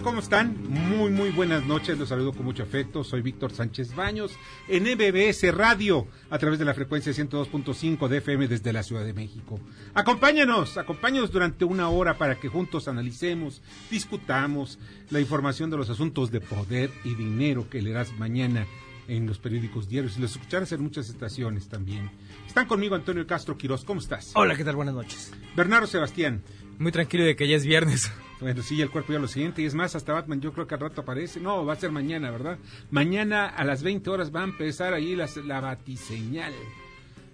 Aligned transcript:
Tal? 0.00 0.04
¿Cómo 0.04 0.20
están? 0.20 0.56
Muy, 0.68 1.10
muy 1.10 1.30
buenas 1.30 1.64
noches. 1.64 1.98
Los 1.98 2.08
saludo 2.08 2.32
con 2.32 2.44
mucho 2.44 2.62
afecto. 2.62 3.04
Soy 3.04 3.22
Víctor 3.22 3.52
Sánchez 3.52 3.94
Baños 3.94 4.32
en 4.68 4.84
MBS 4.84 5.54
Radio 5.54 6.06
a 6.30 6.38
través 6.38 6.58
de 6.58 6.64
la 6.64 6.74
frecuencia 6.74 7.12
102.5 7.12 8.08
de 8.08 8.18
FM 8.18 8.48
desde 8.48 8.72
la 8.72 8.82
Ciudad 8.82 9.04
de 9.04 9.12
México. 9.12 9.60
Acompáñanos, 9.94 10.78
acompáñanos 10.78 11.30
durante 11.30 11.64
una 11.64 11.88
hora 11.88 12.18
para 12.18 12.36
que 12.36 12.48
juntos 12.48 12.88
analicemos, 12.88 13.62
discutamos 13.90 14.78
la 15.10 15.20
información 15.20 15.70
de 15.70 15.76
los 15.76 15.90
asuntos 15.90 16.30
de 16.30 16.40
poder 16.40 16.90
y 17.04 17.14
dinero 17.14 17.68
que 17.68 17.82
leerás 17.82 18.12
mañana 18.18 18.66
en 19.08 19.26
los 19.26 19.38
periódicos 19.38 19.88
diarios 19.88 20.16
y 20.16 20.20
los 20.20 20.32
escucharás 20.32 20.72
en 20.72 20.82
muchas 20.82 21.08
estaciones 21.08 21.68
también. 21.68 22.10
Están 22.46 22.66
conmigo 22.66 22.94
Antonio 22.94 23.26
Castro 23.26 23.56
Quirós. 23.56 23.84
¿Cómo 23.84 24.00
estás? 24.00 24.32
Hola, 24.34 24.56
¿qué 24.56 24.64
tal? 24.64 24.76
Buenas 24.76 24.94
noches. 24.94 25.32
Bernardo 25.56 25.86
Sebastián. 25.86 26.42
Muy 26.78 26.92
tranquilo 26.92 27.24
de 27.24 27.36
que 27.36 27.48
ya 27.48 27.56
es 27.56 27.66
viernes. 27.66 28.10
Bueno, 28.40 28.62
sí, 28.62 28.80
el 28.80 28.90
cuerpo 28.90 29.12
ya 29.12 29.18
lo 29.18 29.28
siente. 29.28 29.62
Y 29.62 29.66
es 29.66 29.74
más, 29.74 29.94
hasta 29.94 30.12
Batman 30.12 30.40
yo 30.40 30.52
creo 30.52 30.66
que 30.66 30.74
al 30.74 30.80
rato 30.80 31.02
aparece. 31.02 31.40
No, 31.40 31.64
va 31.64 31.74
a 31.74 31.76
ser 31.76 31.92
mañana, 31.92 32.30
¿verdad? 32.30 32.58
Mañana 32.90 33.46
a 33.46 33.64
las 33.64 33.82
20 33.82 34.08
horas 34.10 34.34
va 34.34 34.40
a 34.40 34.44
empezar 34.44 34.94
ahí 34.94 35.14
la, 35.14 35.28
la 35.44 35.60
batiseñal. 35.60 36.52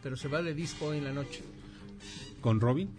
Pero 0.03 0.17
se 0.17 0.29
va 0.29 0.43
de 0.43 0.55
disco 0.55 0.87
hoy 0.87 0.99
en 0.99 1.05
la 1.05 1.13
noche. 1.13 1.43
¿Con 2.41 2.61
Robin? 2.61 2.91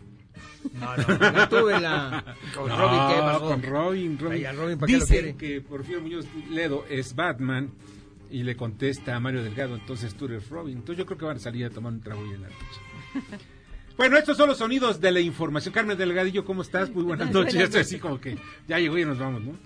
No, 0.73 0.95
no, 0.97 1.31
no 1.31 1.49
tuve 1.49 1.79
la... 1.79 2.35
Con 2.55 2.69
No, 2.69 2.77
Robin, 2.77 3.15
¿qué 3.15 3.21
pasó? 3.21 3.47
Con 3.47 3.63
Robin, 3.63 4.19
Robin. 4.19 4.43
Vaya, 4.43 4.51
Robin, 4.53 4.77
¿para 4.77 4.87
qué 4.87 4.97
lo 4.97 5.05
Dicen 5.05 5.37
que 5.37 5.61
Porfirio 5.61 6.01
Muñoz 6.01 6.25
Ledo 6.49 6.85
es 6.89 7.15
Batman 7.15 7.71
y 8.29 8.43
le 8.43 8.55
contesta 8.55 9.15
a 9.15 9.19
Mario 9.19 9.43
Delgado, 9.43 9.75
entonces 9.75 10.15
tú 10.15 10.25
eres 10.25 10.49
Robin. 10.49 10.77
Entonces 10.77 10.97
yo 10.97 11.05
creo 11.05 11.17
que 11.17 11.25
van 11.25 11.37
a 11.37 11.39
salir 11.39 11.65
a 11.65 11.69
tomar 11.69 11.93
un 11.93 12.01
trago 12.01 12.21
hoy 12.21 12.33
en 12.33 12.41
la 12.41 12.49
noche. 12.49 13.45
Bueno, 13.97 14.17
estos 14.17 14.37
son 14.37 14.49
los 14.49 14.59
sonidos 14.59 15.01
de 15.01 15.11
la 15.11 15.19
información. 15.19 15.73
Carmen 15.73 15.97
Delgadillo, 15.97 16.45
¿cómo 16.45 16.61
estás? 16.61 16.89
Muy 16.91 17.03
buenas 17.03 17.31
noches. 17.31 17.53
Ya 17.55 17.63
estoy 17.63 17.81
así 17.81 17.99
como 17.99 18.19
que 18.21 18.37
ya 18.67 18.77
llegó 18.79 18.97
y 18.97 19.05
nos 19.05 19.17
vamos, 19.17 19.41
¿no? 19.41 19.57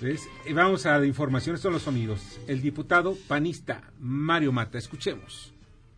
¿Ves? 0.00 0.28
Y 0.46 0.52
vamos 0.52 0.86
a 0.86 0.98
la 0.98 1.06
información. 1.06 1.54
Estos 1.54 1.68
son 1.68 1.72
los 1.74 1.82
sonidos. 1.82 2.40
El 2.46 2.60
diputado 2.60 3.16
panista 3.28 3.82
Mario 4.00 4.52
Mata. 4.52 4.78
Escuchemos. 4.78 5.52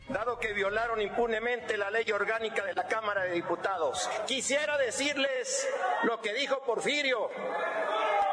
dado 0.08 0.38
que 0.38 0.52
violaron 0.52 1.00
impunemente 1.00 1.76
la 1.78 1.90
ley 1.90 2.10
orgánica 2.12 2.64
de 2.64 2.74
la 2.74 2.86
Cámara 2.86 3.24
de 3.24 3.32
Diputados. 3.34 4.08
Quisiera 4.26 4.76
decirles 4.78 5.66
lo 6.04 6.20
que 6.20 6.34
dijo 6.34 6.62
Porfirio, 6.66 7.28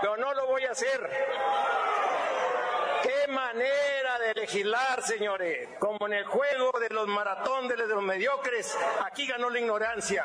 pero 0.01 0.17
no 0.17 0.33
lo 0.33 0.47
voy 0.47 0.63
a 0.63 0.71
hacer. 0.71 0.99
Manera 3.29 4.19
de 4.25 4.41
legislar, 4.41 5.03
señores. 5.03 5.67
Como 5.79 6.07
en 6.07 6.13
el 6.13 6.25
juego 6.25 6.71
de 6.79 6.93
los 6.93 7.07
maratones 7.07 7.77
de 7.77 7.87
los 7.87 8.01
mediocres, 8.01 8.73
aquí 9.05 9.27
ganó 9.27 9.49
la 9.49 9.59
ignorancia. 9.59 10.23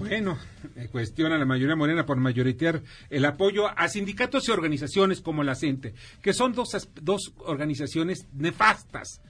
Bueno, 0.00 0.36
eh, 0.74 0.88
cuestiona 0.90 1.38
la 1.38 1.44
mayoría 1.44 1.76
morena 1.76 2.04
por 2.04 2.16
mayoritear 2.16 2.82
el 3.08 3.24
apoyo 3.24 3.68
a 3.68 3.88
sindicatos 3.88 4.48
y 4.48 4.50
organizaciones 4.50 5.20
como 5.20 5.44
la 5.44 5.54
CENTE, 5.54 5.94
que 6.20 6.32
son 6.32 6.52
dos, 6.52 6.90
dos 7.00 7.32
organizaciones 7.38 8.26
nefastas. 8.32 9.20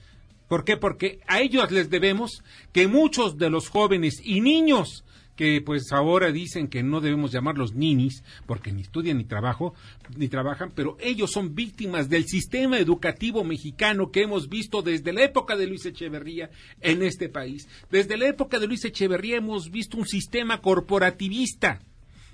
¿Por 0.47 0.65
qué? 0.65 0.77
Porque 0.77 1.19
a 1.27 1.39
ellos 1.39 1.69
les 1.71 1.91
debemos 1.91 2.43
que 2.71 2.87
muchos 2.87 3.37
de 3.37 3.51
los 3.51 3.69
jóvenes 3.69 4.19
y 4.23 4.41
niños 4.41 5.05
que 5.35 5.61
pues 5.61 5.91
ahora 5.91 6.31
dicen 6.31 6.67
que 6.67 6.83
no 6.83 7.01
debemos 7.01 7.31
llamarlos 7.31 7.73
ninis 7.73 8.23
porque 8.45 8.71
ni 8.71 8.81
estudian 8.81 9.17
ni 9.17 9.25
trabajo 9.25 9.73
ni 10.17 10.27
trabajan, 10.27 10.71
pero 10.75 10.97
ellos 10.99 11.31
son 11.31 11.55
víctimas 11.55 12.09
del 12.09 12.25
sistema 12.25 12.77
educativo 12.77 13.43
mexicano 13.43 14.11
que 14.11 14.23
hemos 14.23 14.49
visto 14.49 14.81
desde 14.81 15.13
la 15.13 15.23
época 15.23 15.55
de 15.55 15.67
Luis 15.67 15.85
Echeverría 15.85 16.49
en 16.81 17.03
este 17.03 17.29
país. 17.29 17.67
Desde 17.89 18.17
la 18.17 18.27
época 18.27 18.59
de 18.59 18.67
Luis 18.67 18.85
Echeverría 18.85 19.37
hemos 19.37 19.71
visto 19.71 19.97
un 19.97 20.05
sistema 20.05 20.61
corporativista 20.61 21.79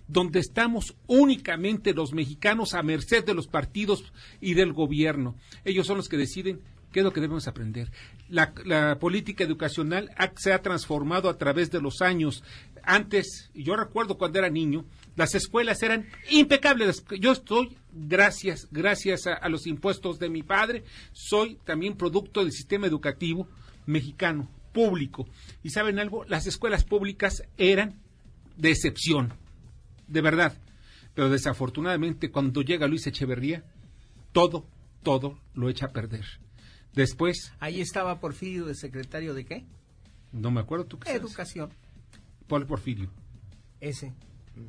donde 0.07 0.39
estamos 0.39 0.95
únicamente 1.07 1.93
los 1.93 2.13
mexicanos 2.13 2.73
a 2.73 2.81
merced 2.81 3.23
de 3.23 3.35
los 3.35 3.47
partidos 3.47 4.11
y 4.41 4.55
del 4.55 4.73
gobierno. 4.73 5.35
Ellos 5.63 5.85
son 5.85 5.97
los 5.97 6.09
que 6.09 6.17
deciden 6.17 6.61
qué 6.91 7.01
es 7.01 7.05
lo 7.05 7.13
que 7.13 7.21
debemos 7.21 7.47
aprender. 7.47 7.91
La, 8.29 8.53
la 8.63 8.99
política 8.99 9.43
educacional 9.43 10.11
se 10.37 10.53
ha 10.53 10.61
transformado 10.61 11.29
a 11.29 11.37
través 11.37 11.71
de 11.71 11.81
los 11.81 12.01
años. 12.01 12.43
Antes, 12.83 13.49
yo 13.53 13.75
recuerdo 13.75 14.17
cuando 14.17 14.39
era 14.39 14.49
niño, 14.49 14.85
las 15.15 15.35
escuelas 15.35 15.81
eran 15.81 16.07
impecables. 16.29 17.03
Yo 17.19 17.31
estoy, 17.31 17.75
gracias, 17.91 18.67
gracias 18.71 19.25
a 19.27 19.49
los 19.49 19.65
impuestos 19.67 20.19
de 20.19 20.29
mi 20.29 20.43
padre, 20.43 20.83
soy 21.11 21.57
también 21.65 21.97
producto 21.97 22.41
del 22.41 22.51
sistema 22.51 22.87
educativo 22.87 23.47
mexicano, 23.85 24.49
público. 24.71 25.27
Y 25.63 25.71
saben 25.71 25.99
algo, 25.99 26.23
las 26.25 26.45
escuelas 26.45 26.83
públicas 26.83 27.43
eran 27.57 27.99
de 28.55 28.69
excepción 28.69 29.33
de 30.09 30.21
verdad. 30.21 30.57
Pero 31.13 31.29
desafortunadamente 31.29 32.31
cuando 32.31 32.61
llega 32.61 32.87
Luis 32.87 33.07
Echeverría, 33.07 33.63
todo, 34.31 34.67
todo 35.03 35.39
lo 35.53 35.69
echa 35.69 35.87
a 35.87 35.91
perder. 35.91 36.25
Después, 36.93 37.53
Ahí 37.59 37.81
estaba 37.81 38.19
Porfirio 38.19 38.65
de 38.65 38.75
secretario 38.75 39.33
de 39.33 39.45
qué? 39.45 39.65
no 40.31 40.51
me 40.51 40.59
acuerdo 40.59 40.85
tú 40.85 40.99
qué 40.99 41.07
sabes? 41.07 41.21
Educación. 41.21 41.71
Paul 42.47 42.65
Porfirio. 42.65 43.09
Ese. 43.79 44.13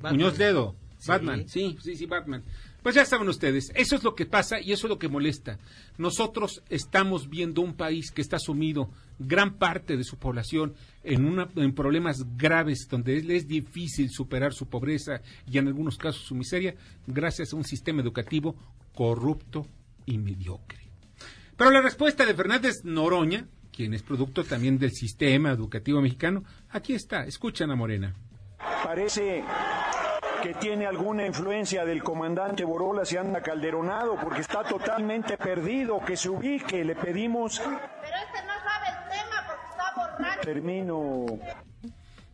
Muñoz 0.03 0.39
Dedo. 0.39 0.75
Sí. 0.99 1.09
Batman. 1.09 1.49
Sí, 1.49 1.77
sí, 1.83 1.97
sí, 1.97 2.07
Batman. 2.07 2.45
Pues 2.83 2.95
ya 2.95 3.05
saben 3.05 3.29
ustedes, 3.29 3.71
eso 3.75 3.97
es 3.97 4.05
lo 4.05 4.15
que 4.15 4.25
pasa 4.25 4.59
y 4.61 4.73
eso 4.73 4.87
es 4.87 4.91
lo 4.91 4.99
que 4.99 5.09
molesta. 5.09 5.59
Nosotros 5.99 6.63
estamos 6.71 7.29
viendo 7.29 7.61
un 7.61 7.75
país 7.75 8.11
que 8.11 8.23
está 8.23 8.39
sumido, 8.39 8.91
gran 9.19 9.59
parte 9.59 9.97
de 9.99 10.05
su 10.05 10.17
población, 10.17 10.75
en, 11.03 11.27
una, 11.27 11.49
en 11.57 11.75
problemas 11.75 12.25
graves 12.37 12.87
donde 12.91 13.17
es, 13.19 13.29
es 13.29 13.49
difícil 13.49 14.11
superar 14.11 14.55
su 14.55 14.67
pobreza 14.67 15.21
y 15.47 15.59
en 15.59 15.69
algunos 15.69 15.99
casos 15.99 16.23
su 16.23 16.35
miseria, 16.35 16.75
gracias 17.07 17.53
a 17.53 17.57
un 17.57 17.65
sistema 17.65 18.01
educativo 18.01 18.55
corrupto 18.95 19.67
y 20.07 20.17
mediocre. 20.17 20.90
Pero 21.61 21.73
la 21.73 21.83
respuesta 21.83 22.25
de 22.25 22.33
Fernández 22.33 22.85
Noroña, 22.85 23.45
quien 23.71 23.93
es 23.93 24.03
producto 24.03 24.45
también 24.45 24.79
del 24.79 24.93
sistema 24.93 25.51
educativo 25.51 26.01
mexicano, 26.01 26.43
aquí 26.71 26.95
está, 26.95 27.25
escuchan 27.27 27.71
a 27.71 27.77
Morena. 27.77 28.15
Parece 28.83 29.45
que 30.43 30.55
tiene 30.55 30.87
alguna 30.87 31.27
influencia 31.27 31.85
del 31.85 32.03
comandante 32.03 32.65
Borolas 32.65 33.13
y 33.13 33.19
anda 33.19 33.43
calderonado 33.43 34.17
porque 34.23 34.41
está 34.41 34.65
totalmente 34.65 35.37
perdido, 35.37 36.03
que 36.03 36.17
se 36.17 36.31
ubique, 36.31 36.83
le 36.83 36.95
pedimos, 36.95 37.59
Pero 37.59 37.77
este 37.77 38.47
no 38.47 38.55
sabe 38.65 38.87
el 38.89 39.11
tema 39.11 39.47
porque 39.47 39.67
está 39.69 39.93
borracho. 39.97 40.41
termino, 40.41 41.27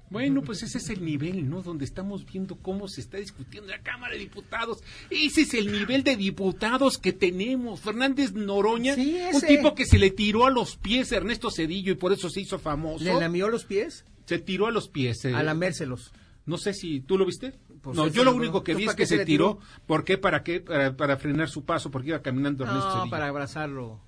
Bueno, 0.08 0.42
pues 0.42 0.62
ese 0.62 0.78
es 0.78 0.88
el 0.90 1.04
nivel, 1.04 1.50
¿no? 1.50 1.62
Donde 1.62 1.84
estamos 1.84 2.24
viendo 2.24 2.56
cómo 2.56 2.86
se 2.86 3.00
está 3.00 3.16
discutiendo 3.18 3.72
en 3.72 3.78
la 3.78 3.82
Cámara 3.82 4.12
de 4.12 4.20
Diputados. 4.20 4.78
Ese 5.10 5.40
es 5.42 5.54
el 5.54 5.72
nivel 5.72 6.04
de 6.04 6.16
diputados 6.16 6.98
que 6.98 7.12
tenemos. 7.12 7.80
Fernández 7.80 8.32
Noroña, 8.32 8.94
Sí, 8.94 9.18
un 9.32 9.40
tipo 9.40 9.74
que 9.74 9.84
se 9.84 9.98
le 9.98 10.10
tiró 10.10 10.46
a 10.46 10.50
los 10.50 10.76
pies 10.76 11.10
a 11.12 11.16
Ernesto 11.16 11.50
Cedillo 11.50 11.92
y 11.92 11.96
por 11.96 12.12
eso 12.12 12.30
se 12.30 12.40
hizo 12.40 12.58
famoso. 12.60 13.04
¿Le 13.04 13.14
lamió 13.14 13.48
los 13.48 13.64
pies? 13.64 14.04
Se 14.26 14.38
tiró 14.38 14.66
a 14.66 14.70
los 14.70 14.88
pies. 14.88 15.24
eh. 15.24 15.34
A 15.34 15.42
lamérselos. 15.42 16.12
No 16.46 16.56
sé 16.58 16.72
si 16.72 17.00
tú 17.00 17.18
lo 17.18 17.26
viste. 17.26 17.54
Pues 17.82 17.96
no, 17.96 18.06
yo 18.06 18.22
lo 18.22 18.32
único 18.34 18.62
que 18.62 18.72
¿tú 18.72 18.78
vi 18.78 18.84
es 18.84 18.94
que 18.94 19.06
se 19.06 19.24
tiró. 19.24 19.56
tiró? 19.56 19.66
¿Por 19.86 20.04
qué? 20.04 20.18
¿Para 20.18 20.44
qué? 20.44 20.60
Para, 20.60 20.96
para 20.96 21.16
frenar 21.16 21.48
su 21.48 21.64
paso, 21.64 21.90
porque 21.90 22.08
iba 22.10 22.22
caminando 22.22 22.62
Ernesto 22.64 22.86
No, 22.88 22.94
Cedillo. 22.94 23.10
para 23.10 23.26
abrazarlo. 23.26 24.00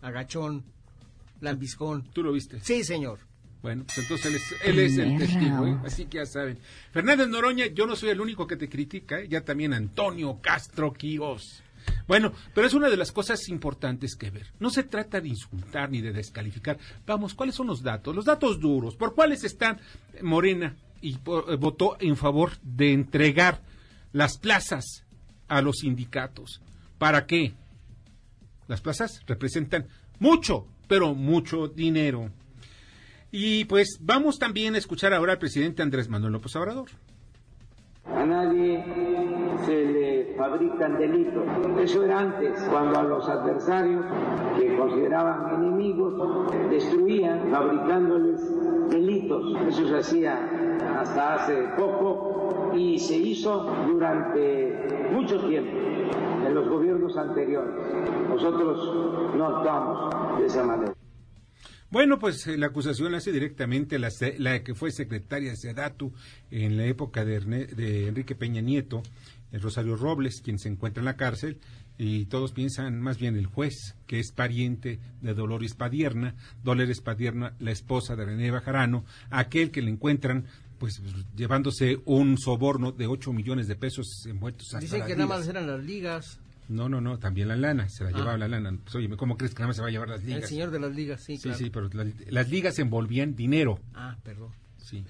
Agachón. 0.00 0.64
Lambiscón. 1.40 2.04
¿Tú 2.12 2.22
lo 2.22 2.32
viste? 2.32 2.60
Sí, 2.62 2.84
señor. 2.84 3.18
Bueno, 3.62 3.84
pues 3.84 3.98
entonces 3.98 4.26
él 4.26 4.34
es, 4.34 4.54
él 4.64 4.78
es 4.80 4.98
el 4.98 5.18
testigo, 5.18 5.66
¿eh? 5.68 5.76
así 5.84 6.06
que 6.06 6.18
ya 6.18 6.26
saben. 6.26 6.58
Fernández 6.92 7.28
Noroña, 7.28 7.66
yo 7.66 7.86
no 7.86 7.94
soy 7.94 8.10
el 8.10 8.20
único 8.20 8.46
que 8.46 8.56
te 8.56 8.68
critica, 8.68 9.20
¿eh? 9.20 9.28
ya 9.28 9.42
también 9.42 9.72
Antonio 9.72 10.38
Castro 10.42 10.92
Quirós. 10.92 11.62
Bueno, 12.08 12.32
pero 12.54 12.66
es 12.66 12.74
una 12.74 12.88
de 12.90 12.96
las 12.96 13.12
cosas 13.12 13.48
importantes 13.48 14.16
que 14.16 14.30
ver. 14.30 14.46
No 14.60 14.70
se 14.70 14.82
trata 14.84 15.20
de 15.20 15.28
insultar 15.28 15.90
ni 15.90 16.00
de 16.00 16.12
descalificar. 16.12 16.78
Vamos, 17.06 17.34
¿cuáles 17.34 17.54
son 17.54 17.66
los 17.68 17.82
datos? 17.82 18.14
Los 18.14 18.24
datos 18.24 18.58
duros. 18.60 18.96
¿Por 18.96 19.14
cuáles 19.14 19.42
están 19.44 19.80
Morena 20.22 20.76
y 21.00 21.16
por- 21.18 21.52
eh, 21.52 21.56
votó 21.56 21.96
en 22.00 22.16
favor 22.16 22.52
de 22.62 22.92
entregar 22.92 23.62
las 24.12 24.38
plazas 24.38 25.04
a 25.48 25.60
los 25.62 25.78
sindicatos? 25.78 26.60
¿Para 26.98 27.26
qué? 27.26 27.52
Las 28.68 28.80
plazas 28.80 29.20
representan 29.26 29.86
mucho, 30.20 30.66
pero 30.88 31.14
mucho 31.14 31.66
dinero. 31.68 32.30
Y 33.34 33.64
pues 33.64 33.98
vamos 33.98 34.38
también 34.38 34.74
a 34.74 34.78
escuchar 34.78 35.14
ahora 35.14 35.32
al 35.32 35.38
presidente 35.38 35.82
Andrés 35.82 36.06
Manuel 36.06 36.34
López 36.34 36.54
Obrador. 36.54 36.90
A 38.04 38.26
nadie 38.26 38.84
se 39.64 39.84
le 39.86 40.34
fabrican 40.36 40.98
delitos. 40.98 41.44
Eso 41.80 42.04
era 42.04 42.20
antes, 42.20 42.62
cuando 42.70 42.98
a 42.98 43.02
los 43.04 43.26
adversarios 43.26 44.04
que 44.58 44.76
consideraban 44.76 45.54
enemigos 45.54 46.50
destruían 46.68 47.50
fabricándoles 47.50 48.38
delitos. 48.90 49.56
Eso 49.66 49.88
se 49.88 49.96
hacía 49.96 50.78
hasta 51.00 51.34
hace 51.36 51.54
poco 51.78 52.70
y 52.76 52.98
se 52.98 53.16
hizo 53.16 53.64
durante 53.86 55.08
mucho 55.10 55.38
tiempo 55.48 55.78
en 56.46 56.54
los 56.54 56.68
gobiernos 56.68 57.16
anteriores. 57.16 57.74
Nosotros 58.28 59.34
no 59.36 59.46
actuamos 59.46 60.38
de 60.38 60.46
esa 60.46 60.64
manera. 60.64 60.91
Bueno, 61.92 62.18
pues 62.18 62.46
eh, 62.46 62.56
la 62.56 62.66
acusación 62.68 63.12
la 63.12 63.18
hace 63.18 63.30
directamente 63.32 63.98
la, 63.98 64.08
la 64.38 64.62
que 64.64 64.74
fue 64.74 64.90
secretaria 64.90 65.50
de 65.50 65.56
Sedatu 65.56 66.12
en 66.50 66.76
la 66.78 66.86
época 66.86 67.24
de, 67.24 67.38
Erne- 67.40 67.66
de 67.68 68.08
Enrique 68.08 68.34
Peña 68.34 68.62
Nieto, 68.62 69.02
el 69.52 69.60
Rosario 69.60 69.94
Robles, 69.96 70.40
quien 70.42 70.58
se 70.58 70.70
encuentra 70.70 71.02
en 71.02 71.04
la 71.04 71.16
cárcel, 71.16 71.58
y 71.98 72.24
todos 72.24 72.52
piensan 72.52 72.98
más 73.02 73.18
bien 73.18 73.36
el 73.36 73.44
juez, 73.44 73.94
que 74.06 74.18
es 74.18 74.32
pariente 74.32 74.98
de 75.20 75.34
Dolores 75.34 75.74
Padierna, 75.74 76.34
Dolores 76.64 77.02
Padierna, 77.02 77.54
la 77.60 77.70
esposa 77.72 78.16
de 78.16 78.24
René 78.24 78.50
Bajarano, 78.50 79.04
aquel 79.28 79.70
que 79.70 79.82
le 79.82 79.90
encuentran 79.90 80.46
pues 80.78 81.00
llevándose 81.36 82.00
un 82.06 82.38
soborno 82.38 82.90
de 82.90 83.06
8 83.06 83.32
millones 83.32 83.68
de 83.68 83.76
pesos 83.76 84.24
envueltos 84.26 84.66
hasta 84.68 84.80
Dicen 84.80 85.04
que 85.06 85.14
nada 85.14 85.28
más 85.28 85.46
eran 85.46 85.66
las 85.68 85.84
ligas. 85.84 86.40
No, 86.68 86.88
no, 86.88 87.00
no, 87.00 87.18
también 87.18 87.48
la 87.48 87.56
lana, 87.56 87.88
se 87.88 88.04
la 88.04 88.10
Ah. 88.10 88.12
llevaba 88.12 88.38
la 88.38 88.48
lana. 88.48 88.78
Pues, 88.82 88.94
oye, 88.94 89.08
¿cómo 89.16 89.36
crees 89.36 89.52
que 89.54 89.58
nada 89.60 89.68
más 89.68 89.76
se 89.76 89.82
va 89.82 89.88
a 89.88 89.90
llevar 89.90 90.08
las 90.08 90.24
ligas? 90.24 90.42
El 90.42 90.48
señor 90.48 90.70
de 90.70 90.80
las 90.80 90.94
ligas, 90.94 91.22
sí, 91.22 91.36
Sí, 91.36 91.42
claro. 91.44 91.58
sí, 91.58 91.70
pero 91.70 91.88
la- 91.92 92.06
las 92.30 92.48
ligas 92.50 92.78
envolvían 92.78 93.34
dinero. 93.34 93.78
Ah, 93.94 94.16
perdón. 94.22 94.52
Sí. 94.78 95.04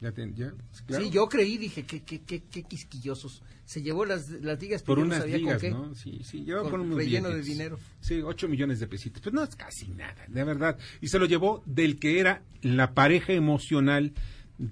Ya, 0.00 0.10
te- 0.10 0.32
ya, 0.34 0.52
claro. 0.86 1.04
Sí, 1.04 1.10
yo 1.10 1.28
creí, 1.28 1.58
dije, 1.58 1.84
qué, 1.84 2.02
qué, 2.02 2.22
qué, 2.22 2.42
qué 2.42 2.64
quisquillosos. 2.64 3.42
Se 3.64 3.82
llevó 3.82 4.04
las, 4.04 4.28
las 4.30 4.60
ligas, 4.60 4.82
Por 4.82 4.96
pero 4.96 5.06
no 5.06 5.06
unas 5.14 5.20
sabía 5.20 5.36
ligas, 5.36 5.52
con 5.54 5.60
qué. 5.60 5.70
¿no? 5.70 5.94
Sí, 5.94 6.20
sí, 6.24 6.44
llevaba 6.44 6.64
Con 6.64 6.70
por 6.72 6.80
unos 6.80 6.96
relleno 6.98 7.28
de 7.30 7.40
dinero. 7.42 7.78
Sí, 8.00 8.20
8 8.20 8.48
millones 8.48 8.80
de 8.80 8.88
pesitos. 8.88 9.22
Pues 9.22 9.32
no 9.32 9.44
es 9.44 9.54
casi 9.54 9.88
nada, 9.88 10.24
de 10.26 10.42
verdad. 10.44 10.76
Y 11.00 11.06
se 11.06 11.20
lo 11.20 11.26
llevó 11.26 11.62
del 11.66 12.00
que 12.00 12.18
era 12.18 12.42
la 12.62 12.94
pareja 12.94 13.32
emocional, 13.32 14.12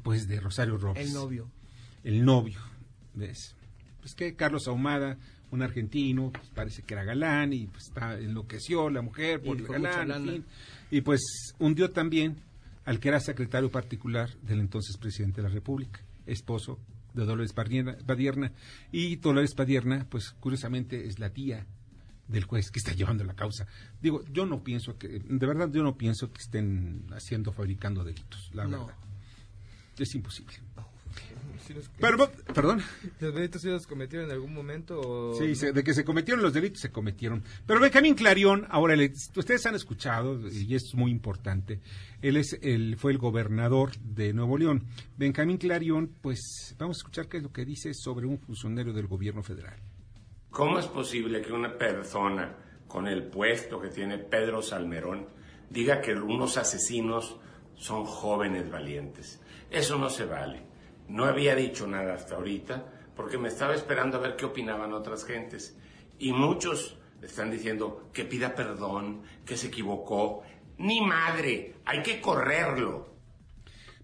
pues, 0.02 0.26
de 0.26 0.40
Rosario 0.40 0.76
Robles. 0.78 1.06
El 1.06 1.14
novio. 1.14 1.48
El 2.02 2.24
novio. 2.24 2.58
¿Ves? 3.14 3.54
Pues 4.00 4.14
que 4.16 4.34
Carlos 4.34 4.66
Ahumada, 4.66 5.16
un 5.50 5.62
argentino, 5.62 6.30
pues, 6.32 6.48
parece 6.54 6.82
que 6.82 6.94
era 6.94 7.04
galán 7.04 7.52
y 7.52 7.66
pues 7.66 7.84
está, 7.88 8.18
enloqueció 8.18 8.88
la 8.90 9.02
mujer 9.02 9.42
por 9.42 9.56
Y 9.56 9.60
el 9.62 9.66
galán, 9.66 10.02
en 10.02 10.08
lana. 10.08 10.32
fin. 10.32 10.44
Y 10.90 11.00
pues 11.00 11.20
hundió 11.58 11.90
también 11.90 12.36
al 12.84 12.98
que 13.00 13.08
era 13.08 13.20
secretario 13.20 13.70
particular 13.70 14.30
del 14.42 14.60
entonces 14.60 14.96
presidente 14.96 15.42
de 15.42 15.48
la 15.48 15.54
República, 15.54 16.00
esposo 16.26 16.78
de 17.14 17.24
Dolores 17.24 17.52
Padierna, 17.52 17.96
Padierna. 18.06 18.52
Y 18.92 19.16
Dolores 19.16 19.54
Padierna, 19.54 20.06
pues 20.08 20.30
curiosamente 20.40 21.06
es 21.06 21.18
la 21.18 21.30
tía 21.30 21.66
del 22.28 22.44
juez 22.44 22.70
que 22.70 22.78
está 22.78 22.92
llevando 22.96 23.24
la 23.24 23.34
causa. 23.34 23.66
Digo, 24.00 24.24
yo 24.32 24.46
no 24.46 24.62
pienso 24.62 24.96
que, 24.98 25.08
de 25.20 25.46
verdad 25.46 25.70
yo 25.72 25.82
no 25.82 25.96
pienso 25.96 26.32
que 26.32 26.40
estén 26.40 27.06
haciendo, 27.12 27.52
fabricando 27.52 28.04
delitos, 28.04 28.50
la 28.54 28.64
No. 28.66 28.86
verdad. 28.86 28.94
Es 29.98 30.14
imposible. 30.14 30.54
Sí 31.70 31.76
los- 31.76 31.88
Pero, 32.00 32.28
perdón. 32.52 32.82
¿Los 33.20 33.32
delitos 33.34 33.62
sí 33.62 33.68
los 33.68 33.86
cometieron 33.86 34.26
en 34.28 34.32
algún 34.34 34.52
momento? 34.52 35.00
O 35.00 35.34
Sí, 35.34 35.48
no? 35.48 35.54
se- 35.54 35.72
de 35.72 35.84
que 35.84 35.94
se 35.94 36.04
cometieron 36.04 36.42
los 36.42 36.52
delitos, 36.52 36.80
se 36.80 36.90
cometieron. 36.90 37.44
Pero 37.66 37.78
Benjamín 37.78 38.14
Clarión, 38.14 38.66
ahora 38.70 38.96
le- 38.96 39.12
ustedes 39.36 39.64
han 39.66 39.76
escuchado, 39.76 40.40
y 40.50 40.74
es 40.74 40.94
muy 40.96 41.10
importante, 41.12 41.80
él 42.22 42.36
es 42.36 42.58
el, 42.62 42.96
fue 42.96 43.12
el 43.12 43.18
gobernador 43.18 43.92
de 43.98 44.32
Nuevo 44.32 44.58
León. 44.58 44.84
Benjamín 45.16 45.58
Clarión, 45.58 46.10
pues 46.20 46.74
vamos 46.78 46.96
a 46.96 47.00
escuchar 47.00 47.28
qué 47.28 47.36
es 47.36 47.42
lo 47.44 47.52
que 47.52 47.64
dice 47.64 47.94
sobre 47.94 48.26
un 48.26 48.38
funcionario 48.40 48.92
del 48.92 49.06
gobierno 49.06 49.42
federal. 49.44 49.78
¿Cómo 50.50 50.78
es 50.80 50.86
posible 50.86 51.40
que 51.42 51.52
una 51.52 51.78
persona 51.78 52.56
con 52.88 53.06
el 53.06 53.22
puesto 53.28 53.80
que 53.80 53.88
tiene 53.90 54.18
Pedro 54.18 54.60
Salmerón 54.62 55.28
diga 55.70 56.00
que 56.00 56.14
unos 56.14 56.56
asesinos 56.56 57.36
son 57.76 58.04
jóvenes 58.04 58.68
valientes? 58.68 59.40
Eso 59.70 59.96
no 59.96 60.10
se 60.10 60.24
vale. 60.24 60.68
No 61.10 61.24
había 61.24 61.56
dicho 61.56 61.88
nada 61.88 62.14
hasta 62.14 62.36
ahorita 62.36 62.86
porque 63.16 63.36
me 63.36 63.48
estaba 63.48 63.74
esperando 63.74 64.16
a 64.16 64.20
ver 64.20 64.36
qué 64.36 64.44
opinaban 64.44 64.92
otras 64.92 65.24
gentes. 65.24 65.76
Y 66.20 66.32
muchos 66.32 66.96
están 67.20 67.50
diciendo 67.50 68.08
que 68.12 68.24
pida 68.24 68.54
perdón, 68.54 69.22
que 69.44 69.56
se 69.56 69.66
equivocó. 69.66 70.44
Ni 70.78 71.00
madre, 71.00 71.74
hay 71.84 72.04
que 72.04 72.20
correrlo. 72.20 73.10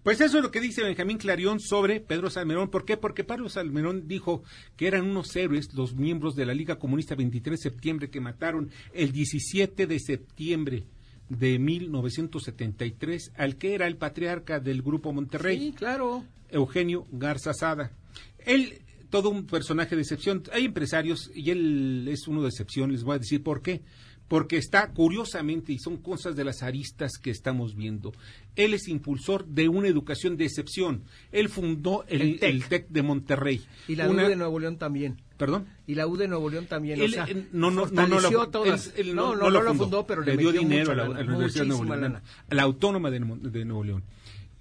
Pues 0.03 0.19
eso 0.19 0.37
es 0.37 0.43
lo 0.43 0.51
que 0.51 0.59
dice 0.59 0.83
Benjamín 0.83 1.17
Clarión 1.17 1.61
sobre 1.61 2.01
Pedro 2.01 2.29
Salmerón. 2.29 2.69
¿Por 2.69 2.83
qué? 2.83 2.97
Porque 2.97 3.23
Pedro 3.23 3.47
Salmerón 3.47 4.09
dijo 4.09 4.43
que 4.75 4.87
eran 4.87 5.09
unos 5.09 5.33
héroes 5.33 5.73
los 5.73 5.95
miembros 5.95 6.35
de 6.35 6.45
la 6.45 6.53
Liga 6.53 6.77
Comunista 6.77 7.15
23 7.15 7.57
de 7.57 7.69
septiembre 7.69 8.09
que 8.09 8.19
mataron 8.19 8.69
el 8.93 9.13
17 9.13 9.87
de 9.87 9.99
septiembre 9.99 10.83
de 11.29 11.59
1973 11.59 13.31
al 13.35 13.57
que 13.57 13.73
era 13.73 13.87
el 13.87 13.97
patriarca 13.97 14.59
del 14.59 14.81
Grupo 14.81 15.11
Monterrey. 15.13 15.59
Sí, 15.59 15.73
claro. 15.73 16.23
Eugenio 16.49 17.05
Garza 17.11 17.53
Sada. 17.53 17.91
Él, 18.39 18.81
todo 19.09 19.29
un 19.29 19.45
personaje 19.45 19.95
de 19.95 20.01
excepción. 20.01 20.43
Hay 20.53 20.65
empresarios 20.65 21.31
y 21.35 21.51
él 21.51 22.07
es 22.09 22.27
uno 22.27 22.41
de 22.41 22.49
excepción. 22.49 22.91
Les 22.91 23.03
voy 23.03 23.15
a 23.15 23.19
decir 23.19 23.43
por 23.43 23.61
qué. 23.61 23.81
Porque 24.27 24.57
está 24.57 24.91
curiosamente, 24.91 25.71
y 25.71 25.79
son 25.79 25.97
cosas 25.97 26.35
de 26.35 26.43
las 26.43 26.61
aristas 26.61 27.13
que 27.21 27.29
estamos 27.31 27.75
viendo. 27.75 28.11
Él 28.57 28.73
es 28.73 28.87
impulsor 28.89 29.45
de 29.45 29.69
una 29.69 29.87
educación 29.87 30.35
de 30.35 30.43
excepción. 30.45 31.03
Él 31.31 31.47
fundó 31.47 32.03
el, 32.09 32.21
El 32.21 32.39
TEC. 32.39 32.49
el 32.49 32.65
TEC 32.65 32.87
de 32.89 33.01
Monterrey. 33.03 33.61
Y 33.87 33.95
la 33.95 34.09
Una- 34.09 34.25
U 34.25 34.29
de 34.29 34.35
Nuevo 34.35 34.59
León 34.59 34.77
también. 34.77 35.21
¿Perdón? 35.37 35.67
Y 35.85 35.95
la 35.95 36.07
U 36.07 36.17
de 36.17 36.27
Nuevo 36.27 36.49
León 36.49 36.65
también. 36.65 36.99
Él, 36.99 37.11
o 37.11 37.13
sea, 37.13 37.25
no, 37.53 37.71
no, 37.71 37.85
no, 37.85 38.07
no, 38.07 38.49
todas. 38.49 38.87
él- 38.97 39.09
él 39.09 39.15
no, 39.15 39.33
no, 39.35 39.49
no, 39.49 39.61
lo 39.61 39.73
fundó, 39.75 40.05
pero 40.05 40.21
le, 40.23 40.35
dio 40.35 40.51
dinero 40.51 40.91
a 40.91 40.95
la, 40.95 41.03
lana, 41.07 41.19
a 41.19 41.23
la 41.23 41.31
Universidad 41.31 41.63
de 41.63 41.67
Nuevo 41.69 41.83
León, 41.85 42.01
lana. 42.01 42.23
a 42.49 42.55
la 42.55 42.63
Autónoma 42.63 43.09
de, 43.11 43.19
Nuevo- 43.21 43.47
de 43.49 43.63
Nuevo 43.65 43.83
León. 43.83 44.03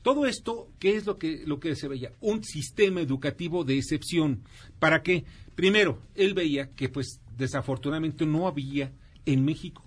Todo 0.03 0.27
esto, 0.27 0.69
¿qué 0.79 0.95
es 0.97 1.07
lo 1.07 1.19
que, 1.19 1.43
lo 1.45 1.59
que 1.59 1.75
se 1.75 1.89
veía? 1.89 2.13
Un 2.21 2.45
sistema 2.45 3.01
educativo 3.01 3.65
de 3.65 3.79
excepción. 3.79 4.43
¿Para 4.79 5.03
qué? 5.03 5.25
Primero, 5.57 5.99
él 6.15 6.35
veía 6.35 6.69
que, 6.71 6.89
pues, 6.89 7.21
desafortunadamente 7.37 8.25
no 8.27 8.47
había 8.47 8.93
en 9.27 9.45
México 9.45 9.87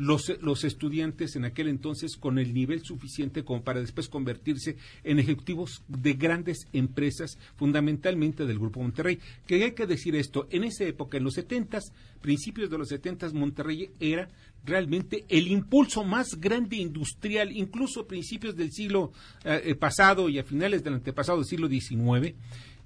los, 0.00 0.32
los 0.40 0.64
estudiantes 0.64 1.36
en 1.36 1.44
aquel 1.44 1.68
entonces 1.68 2.16
con 2.16 2.38
el 2.38 2.54
nivel 2.54 2.82
suficiente 2.82 3.44
como 3.44 3.62
para 3.62 3.80
después 3.80 4.08
convertirse 4.08 4.76
en 5.04 5.18
ejecutivos 5.18 5.82
de 5.88 6.14
grandes 6.14 6.66
empresas, 6.72 7.38
fundamentalmente 7.56 8.46
del 8.46 8.58
Grupo 8.58 8.80
Monterrey. 8.80 9.18
Que 9.46 9.62
hay 9.62 9.72
que 9.72 9.86
decir 9.86 10.16
esto, 10.16 10.46
en 10.50 10.64
esa 10.64 10.84
época, 10.84 11.18
en 11.18 11.24
los 11.24 11.34
setentas, 11.34 11.92
principios 12.22 12.70
de 12.70 12.78
los 12.78 12.88
setentas, 12.88 13.34
Monterrey 13.34 13.90
era 14.00 14.30
realmente 14.64 15.24
el 15.28 15.48
impulso 15.48 16.02
más 16.02 16.40
grande 16.40 16.76
industrial, 16.76 17.52
incluso 17.52 18.00
a 18.00 18.08
principios 18.08 18.56
del 18.56 18.72
siglo 18.72 19.12
eh, 19.44 19.60
eh, 19.64 19.74
pasado 19.74 20.28
y 20.28 20.38
a 20.38 20.44
finales 20.44 20.82
del 20.82 20.94
antepasado 20.94 21.38
del 21.38 21.46
siglo 21.46 21.68
XIX, 21.68 22.34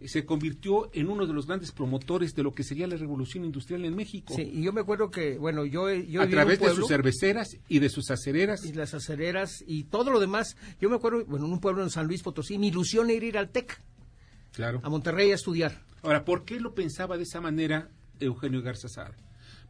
se 0.06 0.24
convirtió 0.24 0.90
en 0.92 1.08
uno 1.08 1.26
de 1.26 1.32
los 1.32 1.46
grandes 1.46 1.72
promotores 1.72 2.34
de 2.34 2.42
lo 2.42 2.52
que 2.52 2.62
sería 2.62 2.86
la 2.86 2.96
revolución 2.96 3.44
industrial 3.44 3.84
en 3.84 3.94
México. 3.94 4.34
Sí, 4.34 4.42
y 4.42 4.62
yo 4.62 4.72
me 4.72 4.80
acuerdo 4.80 5.10
que, 5.10 5.38
bueno, 5.38 5.64
yo, 5.64 5.92
yo 5.92 6.22
a 6.22 6.28
través 6.28 6.60
de 6.60 6.74
sus 6.74 6.88
cerveceras 6.88 7.56
y 7.68 7.78
de 7.78 7.88
sus 7.88 8.10
acereras. 8.10 8.64
y 8.64 8.72
las 8.72 8.94
acereras 8.94 9.64
y 9.66 9.84
todo 9.84 10.10
lo 10.10 10.20
demás. 10.20 10.56
Yo 10.80 10.88
me 10.90 10.96
acuerdo, 10.96 11.24
bueno, 11.26 11.46
en 11.46 11.52
un 11.52 11.60
pueblo 11.60 11.82
en 11.82 11.90
San 11.90 12.06
Luis 12.06 12.22
Potosí, 12.22 12.58
mi 12.58 12.68
ilusión 12.68 13.10
era 13.10 13.24
ir 13.24 13.38
al 13.38 13.50
TEC, 13.50 13.80
Claro. 14.52 14.80
a 14.82 14.88
Monterrey 14.88 15.30
a 15.30 15.34
estudiar. 15.34 15.82
Ahora, 16.02 16.24
¿por 16.24 16.44
qué 16.44 16.60
lo 16.60 16.74
pensaba 16.74 17.16
de 17.16 17.22
esa 17.24 17.40
manera 17.40 17.88
Eugenio 18.20 18.62
Garza 18.62 18.88
Sada? 18.88 19.16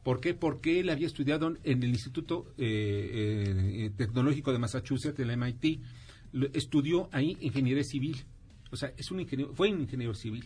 ¿Por 0.03 0.21
qué? 0.21 0.35
Porque 0.35 0.81
él 0.81 0.91
había 0.91 1.07
estudiado 1.07 1.55
en 1.65 1.83
el 1.83 1.89
Instituto 1.89 2.47
eh, 2.59 3.87
eh, 3.87 3.91
Tecnológico 3.97 4.53
de 4.53 4.59
Massachusetts, 4.59 5.19
el 5.19 5.35
MIT, 5.37 5.81
estudió 6.53 7.09
ahí 7.13 7.39
ingeniería 7.41 7.85
civil. 7.85 8.25
O 8.75 8.77
sea, 8.77 8.93
es 8.97 9.11
un 9.11 9.21
ingeniero, 9.21 9.55
fue 9.55 9.73
un 9.73 9.81
ingeniero 9.81 10.15
civil. 10.15 10.45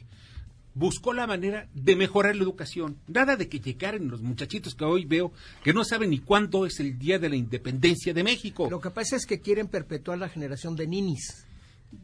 Buscó 0.75 1.12
la 1.12 1.26
manera 1.26 1.66
de 1.75 1.97
mejorar 1.97 2.37
la 2.37 2.42
educación. 2.44 2.99
Nada 3.08 3.35
de 3.37 3.49
que 3.49 3.58
llegaran 3.58 4.06
los 4.08 4.20
muchachitos 4.23 4.75
que 4.76 4.85
hoy 4.85 5.04
veo 5.04 5.32
que 5.64 5.73
no 5.73 5.82
saben 5.82 6.11
ni 6.11 6.20
cuándo 6.20 6.66
es 6.66 6.78
el 6.78 6.99
día 6.99 7.18
de 7.18 7.28
la 7.28 7.35
independencia 7.37 8.14
de 8.14 8.23
México. 8.23 8.68
Lo 8.70 8.80
que 8.80 8.90
pasa 8.90 9.16
es 9.16 9.26
que 9.26 9.40
quieren 9.40 9.66
perpetuar 9.66 10.18
la 10.18 10.28
generación 10.28 10.76
de 10.76 10.87
ninis. 10.87 11.47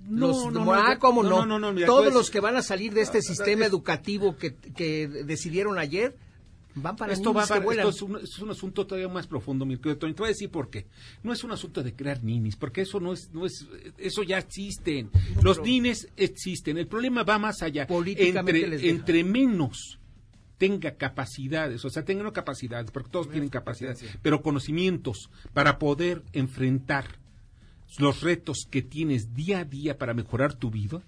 No, 0.08 0.28
Los- 0.28 0.52
no, 0.52 0.64
no, 0.64 0.74
ah, 0.74 0.94
yo- 0.94 0.98
¿cómo 0.98 1.22
no, 1.22 1.44
no? 1.46 1.72
mira, 1.72 1.86
Todos 1.86 2.04
tú 2.04 2.08
es- 2.08 2.14
los 2.14 2.30
que 2.30 2.40
van 2.40 2.56
a 2.56 2.62
salir 2.62 2.94
de 2.94 3.02
este 3.02 3.18
Ah, 3.18 3.22
sistema 3.22 3.66
educativo 3.66 4.36
que, 4.38 4.54
que 4.56 5.06
decidieron 5.06 5.78
ayer 5.78 6.16
para 6.82 7.12
esto 7.12 7.32
va 7.32 7.42
que 7.42 7.48
para- 7.48 7.60
vuelan. 7.64 7.88
esto 7.88 7.96
es 7.96 8.10
un, 8.10 8.16
es 8.24 8.38
un 8.38 8.50
asunto 8.50 8.86
todavía 8.86 9.08
más 9.08 9.26
profundo, 9.26 9.64
mi 9.64 9.76
querido 9.76 9.98
Toño. 9.98 10.14
Te 10.14 10.18
voy 10.22 10.26
a 10.26 10.32
decir 10.32 10.50
por 10.50 10.70
qué. 10.70 10.86
No 11.22 11.32
es 11.32 11.44
un 11.44 11.52
asunto 11.52 11.82
de 11.82 11.94
crear 11.94 12.22
ninis, 12.22 12.56
porque 12.56 12.80
eso 12.82 12.98
no 13.00 13.12
es, 13.12 13.30
no 13.32 13.46
es, 13.46 13.66
eso 13.98 14.22
ya 14.22 14.38
existen. 14.38 15.10
No, 15.36 15.42
Los 15.42 15.60
ninis 15.62 16.08
existen. 16.16 16.78
El 16.78 16.86
problema 16.88 17.22
va 17.22 17.38
más 17.38 17.62
allá. 17.62 17.86
Políticamente 17.86 18.64
entre, 18.64 18.88
entre 18.90 19.24
menos 19.24 19.98
tenga 20.58 20.96
capacidades, 20.96 21.84
o 21.84 21.90
sea, 21.90 22.04
tenga 22.04 22.22
no 22.22 22.32
capacidades, 22.32 22.90
porque 22.92 23.10
todos 23.10 23.28
tienen 23.28 23.48
capacidades, 23.48 24.04
pero 24.22 24.40
conocimientos 24.40 25.28
para 25.52 25.78
poder 25.80 26.22
enfrentar 26.32 27.18
los 27.98 28.22
retos 28.22 28.66
que 28.70 28.80
tienes 28.80 29.34
día 29.34 29.58
a 29.60 29.64
día 29.64 29.98
para 29.98 30.14
mejorar 30.14 30.54
tu 30.54 30.70
vida, 30.70 31.02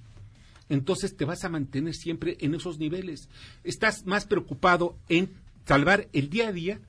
entonces 0.68 1.16
te 1.16 1.24
vas 1.24 1.44
a 1.44 1.48
mantener 1.48 1.94
siempre 1.94 2.36
en 2.40 2.54
esos 2.56 2.78
niveles. 2.78 3.28
Estás 3.62 4.04
más 4.04 4.26
preocupado 4.26 4.96
en 5.08 5.30
salvar 5.66 6.08
el 6.12 6.30
día 6.30 6.48
a 6.48 6.52
día 6.52 6.80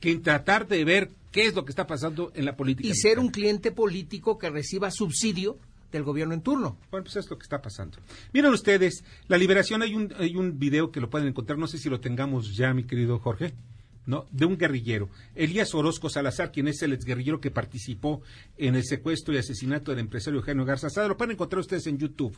que 0.00 0.10
en 0.10 0.22
tratar 0.22 0.66
de 0.66 0.84
ver 0.84 1.10
qué 1.32 1.46
es 1.46 1.54
lo 1.54 1.64
que 1.64 1.72
está 1.72 1.86
pasando 1.86 2.32
en 2.34 2.44
la 2.44 2.56
política. 2.56 2.88
Y 2.88 2.94
ser 2.94 3.18
un 3.18 3.28
cliente 3.28 3.70
político 3.72 4.38
que 4.38 4.50
reciba 4.50 4.90
subsidio 4.90 5.58
del 5.92 6.02
gobierno 6.02 6.34
en 6.34 6.42
turno. 6.42 6.76
Bueno, 6.90 7.04
pues 7.04 7.16
es 7.16 7.30
lo 7.30 7.38
que 7.38 7.42
está 7.42 7.60
pasando. 7.60 7.98
Miren 8.32 8.52
ustedes, 8.52 9.04
la 9.26 9.38
liberación, 9.38 9.82
hay 9.82 9.94
un, 9.94 10.12
hay 10.18 10.36
un 10.36 10.58
video 10.58 10.90
que 10.90 11.00
lo 11.00 11.10
pueden 11.10 11.28
encontrar, 11.28 11.58
no 11.58 11.66
sé 11.66 11.78
si 11.78 11.88
lo 11.88 12.00
tengamos 12.00 12.56
ya, 12.56 12.74
mi 12.74 12.84
querido 12.84 13.18
Jorge, 13.18 13.54
¿no? 14.06 14.26
De 14.30 14.44
un 14.44 14.56
guerrillero, 14.56 15.08
Elías 15.34 15.74
Orozco 15.74 16.08
Salazar, 16.08 16.52
quien 16.52 16.68
es 16.68 16.82
el 16.82 16.92
exguerrillero 16.92 17.40
que 17.40 17.50
participó 17.50 18.22
en 18.56 18.74
el 18.74 18.84
secuestro 18.84 19.34
y 19.34 19.38
asesinato 19.38 19.90
del 19.90 20.00
empresario 20.00 20.40
Eugenio 20.40 20.64
Garza 20.64 20.90
Sada, 20.90 21.08
lo 21.08 21.16
pueden 21.16 21.32
encontrar 21.32 21.60
ustedes 21.60 21.86
en 21.86 21.98
YouTube. 21.98 22.36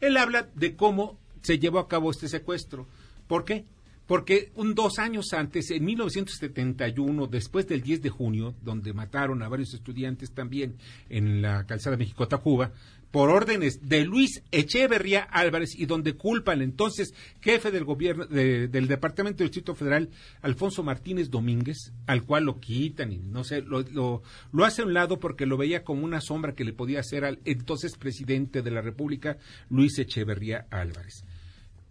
Él 0.00 0.16
habla 0.16 0.48
de 0.54 0.74
cómo 0.74 1.18
se 1.42 1.58
llevó 1.58 1.78
a 1.78 1.88
cabo 1.88 2.10
este 2.10 2.28
secuestro. 2.28 2.86
¿Por 3.28 3.44
qué? 3.44 3.64
Porque 4.08 4.50
un 4.56 4.74
dos 4.74 4.98
años 4.98 5.32
antes, 5.34 5.70
en 5.70 5.84
1971, 5.84 7.26
después 7.28 7.68
del 7.68 7.82
10 7.82 8.02
de 8.02 8.08
junio, 8.08 8.54
donde 8.62 8.92
mataron 8.94 9.42
a 9.42 9.48
varios 9.48 9.74
estudiantes 9.74 10.32
también 10.32 10.76
en 11.10 11.42
la 11.42 11.64
calzada 11.66 11.96
México-Tacuba, 11.96 12.72
por 13.10 13.30
órdenes 13.30 13.88
de 13.88 14.04
Luis 14.04 14.42
Echeverría 14.50 15.22
Álvarez 15.22 15.74
y 15.74 15.86
donde 15.86 16.14
culpa 16.14 16.52
al 16.52 16.60
entonces 16.62 17.14
jefe 17.40 17.70
del 17.70 17.84
gobierno 17.84 18.26
de- 18.26 18.68
del 18.68 18.86
Departamento 18.88 19.38
del 19.38 19.48
Distrito 19.48 19.74
Federal, 19.74 20.10
Alfonso 20.42 20.82
Martínez 20.82 21.30
Domínguez, 21.30 21.92
al 22.06 22.24
cual 22.24 22.44
lo 22.44 22.60
quitan 22.60 23.12
y 23.12 23.18
no 23.18 23.44
sé, 23.44 23.62
lo, 23.62 23.80
lo, 23.82 24.22
lo 24.52 24.64
hace 24.64 24.82
a 24.82 24.84
un 24.86 24.92
lado 24.94 25.18
porque 25.20 25.46
lo 25.46 25.56
veía 25.56 25.84
como 25.84 26.04
una 26.04 26.20
sombra 26.20 26.54
que 26.54 26.64
le 26.64 26.72
podía 26.74 27.00
hacer 27.00 27.24
al 27.24 27.38
entonces 27.46 27.96
presidente 27.96 28.60
de 28.62 28.70
la 28.70 28.82
República, 28.82 29.38
Luis 29.70 29.98
Echeverría 29.98 30.66
Álvarez. 30.70 31.24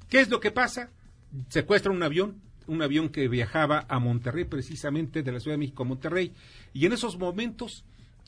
¿Qué 0.09 0.19
es 0.21 0.29
lo 0.29 0.39
que 0.39 0.51
pasa? 0.51 0.91
Secuestran 1.49 1.95
un 1.95 2.03
avión, 2.03 2.41
un 2.67 2.81
avión 2.81 3.09
que 3.09 3.27
viajaba 3.27 3.85
a 3.89 3.99
Monterrey, 3.99 4.45
precisamente 4.45 5.23
de 5.23 5.31
la 5.31 5.39
Ciudad 5.39 5.55
de 5.55 5.59
México 5.59 5.83
a 5.83 5.87
Monterrey, 5.87 6.33
y 6.73 6.85
en 6.85 6.93
esos 6.93 7.17
momentos 7.17 7.85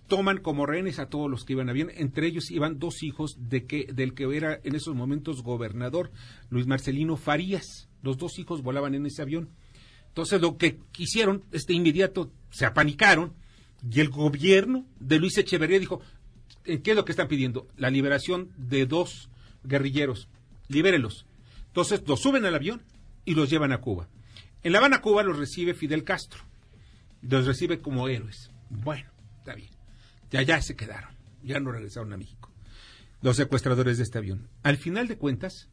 toman 0.09 0.39
como 0.39 0.65
rehenes 0.65 0.99
a 0.99 1.07
todos 1.07 1.29
los 1.29 1.45
que 1.45 1.53
iban 1.53 1.69
a 1.69 1.71
avión, 1.71 1.89
entre 1.95 2.27
ellos 2.27 2.51
iban 2.51 2.79
dos 2.79 3.03
hijos 3.03 3.37
de 3.39 3.65
que, 3.65 3.87
del 3.93 4.13
que 4.13 4.35
era 4.35 4.59
en 4.63 4.75
esos 4.75 4.95
momentos 4.95 5.43
gobernador, 5.43 6.11
Luis 6.49 6.67
Marcelino 6.67 7.15
Farías. 7.15 7.87
Los 8.01 8.17
dos 8.17 8.39
hijos 8.39 8.63
volaban 8.63 8.95
en 8.95 9.05
ese 9.05 9.21
avión. 9.21 9.49
Entonces 10.07 10.41
lo 10.41 10.57
que 10.57 10.79
quisieron, 10.91 11.43
este 11.51 11.73
inmediato, 11.73 12.31
se 12.49 12.65
apanicaron, 12.65 13.33
y 13.89 14.01
el 14.01 14.09
gobierno 14.09 14.85
de 14.99 15.19
Luis 15.19 15.37
Echeverría 15.37 15.79
dijo, 15.79 16.01
¿eh, 16.65 16.81
¿qué 16.81 16.91
es 16.91 16.97
lo 16.97 17.05
que 17.05 17.11
están 17.11 17.27
pidiendo? 17.27 17.67
La 17.77 17.89
liberación 17.89 18.49
de 18.57 18.85
dos 18.85 19.29
guerrilleros, 19.63 20.27
libérelos. 20.67 21.25
Entonces 21.79 22.05
los 22.09 22.19
suben 22.19 22.43
al 22.43 22.55
avión 22.55 22.81
y 23.23 23.35
los 23.35 23.49
llevan 23.49 23.71
a 23.71 23.79
Cuba. 23.79 24.09
En 24.63 24.73
La 24.73 24.79
Habana, 24.79 24.99
Cuba, 24.99 25.23
los 25.23 25.37
recibe 25.37 25.73
Fidel 25.73 26.03
Castro. 26.03 26.41
Los 27.21 27.45
recibe 27.45 27.79
como 27.79 28.09
héroes. 28.09 28.51
Bueno, 28.69 29.09
está 29.37 29.55
bien. 29.55 29.69
Ya, 30.29 30.41
ya 30.41 30.61
se 30.61 30.75
quedaron. 30.75 31.11
Ya 31.41 31.61
no 31.61 31.71
regresaron 31.71 32.11
a 32.11 32.17
México. 32.17 32.51
Los 33.21 33.37
secuestradores 33.37 33.95
de 33.95 34.03
este 34.03 34.17
avión. 34.17 34.49
Al 34.61 34.75
final 34.75 35.07
de 35.07 35.17
cuentas, 35.17 35.69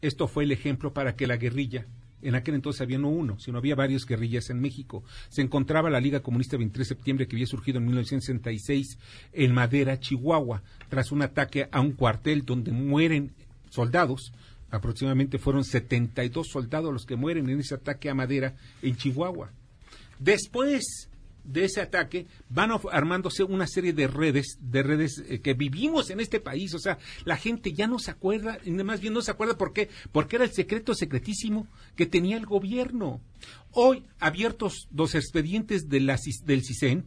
esto 0.00 0.28
fue 0.28 0.44
el 0.44 0.52
ejemplo 0.52 0.94
para 0.94 1.14
que 1.14 1.26
la 1.26 1.36
guerrilla, 1.36 1.88
en 2.22 2.36
aquel 2.36 2.54
entonces 2.54 2.80
había 2.80 2.96
no 2.96 3.10
uno, 3.10 3.38
sino 3.38 3.58
había 3.58 3.74
varias 3.74 4.06
guerrillas 4.06 4.48
en 4.48 4.62
México. 4.62 5.04
Se 5.28 5.42
encontraba 5.42 5.90
la 5.90 6.00
Liga 6.00 6.20
Comunista 6.20 6.56
23 6.56 6.88
de 6.88 6.94
septiembre 6.94 7.28
que 7.28 7.36
había 7.36 7.46
surgido 7.46 7.76
en 7.76 7.84
1966 7.84 8.98
en 9.34 9.52
Madera, 9.52 10.00
Chihuahua, 10.00 10.62
tras 10.88 11.12
un 11.12 11.20
ataque 11.20 11.68
a 11.70 11.82
un 11.82 11.92
cuartel 11.92 12.46
donde 12.46 12.72
mueren 12.72 13.34
soldados. 13.68 14.32
Aproximadamente 14.74 15.38
fueron 15.38 15.64
72 15.64 16.48
soldados 16.48 16.92
los 16.92 17.06
que 17.06 17.16
mueren 17.16 17.48
en 17.48 17.60
ese 17.60 17.76
ataque 17.76 18.10
a 18.10 18.14
Madera 18.14 18.56
en 18.82 18.96
Chihuahua. 18.96 19.52
Después 20.18 21.08
de 21.44 21.64
ese 21.64 21.80
ataque 21.80 22.26
van 22.48 22.70
armándose 22.90 23.44
una 23.44 23.66
serie 23.66 23.92
de 23.92 24.08
redes, 24.08 24.58
de 24.60 24.82
redes 24.82 25.22
eh, 25.28 25.40
que 25.40 25.54
vivimos 25.54 26.10
en 26.10 26.18
este 26.20 26.40
país. 26.40 26.74
O 26.74 26.78
sea, 26.78 26.98
la 27.24 27.36
gente 27.36 27.72
ya 27.72 27.86
no 27.86 27.98
se 27.98 28.10
acuerda, 28.10 28.58
más 28.66 29.00
bien 29.00 29.12
no 29.12 29.22
se 29.22 29.30
acuerda 29.30 29.56
por 29.56 29.72
qué, 29.72 29.90
porque 30.10 30.36
era 30.36 30.44
el 30.44 30.52
secreto 30.52 30.94
secretísimo 30.94 31.68
que 31.94 32.06
tenía 32.06 32.36
el 32.36 32.46
gobierno. 32.46 33.20
Hoy, 33.70 34.04
abiertos 34.18 34.88
los 34.92 35.14
expedientes 35.14 35.88
de 35.88 36.00
la 36.00 36.18
del 36.44 36.64
CISEN, 36.64 37.04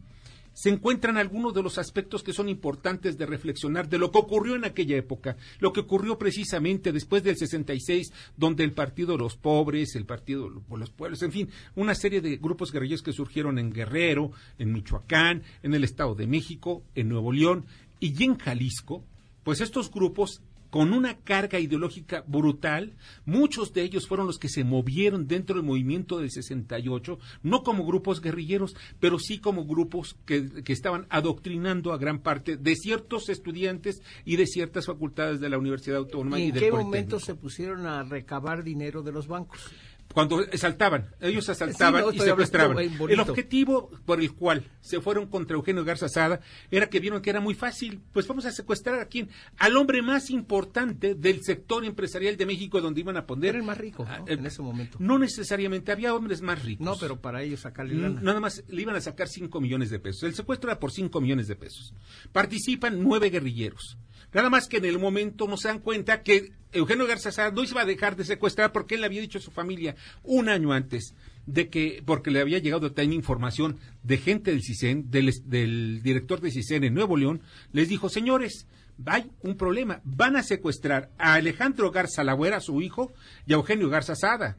se 0.58 0.70
encuentran 0.70 1.16
algunos 1.18 1.54
de 1.54 1.62
los 1.62 1.78
aspectos 1.78 2.24
que 2.24 2.32
son 2.32 2.48
importantes 2.48 3.16
de 3.16 3.26
reflexionar 3.26 3.88
de 3.88 3.96
lo 3.96 4.10
que 4.10 4.18
ocurrió 4.18 4.56
en 4.56 4.64
aquella 4.64 4.96
época, 4.96 5.36
lo 5.60 5.72
que 5.72 5.78
ocurrió 5.78 6.18
precisamente 6.18 6.90
después 6.90 7.22
del 7.22 7.36
66, 7.36 8.12
donde 8.36 8.64
el 8.64 8.72
Partido 8.72 9.12
de 9.12 9.18
los 9.18 9.36
Pobres, 9.36 9.94
el 9.94 10.04
Partido 10.04 10.50
de 10.50 10.76
los 10.76 10.90
Pueblos, 10.90 11.22
en 11.22 11.30
fin, 11.30 11.48
una 11.76 11.94
serie 11.94 12.20
de 12.20 12.38
grupos 12.38 12.72
guerrilleros 12.72 13.04
que 13.04 13.12
surgieron 13.12 13.60
en 13.60 13.70
Guerrero, 13.70 14.32
en 14.58 14.72
Michoacán, 14.72 15.44
en 15.62 15.74
el 15.74 15.84
Estado 15.84 16.16
de 16.16 16.26
México, 16.26 16.82
en 16.96 17.08
Nuevo 17.08 17.30
León 17.30 17.64
y 18.00 18.24
en 18.24 18.36
Jalisco, 18.36 19.04
pues 19.44 19.60
estos 19.60 19.92
grupos 19.92 20.42
con 20.70 20.92
una 20.92 21.18
carga 21.18 21.58
ideológica 21.58 22.24
brutal. 22.26 22.94
Muchos 23.24 23.72
de 23.72 23.82
ellos 23.82 24.06
fueron 24.06 24.26
los 24.26 24.38
que 24.38 24.48
se 24.48 24.64
movieron 24.64 25.26
dentro 25.26 25.56
del 25.56 25.64
movimiento 25.64 26.18
del 26.18 26.30
68, 26.30 27.18
no 27.42 27.62
como 27.62 27.86
grupos 27.86 28.20
guerrilleros, 28.20 28.76
pero 29.00 29.18
sí 29.18 29.38
como 29.38 29.66
grupos 29.66 30.16
que, 30.26 30.62
que 30.62 30.72
estaban 30.72 31.06
adoctrinando 31.10 31.92
a 31.92 31.98
gran 31.98 32.20
parte 32.20 32.56
de 32.56 32.74
ciertos 32.76 33.28
estudiantes 33.28 34.02
y 34.24 34.36
de 34.36 34.46
ciertas 34.46 34.86
facultades 34.86 35.40
de 35.40 35.48
la 35.48 35.58
Universidad 35.58 35.98
Autónoma 35.98 36.38
¿Y 36.38 36.44
y, 36.44 36.48
en 36.48 36.54
del 36.54 36.62
qué 36.64 36.72
momento 36.72 37.20
se 37.20 37.34
pusieron 37.34 37.86
a 37.86 38.02
recabar 38.02 38.62
dinero 38.62 39.02
de 39.02 39.12
los 39.12 39.28
bancos? 39.28 39.70
Cuando 40.12 40.44
asaltaban, 40.52 41.10
ellos 41.20 41.48
asaltaban 41.48 42.02
Sí, 42.02 42.18
no, 42.18 42.24
y 42.24 42.26
secuestraban. 42.26 42.78
El 42.78 43.20
objetivo 43.20 43.90
por 44.04 44.20
el 44.20 44.32
cual 44.32 44.64
se 44.80 45.00
fueron 45.00 45.26
contra 45.26 45.54
Eugenio 45.56 45.84
Garza 45.84 46.08
Sada 46.08 46.40
era 46.70 46.88
que 46.88 46.98
vieron 47.00 47.22
que 47.22 47.30
era 47.30 47.40
muy 47.40 47.54
fácil. 47.54 48.00
Pues 48.12 48.26
vamos 48.26 48.46
a 48.46 48.52
secuestrar 48.52 49.00
a 49.00 49.06
quién? 49.06 49.28
Al 49.58 49.76
hombre 49.76 50.02
más 50.02 50.30
importante 50.30 51.14
del 51.14 51.42
sector 51.44 51.84
empresarial 51.84 52.36
de 52.36 52.46
México 52.46 52.80
donde 52.80 53.00
iban 53.00 53.16
a 53.16 53.26
poner. 53.26 53.50
Era 53.50 53.58
el 53.58 53.64
más 53.64 53.78
rico, 53.78 54.04
¿no? 54.04 54.24
En 54.26 54.44
ese 54.46 54.62
momento. 54.62 54.98
No 55.00 55.18
necesariamente, 55.18 55.92
había 55.92 56.14
hombres 56.14 56.40
más 56.42 56.62
ricos. 56.64 56.84
No, 56.84 56.96
pero 56.98 57.20
para 57.20 57.42
ellos 57.42 57.60
sacarle 57.60 57.94
lana. 57.94 58.20
Nada 58.20 58.40
más 58.40 58.64
le 58.68 58.82
iban 58.82 58.96
a 58.96 59.00
sacar 59.00 59.28
5 59.28 59.60
millones 59.60 59.90
de 59.90 59.98
pesos. 59.98 60.24
El 60.24 60.34
secuestro 60.34 60.70
era 60.70 60.80
por 60.80 60.90
5 60.90 61.20
millones 61.20 61.48
de 61.48 61.56
pesos. 61.56 61.94
Participan 62.32 63.02
nueve 63.02 63.30
guerrilleros. 63.30 63.98
Nada 64.32 64.50
más 64.50 64.68
que 64.68 64.76
en 64.76 64.84
el 64.84 64.98
momento 64.98 65.46
no 65.46 65.56
se 65.56 65.68
dan 65.68 65.78
cuenta 65.78 66.22
que 66.22 66.52
Eugenio 66.72 67.06
Garza 67.06 67.32
Sada 67.32 67.50
no 67.50 67.64
iba 67.64 67.80
a 67.80 67.86
dejar 67.86 68.16
de 68.16 68.24
secuestrar 68.24 68.72
porque 68.72 68.94
él 68.94 69.00
le 69.00 69.06
había 69.06 69.22
dicho 69.22 69.38
a 69.38 69.42
su 69.42 69.50
familia 69.50 69.96
un 70.22 70.48
año 70.48 70.72
antes 70.72 71.14
de 71.46 71.70
que, 71.70 72.02
porque 72.04 72.30
le 72.30 72.40
había 72.40 72.58
llegado 72.58 72.92
también 72.92 73.14
información 73.14 73.78
de 74.02 74.18
gente 74.18 74.50
del 74.50 74.62
CISEN, 74.62 75.10
del, 75.10 76.02
director 76.02 76.40
de 76.42 76.50
CISEN 76.50 76.84
en 76.84 76.94
Nuevo 76.94 77.16
León, 77.16 77.40
les 77.72 77.88
dijo, 77.88 78.10
señores, 78.10 78.66
hay 79.06 79.30
un 79.40 79.56
problema, 79.56 80.02
van 80.04 80.36
a 80.36 80.42
secuestrar 80.42 81.10
a 81.16 81.34
Alejandro 81.34 81.90
Garza 81.90 82.22
Lagüera, 82.22 82.60
su 82.60 82.82
hijo, 82.82 83.14
y 83.46 83.54
a 83.54 83.56
Eugenio 83.56 83.88
Garza 83.88 84.14
Sada 84.14 84.58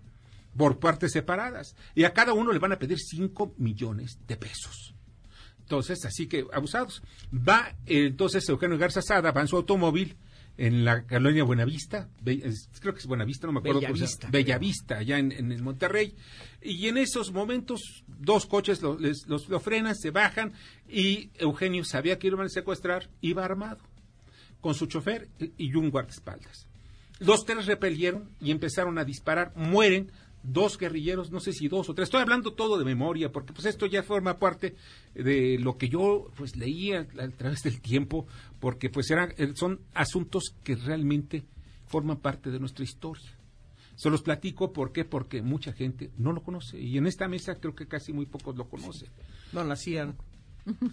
por 0.57 0.79
partes 0.79 1.11
separadas. 1.11 1.75
Y 1.93 2.05
a 2.05 2.13
cada 2.13 2.33
uno 2.33 2.51
le 2.51 2.59
van 2.59 2.71
a 2.71 2.79
pedir 2.79 2.97
5 2.97 3.53
millones 3.57 4.17
de 4.27 4.35
pesos. 4.35 4.95
Entonces, 5.69 6.03
así 6.03 6.25
que 6.25 6.47
abusados. 6.51 7.03
Va 7.31 7.75
eh, 7.85 8.07
entonces 8.07 8.49
Eugenio 8.49 8.79
Garza 8.79 9.03
Sada, 9.03 9.31
va 9.31 9.41
en 9.41 9.47
su 9.47 9.55
automóvil 9.55 10.17
en 10.57 10.83
la 10.83 11.03
colonia 11.03 11.43
Buenavista, 11.43 12.09
creo 12.23 12.93
que 12.93 12.99
es 12.99 13.05
Buenavista, 13.05 13.45
no 13.47 13.53
me 13.53 13.59
acuerdo. 13.59 13.79
Bellavista, 13.79 14.29
Bellavista, 14.29 14.97
allá 14.97 15.19
en, 15.19 15.31
en, 15.31 15.63
Monterrey. 15.63 16.15
Y 16.61 16.87
en 16.87 16.97
esos 16.97 17.31
momentos, 17.31 18.03
dos 18.07 18.45
coches 18.47 18.81
lo, 18.81 18.97
les- 18.99 19.25
los, 19.27 19.47
lo 19.47 19.59
frenan, 19.61 19.95
se 19.95 20.09
bajan 20.11 20.51
y 20.89 21.29
Eugenio 21.35 21.85
sabía 21.85 22.17
que 22.17 22.27
iban 22.27 22.45
a 22.45 22.49
secuestrar, 22.49 23.07
iba 23.21 23.45
armado, 23.45 23.77
con 24.59 24.73
su 24.73 24.87
chofer 24.87 25.29
y 25.57 25.73
un 25.75 25.91
guardaespaldas. 25.91 26.67
Los 27.19 27.45
tres 27.45 27.67
repelieron 27.67 28.29
y 28.41 28.49
empezaron 28.51 28.97
a 28.97 29.05
disparar, 29.05 29.53
mueren 29.55 30.11
dos 30.43 30.77
guerrilleros, 30.77 31.31
no 31.31 31.39
sé 31.39 31.53
si 31.53 31.67
dos 31.67 31.89
o 31.89 31.93
tres. 31.93 32.07
Estoy 32.07 32.21
hablando 32.21 32.53
todo 32.53 32.77
de 32.77 32.85
memoria, 32.85 33.31
porque 33.31 33.53
pues 33.53 33.65
esto 33.65 33.85
ya 33.85 34.03
forma 34.03 34.39
parte 34.39 34.75
de 35.13 35.57
lo 35.59 35.77
que 35.77 35.89
yo 35.89 36.31
pues 36.37 36.55
leía 36.55 37.07
a 37.19 37.27
través 37.29 37.61
del 37.63 37.81
tiempo, 37.81 38.25
porque 38.59 38.89
pues 38.89 39.09
eran, 39.11 39.33
eh, 39.37 39.51
son 39.55 39.81
asuntos 39.93 40.55
que 40.63 40.75
realmente 40.75 41.43
forman 41.87 42.17
parte 42.17 42.51
de 42.51 42.59
nuestra 42.59 42.83
historia. 42.83 43.35
Se 43.95 44.09
los 44.09 44.21
platico, 44.21 44.71
¿por 44.71 44.93
qué? 44.93 45.03
Porque 45.03 45.41
mucha 45.41 45.73
gente 45.73 46.09
no 46.17 46.31
lo 46.31 46.41
conoce. 46.41 46.79
Y 46.79 46.97
en 46.97 47.05
esta 47.05 47.27
mesa 47.27 47.55
creo 47.55 47.75
que 47.75 47.85
casi 47.87 48.13
muy 48.13 48.25
pocos 48.25 48.55
lo 48.55 48.69
conocen. 48.69 49.09
No 49.51 49.63
nacían. 49.63 50.15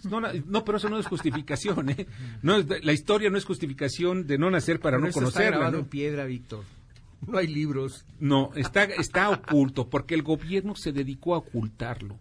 No, 0.09 0.19
no, 0.21 0.29
no, 0.47 0.65
pero 0.65 0.77
eso 0.79 0.89
no 0.89 0.97
es 0.97 1.05
justificación, 1.05 1.89
¿eh? 1.91 2.07
No 2.41 2.55
es- 2.55 2.65
la 2.83 2.93
historia 2.93 3.29
no 3.29 3.37
es 3.37 3.45
justificación 3.45 4.25
de 4.25 4.37
no 4.39 4.49
nacer 4.49 4.79
para 4.79 4.95
Pero 4.97 5.01
no 5.03 5.07
esto 5.09 5.19
está 5.19 5.31
conocerla. 5.33 5.57
grabado 5.57 5.77
¿no? 5.77 5.83
en 5.83 5.89
piedra, 5.89 6.25
Víctor. 6.25 6.63
No 7.27 7.37
hay 7.37 7.47
libros. 7.47 8.05
No, 8.19 8.51
está, 8.55 8.83
está 8.83 9.29
oculto 9.29 9.89
porque 9.89 10.13
el 10.15 10.21
gobierno 10.23 10.75
se 10.75 10.91
dedicó 10.91 11.33
a 11.35 11.39
ocultarlo. 11.39 12.17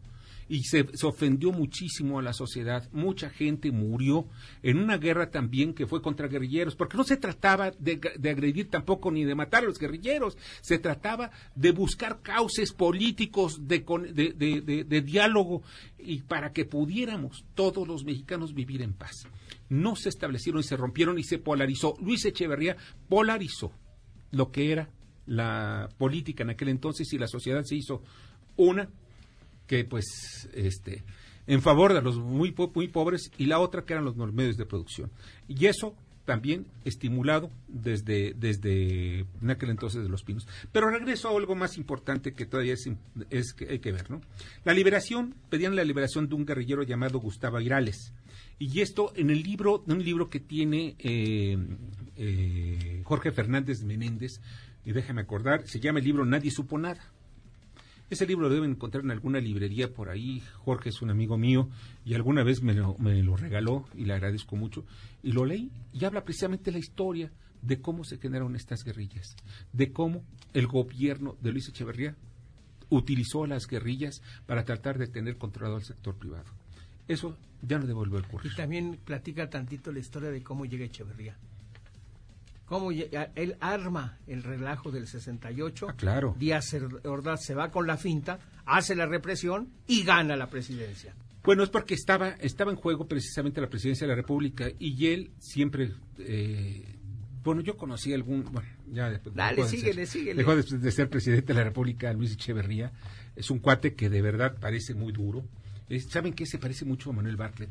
y 0.49 0.63
se, 0.63 0.87
se 0.97 1.07
ofendió 1.07 1.51
muchísimo 1.51 2.21
a 2.21 2.23
la 2.23 2.33
sociedad. 2.33 2.89
Mucha 2.93 3.31
gente 3.31 3.73
murió 3.73 4.27
en 4.63 4.79
una 4.79 4.97
guerra 4.97 5.29
también 5.33 5.75
que 5.75 5.89
fue 5.89 6.01
contra 6.01 6.29
guerrilleros, 6.29 6.77
porque 6.77 6.97
no 6.97 7.03
se 7.03 7.17
trataba 7.17 7.73
de, 7.73 8.01
de 8.17 8.31
agredir 8.31 8.71
tampoco 8.71 9.11
ni 9.11 9.25
de 9.25 9.35
matar 9.35 9.65
a 9.65 9.67
los 9.67 9.79
guerrilleros, 9.81 10.39
se 10.61 10.79
trataba 10.79 11.33
de 11.57 11.73
buscar 11.73 12.23
cauces 12.23 12.73
políticos 12.73 13.67
de, 13.67 13.85
de- 14.15 14.61
de- 14.61 14.85
de 14.85 15.01
diálogo 15.03 15.63
y 15.99 16.23
para 16.23 16.53
que 16.53 16.65
pudiéramos 16.65 17.45
todos 17.57 17.87
los 17.89 18.05
mexicanos 18.05 18.55
vivir 18.55 18.83
en 18.83 18.93
paz. 18.93 19.27
No 19.69 19.97
se 19.97 20.11
establecieron 20.11 20.61
y 20.61 20.65
se 20.65 20.77
rompieron 20.77 21.19
y 21.19 21.25
se 21.25 21.39
polarizó. 21.39 21.97
Luis 22.01 22.25
Echeverría 22.25 22.77
polarizó 23.09 23.73
lo 24.31 24.51
que 24.51 24.73
era 24.73 24.89
la 25.27 25.89
política 25.99 26.45
en 26.45 26.51
aquel 26.51 26.69
entonces 26.69 27.13
y 27.13 27.19
la 27.19 27.27
sociedad 27.27 27.63
se 27.65 27.77
hizo 27.77 28.03
una 28.57 28.89
que 29.67 29.85
pues 29.85 30.49
este 30.55 31.05
en 31.47 31.63
favor 31.63 31.93
de 31.93 32.03
los 32.03 32.19
muy 32.19 32.55
muy 32.75 32.89
pobres 32.89 33.31
y 33.39 33.47
la 33.47 33.59
otra 33.59 33.85
que 33.85 33.93
eran 33.93 34.05
los 34.05 34.17
medios 34.17 34.57
de 34.57 34.67
producción. 34.67 35.11
Y 35.49 35.67
eso 35.67 35.95
también 36.27 36.67
estimulado 36.85 37.51
desde 37.69 38.35
desde 38.35 39.21
en 39.41 39.51
aquel 39.51 39.71
entonces 39.71 40.03
de 40.03 40.09
los 40.11 40.23
pinos. 40.23 40.47
Pero 40.73 40.91
regreso 40.91 41.29
a 41.29 41.37
algo 41.37 41.55
más 41.55 41.79
importante 41.79 42.35
que 42.35 42.45
todavía 42.45 42.75
es, 42.75 42.91
es 43.31 43.55
que 43.55 43.69
hay 43.71 43.79
que 43.79 43.93
ver 43.93 44.11
no 44.11 44.21
la 44.65 44.75
liberación 44.75 45.35
pedían 45.49 45.77
la 45.77 45.85
liberación 45.85 46.29
de 46.29 46.35
un 46.35 46.45
guerrillero 46.45 46.83
llamado 46.83 47.19
Gustavo 47.19 47.57
Airales. 47.57 48.13
Y 48.59 48.81
esto 48.81 49.13
en 49.17 49.31
el 49.31 49.43
libro 49.43 49.85
un 49.87 50.03
libro 50.03 50.29
que 50.29 50.41
tiene 50.41 50.97
eh, 50.99 51.57
eh, 52.17 53.01
Jorge 53.05 53.33
Fernández 53.33 53.83
Menéndez 53.83 54.41
y 54.85 54.93
déjame 54.93 55.23
acordar 55.23 55.67
se 55.67 55.81
llama 55.81 56.01
el 56.01 56.05
libro 56.05 56.25
Nadie 56.25 56.51
supo 56.51 56.79
nada 56.79 57.13
ese 58.09 58.27
libro 58.27 58.49
lo 58.49 58.55
deben 58.55 58.71
encontrar 58.71 59.05
en 59.05 59.11
alguna 59.11 59.41
librería 59.41 59.93
por 59.93 60.09
ahí. 60.09 60.43
Jorge 60.59 60.91
es 60.91 61.03
un 61.03 61.11
amigo 61.11 61.37
mío 61.37 61.69
y 62.05 62.15
alguna 62.15 62.45
vez 62.45 62.63
me 62.63 62.75
lo, 62.75 62.97
me 62.99 63.23
lo 63.23 63.37
regaló 63.37 63.87
y 63.95 64.05
le 64.05 64.15
agradezco 64.15 64.57
mucho. 64.57 64.85
Y 65.23 65.33
lo 65.33 65.45
leí 65.45 65.71
y 65.93 66.05
habla 66.05 66.25
precisamente 66.25 66.71
la 66.71 66.79
historia 66.79 67.33
de 67.63 67.81
cómo 67.81 68.05
se 68.05 68.19
generaron 68.19 68.55
estas 68.55 68.85
guerrillas, 68.85 69.35
de 69.73 69.93
cómo 69.93 70.23
el 70.55 70.67
gobierno 70.67 71.37
de 71.41 71.53
Luis 71.53 71.69
Echeverría 71.69 72.15
utilizó 72.91 73.47
las 73.47 73.67
guerrillas 73.67 74.23
para 74.47 74.65
tratar 74.65 74.99
de 74.99 75.09
tener 75.09 75.37
controlado 75.37 75.77
al 75.77 75.85
sector 75.85 76.15
privado. 76.15 76.47
Eso 77.09 77.37
ya 77.63 77.79
no 77.79 77.87
debe 77.87 77.95
volver 77.95 78.25
a 78.25 78.29
ocurrir. 78.29 78.53
Y 78.53 78.57
también 78.57 78.99
platica 79.05 79.51
tantito 79.51 79.91
la 79.91 79.99
historia 79.99 80.31
de 80.31 80.43
cómo 80.43 80.65
llega 80.65 80.85
Echeverría. 80.85 81.37
Cómo 82.67 82.91
él 82.91 83.57
arma 83.61 84.19
el 84.27 84.43
relajo 84.43 84.91
del 84.91 85.07
68. 85.07 85.87
Ah, 85.89 85.95
claro. 85.97 86.35
Díaz 86.39 86.75
Ordaz 87.05 87.45
se 87.45 87.55
va 87.55 87.71
con 87.71 87.87
la 87.87 87.97
finta, 87.97 88.39
hace 88.65 88.95
la 88.97 89.07
represión 89.07 89.69
y 89.87 90.03
gana 90.05 90.37
la 90.37 90.51
presidencia. 90.51 91.15
Bueno, 91.45 91.63
es 91.63 91.71
porque 91.71 91.95
estaba, 91.95 92.31
estaba 92.31 92.73
en 92.73 92.77
juego 92.77 93.07
precisamente 93.07 93.61
la 93.61 93.69
presidencia 93.69 94.05
de 94.05 94.11
la 94.13 94.17
República 94.17 94.69
y 94.81 95.07
él 95.07 95.31
siempre... 95.39 95.93
eh, 96.19 96.93
bueno, 97.45 97.61
yo 97.61 97.77
conocí 97.77 98.13
algún... 98.13 98.43
Bueno, 98.53 98.69
ya 98.91 99.09
después... 99.11 99.33
Dale, 99.37 99.59
dejó 99.59 99.69
de 99.71 99.77
síguele, 99.77 100.07
ser- 100.07 100.09
síguele. 100.09 100.35
Dejó 100.39 100.57
de, 100.57 100.79
de 100.79 100.91
ser 100.91 101.09
presidente 101.09 101.47
de 101.53 101.55
la 101.55 101.63
República, 101.63 102.13
Luis 102.13 102.33
Echeverría. 102.33 102.91
Es 103.37 103.49
un 103.53 103.61
cuate 103.61 103.95
que 103.95 104.11
de 104.11 104.21
verdad 104.23 104.57
parece 104.59 104.95
muy 104.95 105.13
duro. 105.13 105.45
Es- 105.89 106.07
¿Saben 106.07 106.33
qué? 106.33 106.45
Se 106.47 106.59
parece 106.59 106.85
mucho 106.85 107.11
a 107.11 107.13
Manuel 107.13 107.37
Bartlett. 107.37 107.71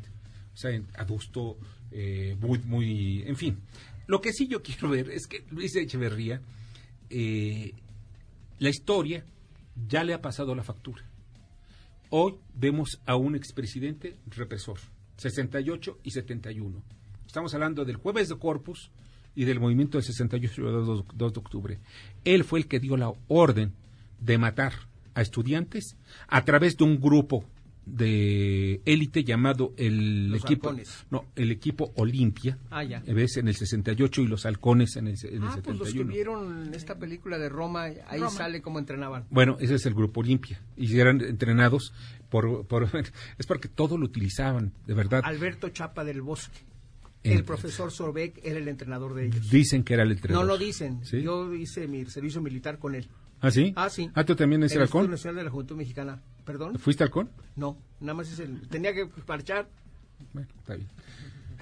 O 0.54 0.56
sea, 0.56 0.70
adusto, 0.96 1.58
eh, 1.90 2.34
muy, 2.40 2.58
muy... 2.60 3.22
En 3.26 3.36
fin. 3.36 3.58
Lo 4.06 4.20
que 4.20 4.32
sí 4.32 4.46
yo 4.46 4.62
quiero 4.62 4.90
ver 4.90 5.10
es 5.10 5.26
que 5.26 5.44
Luis 5.50 5.74
Echeverría, 5.76 6.40
eh, 7.10 7.72
la 8.58 8.68
historia 8.68 9.24
ya 9.88 10.04
le 10.04 10.14
ha 10.14 10.20
pasado 10.20 10.54
la 10.54 10.62
factura. 10.62 11.04
Hoy 12.10 12.36
vemos 12.54 13.00
a 13.04 13.16
un 13.16 13.34
expresidente 13.34 14.16
represor, 14.28 14.78
68 15.16 15.98
y 16.04 16.10
71. 16.12 16.82
Estamos 17.26 17.52
hablando 17.54 17.84
del 17.84 17.96
jueves 17.96 18.28
de 18.28 18.38
Corpus 18.38 18.90
y 19.34 19.44
del 19.44 19.60
movimiento 19.60 19.98
del 19.98 20.04
68 20.04 20.60
y 20.60 20.64
2, 20.64 21.04
2 21.12 21.32
de 21.32 21.38
octubre. 21.40 21.78
Él 22.24 22.44
fue 22.44 22.60
el 22.60 22.68
que 22.68 22.80
dio 22.80 22.96
la 22.96 23.12
orden 23.28 23.74
de 24.20 24.38
matar 24.38 24.72
a 25.14 25.20
estudiantes 25.20 25.96
a 26.28 26.44
través 26.44 26.76
de 26.76 26.84
un 26.84 27.00
grupo 27.00 27.44
de 27.86 28.80
élite 28.84 29.22
llamado 29.24 29.72
el 29.76 30.28
Los 30.30 30.44
equipo 30.44 30.68
halcones. 30.70 31.06
no 31.10 31.24
el 31.36 31.52
equipo 31.52 31.92
Olimpia 31.96 32.58
Ah, 32.70 32.82
ya. 32.82 33.00
ves 33.00 33.36
en 33.36 33.46
el 33.48 33.54
68 33.54 34.22
y 34.22 34.26
los 34.26 34.44
halcones 34.44 34.96
en 34.96 35.06
el, 35.06 35.14
en 35.24 35.34
el 35.42 35.48
Ah, 35.48 35.58
pues 35.62 35.78
los 35.78 35.86
que 35.88 35.98
71 35.98 36.12
vieron 36.12 36.74
esta 36.74 36.98
película 36.98 37.38
de 37.38 37.48
Roma, 37.48 37.84
ahí 37.84 38.18
Roma. 38.18 38.30
sale 38.30 38.60
cómo 38.60 38.78
entrenaban. 38.80 39.24
Bueno, 39.30 39.56
ese 39.60 39.76
es 39.76 39.86
el 39.86 39.94
grupo 39.94 40.20
Olimpia. 40.20 40.60
Y 40.76 40.98
eran 40.98 41.20
entrenados 41.20 41.94
por, 42.28 42.66
por- 42.66 42.88
Es 43.38 43.46
porque 43.46 43.68
todo 43.68 43.96
lo 43.96 44.04
utilizaban, 44.04 44.72
de 44.86 44.94
verdad. 44.94 45.22
Alberto 45.24 45.68
Chapa 45.68 46.04
del 46.04 46.22
Bosque. 46.22 46.58
El- 47.22 47.38
El 47.38 47.44
profesor 47.44 47.90
Sorbeck 47.92 48.40
era 48.44 48.58
el 48.58 48.68
entrenador 48.68 49.14
de 49.14 49.26
ellos. 49.26 49.50
Dicen 49.50 49.82
que 49.84 49.94
era 49.94 50.02
el 50.02 50.12
entrenador. 50.12 50.44
No 50.46 50.52
lo 50.52 50.58
dicen. 50.58 51.04
¿Sí? 51.04 51.22
Yo 51.22 51.52
hice 51.54 51.86
mi 51.88 52.04
servicio 52.06 52.40
militar 52.40 52.78
con 52.78 52.94
él. 52.94 53.08
¿Ah, 53.40 53.50
sí? 53.50 53.72
Ah, 53.76 53.90
sí. 53.90 54.10
¿Ah, 54.14 54.24
tú 54.24 54.34
también 54.34 54.62
es 54.62 54.72
el 54.72 54.78
el 54.78 54.82
Instituto 54.82 54.98
halcón? 54.98 55.10
Nacional 55.10 55.36
de 55.36 55.44
la 55.44 55.50
Juventud 55.50 55.76
Mexicana. 55.76 56.22
¿Perdón? 56.44 56.78
¿Fuiste 56.78 57.04
halcón? 57.04 57.30
No, 57.54 57.76
nada 58.00 58.14
más 58.14 58.30
es 58.30 58.38
el... 58.38 58.68
Tenía 58.68 58.94
que 58.94 59.06
parchar. 59.06 59.68
Bueno, 60.32 60.48
está 60.58 60.76
bien. 60.76 60.88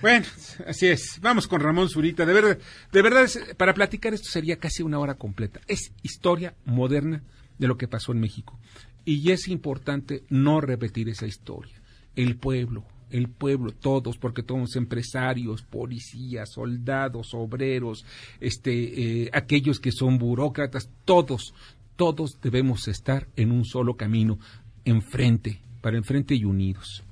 Bueno, 0.00 0.26
así 0.66 0.86
es. 0.86 1.18
Vamos 1.22 1.46
con 1.48 1.60
Ramón 1.60 1.88
Zurita. 1.88 2.26
De 2.26 2.32
verdad, 2.32 2.58
de 2.92 3.02
verdad 3.02 3.28
para 3.56 3.74
platicar 3.74 4.12
esto 4.12 4.28
sería 4.28 4.56
casi 4.58 4.82
una 4.82 4.98
hora 4.98 5.14
completa. 5.14 5.60
Es 5.66 5.92
historia 6.02 6.54
moderna 6.64 7.22
de 7.58 7.68
lo 7.68 7.76
que 7.76 7.88
pasó 7.88 8.12
en 8.12 8.20
México. 8.20 8.58
Y 9.04 9.30
es 9.30 9.48
importante 9.48 10.24
no 10.28 10.60
repetir 10.60 11.08
esa 11.08 11.26
historia. 11.26 11.80
El 12.16 12.36
pueblo, 12.36 12.84
el 13.10 13.28
pueblo, 13.28 13.72
todos, 13.72 14.18
porque 14.18 14.42
todos 14.42 14.76
empresarios, 14.76 15.62
policías, 15.62 16.52
soldados, 16.52 17.34
obreros, 17.34 18.04
este, 18.40 19.24
eh, 19.24 19.30
aquellos 19.32 19.80
que 19.80 19.92
son 19.92 20.18
burócratas, 20.18 20.90
todos, 21.04 21.54
todos 21.96 22.40
debemos 22.42 22.88
estar 22.88 23.26
en 23.36 23.52
un 23.52 23.64
solo 23.64 23.94
camino, 23.94 24.38
enfrente, 24.84 25.60
para 25.80 25.96
enfrente 25.96 26.34
y 26.34 26.44
unidos. 26.44 27.04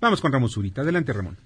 Vamos 0.00 0.20
con 0.20 0.32
Ramón 0.32 0.48
Zurita. 0.48 0.82
Adelante, 0.82 1.12
Ramón. 1.12 1.36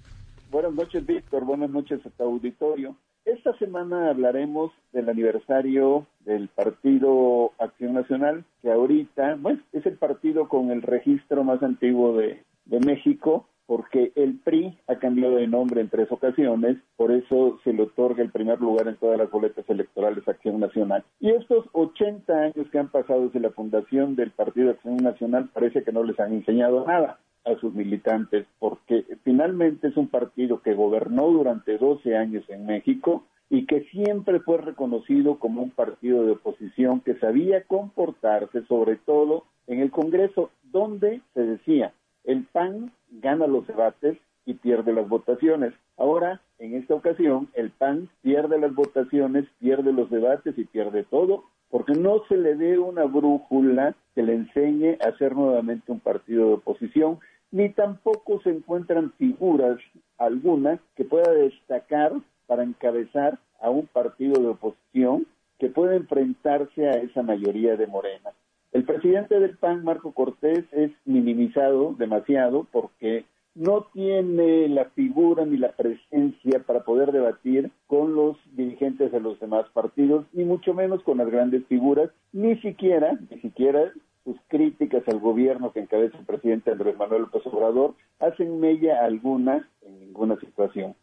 Buenas 0.49 0.73
noches, 0.73 1.05
Víctor. 1.05 1.43
Buenas 1.43 1.69
noches 1.69 1.99
a 2.05 2.09
tu 2.09 2.23
auditorio. 2.23 2.95
Esta 3.25 3.57
semana 3.57 4.11
hablaremos 4.11 4.71
del 4.93 5.09
aniversario 5.09 6.05
del 6.25 6.47
Partido 6.47 7.53
Acción 7.57 7.93
Nacional, 7.95 8.45
que 8.61 8.71
ahorita, 8.71 9.35
bueno, 9.39 9.61
es 9.73 9.85
el 9.87 9.97
partido 9.97 10.47
con 10.47 10.69
el 10.69 10.83
registro 10.83 11.43
más 11.43 11.61
antiguo 11.63 12.15
de, 12.15 12.43
de 12.65 12.79
México, 12.79 13.47
porque 13.67 14.11
el 14.15 14.39
PRI 14.39 14.77
ha 14.87 14.95
cambiado 14.95 15.35
de 15.35 15.47
nombre 15.47 15.81
en 15.81 15.89
tres 15.89 16.11
ocasiones, 16.11 16.77
por 16.95 17.11
eso 17.11 17.59
se 17.63 17.73
le 17.73 17.83
otorga 17.83 18.21
el 18.21 18.31
primer 18.31 18.61
lugar 18.61 18.87
en 18.87 18.97
todas 18.97 19.17
las 19.17 19.31
boletas 19.31 19.67
electorales 19.69 20.27
a 20.27 20.31
Acción 20.31 20.59
Nacional. 20.59 21.03
Y 21.19 21.31
estos 21.31 21.65
80 21.73 22.33
años 22.33 22.67
que 22.71 22.79
han 22.79 22.89
pasado 22.89 23.25
desde 23.25 23.39
la 23.39 23.51
fundación 23.51 24.15
del 24.15 24.31
Partido 24.31 24.71
Acción 24.71 24.97
Nacional 24.97 25.49
parece 25.53 25.83
que 25.83 25.91
no 25.91 26.03
les 26.03 26.19
han 26.19 26.33
enseñado 26.33 26.85
nada 26.85 27.19
a 27.45 27.55
sus 27.59 27.73
militantes, 27.73 28.47
porque 28.59 29.05
finalmente 29.23 29.87
es 29.87 29.97
un 29.97 30.07
partido 30.07 30.61
que 30.61 30.73
gobernó 30.73 31.29
durante 31.29 31.77
12 31.77 32.17
años 32.17 32.43
en 32.49 32.65
México 32.65 33.23
y 33.49 33.67
que 33.67 33.81
siempre 33.91 34.39
fue 34.39 34.57
reconocido 34.57 35.37
como 35.37 35.61
un 35.61 35.69
partido 35.69 36.23
de 36.23 36.31
oposición 36.31 37.01
que 37.01 37.15
sabía 37.19 37.63
comportarse, 37.63 38.63
sobre 38.65 38.95
todo 38.95 39.45
en 39.67 39.79
el 39.79 39.91
Congreso, 39.91 40.49
donde 40.63 41.21
se 41.33 41.41
decía, 41.41 41.93
el 42.23 42.45
PAN 42.45 42.91
gana 43.21 43.47
los 43.47 43.67
debates 43.67 44.17
y 44.45 44.55
pierde 44.55 44.93
las 44.93 45.07
votaciones. 45.09 45.73
Ahora, 45.97 46.41
en 46.59 46.75
esta 46.75 46.93
ocasión, 46.93 47.49
el 47.53 47.71
PAN 47.71 48.09
pierde 48.21 48.59
las 48.59 48.73
votaciones, 48.73 49.45
pierde 49.59 49.91
los 49.91 50.09
debates 50.09 50.57
y 50.57 50.65
pierde 50.65 51.03
todo, 51.03 51.45
porque 51.69 51.93
no 51.93 52.23
se 52.27 52.37
le 52.37 52.55
dé 52.55 52.77
una 52.77 53.05
brújula 53.05 53.95
que 54.13 54.23
le 54.23 54.33
enseñe 54.33 54.97
a 55.01 55.17
ser 55.17 55.35
nuevamente 55.35 55.91
un 55.91 55.99
partido 55.99 56.47
de 56.47 56.53
oposición, 56.53 57.19
ni 57.51 57.69
tampoco 57.69 58.41
se 58.41 58.49
encuentran 58.49 59.11
figuras 59.13 59.79
alguna 60.17 60.79
que 60.95 61.05
pueda 61.05 61.31
destacar 61.31 62.13
para 62.47 62.63
encabezar 62.63 63.39
a 63.59 63.69
un 63.69 63.87
partido 63.87 64.41
de 64.41 64.47
oposición 64.49 65.25
que 65.57 65.69
pueda 65.69 65.95
enfrentarse 65.95 66.87
a 66.87 66.93
esa 66.93 67.23
mayoría 67.23 67.75
de 67.77 67.87
Morena. 67.87 68.31
El 68.75 68.83
presidente 68.83 69.39
del 69.39 69.55
PAN, 69.55 69.85
Marco 69.85 70.11
Cortés, 70.11 70.65
es 70.73 70.91
minimizado 71.05 71.95
demasiado 71.97 72.67
porque 72.73 73.23
no 73.53 73.87
tiene 73.93 74.67
la 74.67 74.89
figura 74.89 75.45
ni 75.45 75.55
la 75.55 75.71
presencia 75.71 76.61
para 76.67 76.83
poder 76.83 77.13
debatir 77.13 77.71
con 77.87 78.15
los 78.15 78.35
dirigentes 78.51 79.13
de 79.13 79.21
los 79.21 79.39
demás 79.39 79.65
partidos, 79.71 80.25
ni 80.33 80.43
mucho 80.43 80.73
menos 80.73 81.01
con 81.03 81.19
las 81.19 81.31
grandes 81.31 81.65
figuras, 81.67 82.09
ni 82.33 82.57
siquiera, 82.57 83.17
ni 83.31 83.39
siquiera 83.39 83.93
sus 84.25 84.35
críticas 84.49 85.07
al 85.07 85.21
gobierno 85.21 85.71
que 85.71 85.79
encabeza 85.79 86.17
el 86.17 86.25
presidente 86.25 86.71
Andrés 86.71 86.97
Manuel 86.97 87.21
López 87.21 87.43
Obrador 87.45 87.93
hacen 88.19 88.59
mella 88.59 89.05
alguna 89.05 89.69
en 89.83 90.01
ninguna 90.01 90.37
situación. 90.41 90.95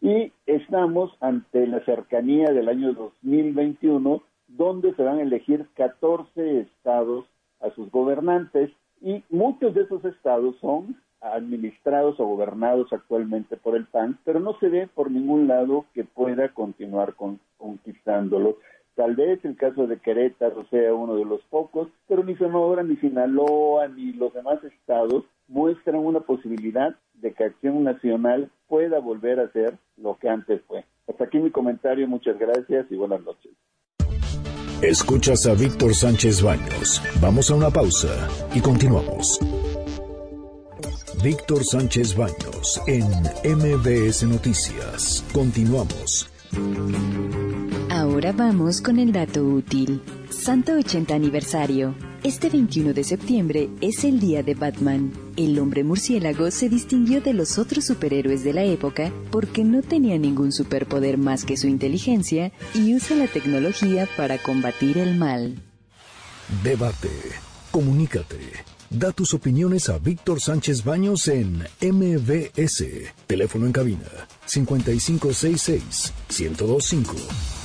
Y 0.00 0.32
estamos 0.46 1.14
ante 1.20 1.66
la 1.66 1.84
cercanía 1.84 2.54
del 2.54 2.70
año 2.70 2.94
2021, 2.94 4.22
donde 4.48 4.94
se 4.94 5.02
van 5.02 5.18
a 5.18 5.22
elegir 5.22 5.66
14 5.74 6.60
estados 6.60 7.26
a 7.60 7.70
sus 7.70 7.90
gobernantes 7.90 8.70
Y 9.00 9.22
muchos 9.30 9.74
de 9.74 9.82
esos 9.82 10.04
estados 10.04 10.56
son 10.60 10.96
administrados 11.20 12.18
o 12.20 12.26
gobernados 12.26 12.92
actualmente 12.92 13.56
por 13.56 13.76
el 13.76 13.86
PAN, 13.86 14.18
pero 14.24 14.40
no 14.40 14.58
se 14.58 14.68
ve 14.68 14.88
por 14.88 15.10
ningún 15.10 15.48
lado 15.48 15.84
que 15.94 16.04
pueda 16.04 16.48
continuar 16.48 17.14
con, 17.14 17.40
conquistándolos. 17.56 18.56
Tal 18.94 19.14
vez 19.14 19.44
el 19.44 19.56
caso 19.56 19.86
de 19.86 19.98
Querétaro 19.98 20.66
sea 20.70 20.94
uno 20.94 21.14
de 21.16 21.24
los 21.24 21.40
pocos, 21.42 21.88
pero 22.08 22.24
ni 22.24 22.34
Sonora, 22.36 22.82
ni 22.82 22.96
Sinaloa, 22.96 23.88
ni 23.88 24.12
los 24.12 24.32
demás 24.34 24.62
estados 24.64 25.24
muestran 25.46 25.96
una 25.96 26.20
posibilidad 26.20 26.96
de 27.14 27.32
que 27.32 27.44
Acción 27.44 27.84
Nacional 27.84 28.50
pueda 28.68 28.98
volver 28.98 29.40
a 29.40 29.50
ser 29.52 29.78
lo 29.96 30.16
que 30.18 30.28
antes 30.28 30.62
fue. 30.62 30.84
Hasta 31.08 31.24
aquí 31.24 31.38
mi 31.38 31.50
comentario, 31.50 32.06
muchas 32.08 32.38
gracias 32.38 32.86
y 32.90 32.96
buenas 32.96 33.22
noches. 33.22 33.52
Escuchas 34.82 35.44
a 35.46 35.54
Víctor 35.54 35.92
Sánchez 35.92 36.40
Baños. 36.40 37.02
Vamos 37.20 37.50
a 37.50 37.54
una 37.56 37.68
pausa 37.68 38.28
y 38.54 38.60
continuamos. 38.60 39.40
Víctor 41.20 41.64
Sánchez 41.64 42.14
Baños 42.16 42.80
en 42.86 43.04
MBS 43.42 44.22
Noticias. 44.22 45.24
Continuamos. 45.32 46.28
Ahora 47.98 48.30
vamos 48.30 48.80
con 48.80 49.00
el 49.00 49.10
dato 49.10 49.42
útil. 49.42 50.00
Santo 50.30 50.74
80 50.74 51.12
aniversario. 51.12 51.96
Este 52.22 52.48
21 52.48 52.92
de 52.94 53.02
septiembre 53.02 53.70
es 53.80 54.04
el 54.04 54.20
día 54.20 54.44
de 54.44 54.54
Batman. 54.54 55.12
El 55.36 55.58
hombre 55.58 55.82
murciélago 55.82 56.52
se 56.52 56.68
distinguió 56.68 57.20
de 57.20 57.32
los 57.32 57.58
otros 57.58 57.86
superhéroes 57.86 58.44
de 58.44 58.52
la 58.52 58.62
época 58.62 59.12
porque 59.32 59.64
no 59.64 59.82
tenía 59.82 60.16
ningún 60.16 60.52
superpoder 60.52 61.18
más 61.18 61.44
que 61.44 61.56
su 61.56 61.66
inteligencia 61.66 62.52
y 62.72 62.94
usa 62.94 63.16
la 63.16 63.26
tecnología 63.26 64.08
para 64.16 64.38
combatir 64.38 64.96
el 64.98 65.16
mal. 65.16 65.56
Debate. 66.62 67.10
Comunícate. 67.72 68.38
Da 68.90 69.10
tus 69.10 69.34
opiniones 69.34 69.88
a 69.88 69.98
Víctor 69.98 70.40
Sánchez 70.40 70.84
Baños 70.84 71.26
en 71.26 71.64
MBS. 71.82 72.84
Teléfono 73.26 73.66
en 73.66 73.72
cabina 73.72 74.06
5566 74.46 76.12
1025. 76.28 77.57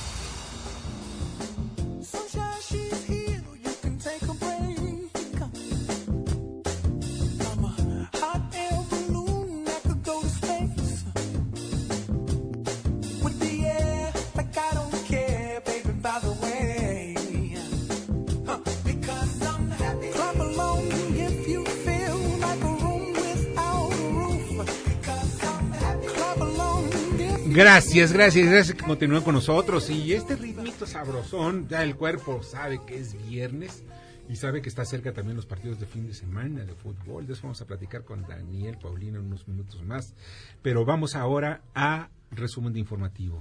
Gracias, 27.64 28.12
gracias, 28.12 28.46
gracias 28.50 28.76
que 28.76 28.84
continúen 28.84 29.22
con 29.22 29.34
nosotros. 29.34 29.88
Y 29.88 30.12
este 30.12 30.36
ritmito 30.36 30.86
sabrosón, 30.86 31.66
ya 31.66 31.82
el 31.82 31.96
cuerpo 31.96 32.42
sabe 32.42 32.78
que 32.86 32.98
es 32.98 33.16
viernes 33.26 33.84
y 34.28 34.36
sabe 34.36 34.60
que 34.60 34.68
está 34.68 34.84
cerca 34.84 35.14
también 35.14 35.34
los 35.34 35.46
partidos 35.46 35.80
de 35.80 35.86
fin 35.86 36.06
de 36.06 36.12
semana 36.12 36.62
de 36.66 36.74
fútbol. 36.74 37.26
De 37.26 37.32
eso 37.32 37.44
vamos 37.44 37.62
a 37.62 37.66
platicar 37.66 38.04
con 38.04 38.20
Daniel 38.28 38.76
Paulino 38.76 39.18
en 39.18 39.24
unos 39.24 39.48
minutos 39.48 39.82
más. 39.82 40.12
Pero 40.60 40.84
vamos 40.84 41.16
ahora 41.16 41.62
a 41.74 42.10
resumen 42.32 42.74
de 42.74 42.80
informativo. 42.80 43.40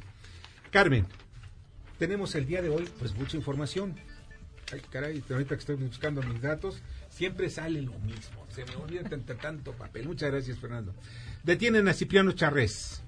Carmen, 0.71 1.05
tenemos 1.99 2.33
el 2.35 2.45
día 2.45 2.61
de 2.61 2.69
hoy 2.69 2.89
pues 2.99 3.13
mucha 3.15 3.35
información. 3.35 3.93
Ay, 4.71 4.79
caray, 4.89 5.21
ahorita 5.29 5.55
que 5.55 5.59
estoy 5.59 5.75
buscando 5.75 6.23
mis 6.23 6.41
datos, 6.41 6.81
siempre 7.09 7.49
sale 7.49 7.81
lo 7.81 7.99
mismo. 7.99 8.47
Se 8.47 8.63
me 8.63 8.73
olvida 8.77 9.03
tanto, 9.41 9.73
papel. 9.73 10.07
Muchas 10.07 10.31
gracias, 10.31 10.57
Fernando. 10.59 10.95
Detienen 11.43 11.89
a 11.89 11.93
Cipriano 11.93 12.31
Charrés. 12.31 13.02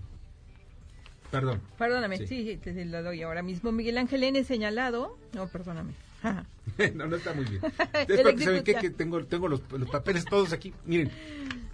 Perdón. 1.36 1.62
Perdóname, 1.78 2.18
sí, 2.20 2.26
sí, 2.28 2.58
te 2.58 2.86
lo 2.86 3.04
doy 3.04 3.22
ahora 3.22 3.42
mismo. 3.42 3.72
Miguel 3.72 3.98
Ángel 3.98 4.24
N. 4.24 4.42
señalado. 4.46 5.18
No, 5.34 5.48
perdóname. 5.48 5.94
no, 6.96 7.08
no 7.08 7.16
está 7.18 7.34
muy 7.34 7.44
bien. 7.46 7.62
Después, 8.08 8.42
¿saben 8.42 8.64
qué? 8.64 8.76
Que 8.76 8.90
tengo, 8.90 9.24
tengo 9.26 9.50
los, 9.50 9.62
los, 9.72 9.90
papeles 9.90 10.24
todos 10.24 10.54
aquí. 10.54 10.74
Miren, 10.86 11.12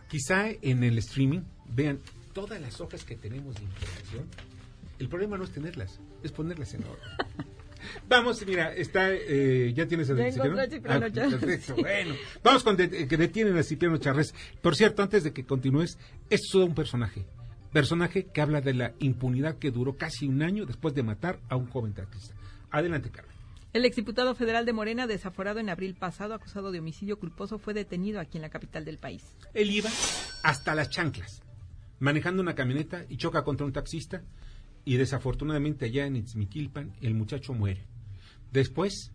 quizá 0.10 0.50
en 0.50 0.84
el 0.84 0.97
streaming 0.97 1.41
vean 1.76 2.00
todas 2.34 2.60
las 2.60 2.82
hojas 2.82 3.04
que 3.04 3.15
tenemos 3.15 3.56
de 3.56 3.63
información. 3.63 4.26
El 4.97 5.10
problema 5.10 5.38
no 5.38 5.43
es 5.43 5.52
tenerlas, 5.52 6.00
es 6.24 6.32
ponerlas 6.32 6.74
en 6.74 6.84
orden. 6.84 7.47
Vamos, 8.08 8.45
mira, 8.45 8.74
está, 8.74 9.12
eh, 9.12 9.74
ya 9.76 9.88
tienes 9.88 10.10
el 10.10 10.17
ya 10.17 10.32
Cipriano 10.32 10.60
ah, 10.60 11.10
Perfecto, 11.10 11.76
bueno. 11.80 12.15
Vamos 12.43 12.63
con 12.63 12.78
de, 12.78 13.08
que 13.08 13.17
detienen 13.17 13.58
a 13.58 13.63
Cipriano 13.63 13.97
Charres. 13.97 14.34
Por 14.62 14.76
cierto, 14.76 15.02
antes 15.02 15.24
de 15.24 15.34
que 15.34 15.45
continúes, 15.45 15.97
es 16.30 16.41
todo 16.52 16.65
un 16.65 16.76
personaje 16.76 17.26
personaje 17.71 18.25
que 18.25 18.41
habla 18.41 18.62
de 18.62 18.73
la 18.73 18.93
impunidad 18.99 19.57
que 19.57 19.71
duró 19.71 19.97
casi 19.97 20.27
un 20.27 20.41
año 20.41 20.65
después 20.65 20.93
de 20.93 21.03
matar 21.03 21.39
a 21.49 21.55
un 21.55 21.67
joven 21.67 21.93
taxista. 21.93 22.36
Adelante, 22.69 23.10
Carmen. 23.10 23.36
El 23.73 23.86
exdiputado 23.86 24.36
federal 24.36 24.65
de 24.65 24.73
Morena, 24.73 25.07
desaforado 25.07 25.60
en 25.60 25.69
abril 25.69 25.95
pasado, 25.95 26.34
acusado 26.34 26.71
de 26.71 26.79
homicidio 26.79 27.17
culposo, 27.17 27.57
fue 27.57 27.73
detenido 27.73 28.19
aquí 28.19 28.38
en 28.38 28.41
la 28.41 28.49
capital 28.49 28.84
del 28.84 28.97
país. 28.97 29.23
Él 29.53 29.71
iba 29.71 29.89
hasta 30.43 30.75
las 30.75 30.89
chanclas, 30.89 31.41
manejando 31.99 32.41
una 32.41 32.53
camioneta 32.53 33.05
y 33.07 33.15
choca 33.15 33.43
contra 33.43 33.65
un 33.65 33.71
taxista 33.71 34.23
y 34.84 34.97
desafortunadamente 34.97 35.86
allá 35.86 36.05
en 36.05 36.17
Itzmiquilpan 36.17 36.91
el 37.01 37.13
muchacho 37.13 37.53
muere. 37.53 37.86
Después, 38.51 39.13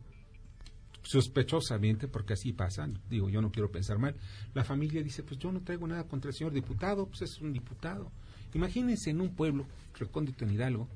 sospechosamente, 1.03 2.09
porque 2.09 2.33
así 2.33 2.55
pasa, 2.55 2.88
digo, 3.11 3.29
yo 3.29 3.42
no 3.42 3.53
quiero 3.53 3.71
pensar 3.71 3.99
mal, 3.99 4.14
la 4.55 4.64
familia 4.64 5.03
dice, 5.03 5.23
pues 5.23 5.38
yo 5.38 5.53
no 5.53 5.61
traigo 5.61 5.87
nada 5.87 6.05
contra 6.05 6.31
el 6.31 6.35
señor 6.35 6.55
diputado, 6.55 7.07
pues 7.07 7.23
es 7.23 7.42
un 7.42 7.53
diputado 7.53 8.11
Imagínense 8.55 9.11
en 9.11 9.21
un 9.21 9.31
pueblo 9.31 9.67
recóndito 9.99 10.45
en 10.45 10.53
Hidalgo, 10.53 10.89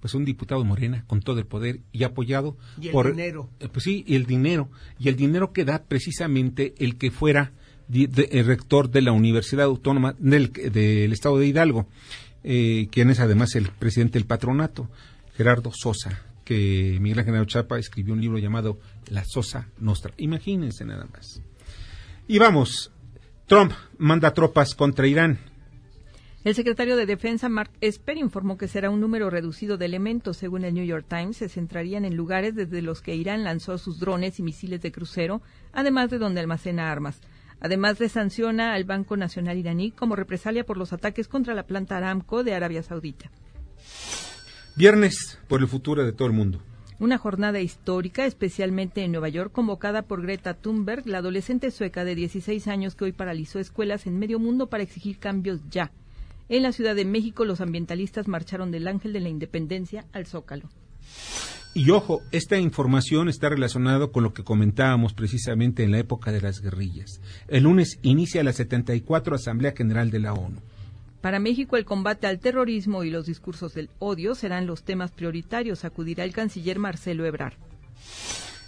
pues 0.00 0.14
un 0.14 0.24
diputado 0.24 0.62
de 0.62 0.68
Morena 0.68 1.04
con 1.06 1.20
todo 1.20 1.38
el 1.38 1.46
poder 1.46 1.80
y 1.92 2.04
apoyado 2.04 2.56
¿Y 2.80 2.88
el 2.88 2.92
por 2.92 3.10
dinero. 3.10 3.48
Eh, 3.60 3.68
pues 3.72 3.84
sí, 3.84 4.04
y 4.06 4.16
el 4.16 4.26
dinero 4.26 4.68
y 4.98 5.08
el 5.08 5.16
dinero 5.16 5.52
que 5.52 5.64
da 5.64 5.82
precisamente 5.82 6.74
el 6.78 6.96
que 6.96 7.10
fuera 7.10 7.52
el 7.92 8.46
rector 8.46 8.90
de 8.90 9.02
la 9.02 9.12
Universidad 9.12 9.66
Autónoma 9.66 10.14
del, 10.18 11.12
Estado 11.12 11.38
de 11.38 11.46
Hidalgo, 11.46 11.86
eh, 12.42 12.88
quien 12.90 13.10
es 13.10 13.20
además 13.20 13.54
el 13.54 13.68
presidente 13.68 14.18
del 14.18 14.26
patronato, 14.26 14.90
Gerardo 15.36 15.70
Sosa, 15.72 16.22
que 16.44 16.98
Miguel 17.00 17.20
Ángel 17.20 17.46
Chapa 17.46 17.78
escribió 17.78 18.14
un 18.14 18.20
libro 18.20 18.38
llamado 18.38 18.78
La 19.10 19.24
Sosa 19.24 19.68
Nostra. 19.78 20.12
Imagínense 20.18 20.84
nada 20.84 21.06
más. 21.06 21.40
Y 22.28 22.38
vamos, 22.38 22.90
Trump 23.46 23.72
manda 23.98 24.32
tropas 24.32 24.74
contra 24.74 25.06
Irán. 25.06 25.38
El 26.44 26.54
secretario 26.54 26.96
de 26.96 27.06
Defensa, 27.06 27.48
Mark 27.48 27.70
Esper, 27.80 28.18
informó 28.18 28.58
que 28.58 28.68
será 28.68 28.90
un 28.90 29.00
número 29.00 29.30
reducido 29.30 29.78
de 29.78 29.86
elementos. 29.86 30.36
Según 30.36 30.64
el 30.64 30.74
New 30.74 30.84
York 30.84 31.06
Times, 31.08 31.38
se 31.38 31.48
centrarían 31.48 32.04
en 32.04 32.16
lugares 32.16 32.54
desde 32.54 32.82
los 32.82 33.00
que 33.00 33.14
Irán 33.14 33.44
lanzó 33.44 33.78
sus 33.78 33.98
drones 33.98 34.38
y 34.38 34.42
misiles 34.42 34.82
de 34.82 34.92
crucero, 34.92 35.40
además 35.72 36.10
de 36.10 36.18
donde 36.18 36.40
almacena 36.40 36.92
armas. 36.92 37.18
Además 37.60 37.98
de 37.98 38.10
sanciona 38.10 38.74
al 38.74 38.84
Banco 38.84 39.16
Nacional 39.16 39.56
iraní 39.56 39.90
como 39.90 40.16
represalia 40.16 40.64
por 40.64 40.76
los 40.76 40.92
ataques 40.92 41.28
contra 41.28 41.54
la 41.54 41.62
planta 41.62 41.96
Aramco 41.96 42.44
de 42.44 42.52
Arabia 42.52 42.82
Saudita. 42.82 43.30
Viernes 44.76 45.38
por 45.48 45.62
el 45.62 45.68
futuro 45.68 46.04
de 46.04 46.12
todo 46.12 46.28
el 46.28 46.34
mundo. 46.34 46.60
Una 46.98 47.16
jornada 47.16 47.60
histórica, 47.60 48.26
especialmente 48.26 49.02
en 49.02 49.12
Nueva 49.12 49.30
York, 49.30 49.50
convocada 49.50 50.02
por 50.02 50.20
Greta 50.20 50.52
Thunberg, 50.52 51.06
la 51.06 51.18
adolescente 51.18 51.70
sueca 51.70 52.04
de 52.04 52.14
16 52.14 52.68
años 52.68 52.94
que 52.96 53.04
hoy 53.04 53.12
paralizó 53.12 53.60
escuelas 53.60 54.06
en 54.06 54.18
medio 54.18 54.38
mundo 54.38 54.68
para 54.68 54.82
exigir 54.82 55.18
cambios 55.18 55.60
ya. 55.70 55.90
En 56.48 56.62
la 56.62 56.72
Ciudad 56.72 56.94
de 56.94 57.04
México, 57.06 57.44
los 57.44 57.60
ambientalistas 57.60 58.28
marcharon 58.28 58.70
del 58.70 58.86
Ángel 58.86 59.12
de 59.12 59.20
la 59.20 59.30
Independencia 59.30 60.04
al 60.12 60.26
Zócalo. 60.26 60.68
Y 61.72 61.90
ojo, 61.90 62.20
esta 62.30 62.58
información 62.58 63.28
está 63.28 63.48
relacionada 63.48 64.06
con 64.08 64.22
lo 64.22 64.32
que 64.32 64.44
comentábamos 64.44 65.12
precisamente 65.14 65.82
en 65.82 65.90
la 65.90 65.98
época 65.98 66.30
de 66.30 66.40
las 66.40 66.60
guerrillas. 66.60 67.20
El 67.48 67.64
lunes 67.64 67.98
inicia 68.02 68.44
la 68.44 68.52
74 68.52 69.34
Asamblea 69.34 69.72
General 69.76 70.10
de 70.10 70.20
la 70.20 70.34
ONU. 70.34 70.60
Para 71.20 71.40
México, 71.40 71.76
el 71.76 71.86
combate 71.86 72.26
al 72.26 72.38
terrorismo 72.38 73.02
y 73.02 73.10
los 73.10 73.26
discursos 73.26 73.74
del 73.74 73.88
odio 73.98 74.34
serán 74.34 74.66
los 74.66 74.84
temas 74.84 75.10
prioritarios, 75.10 75.84
acudirá 75.84 76.22
el 76.22 76.34
canciller 76.34 76.78
Marcelo 76.78 77.24
Ebrard. 77.24 77.54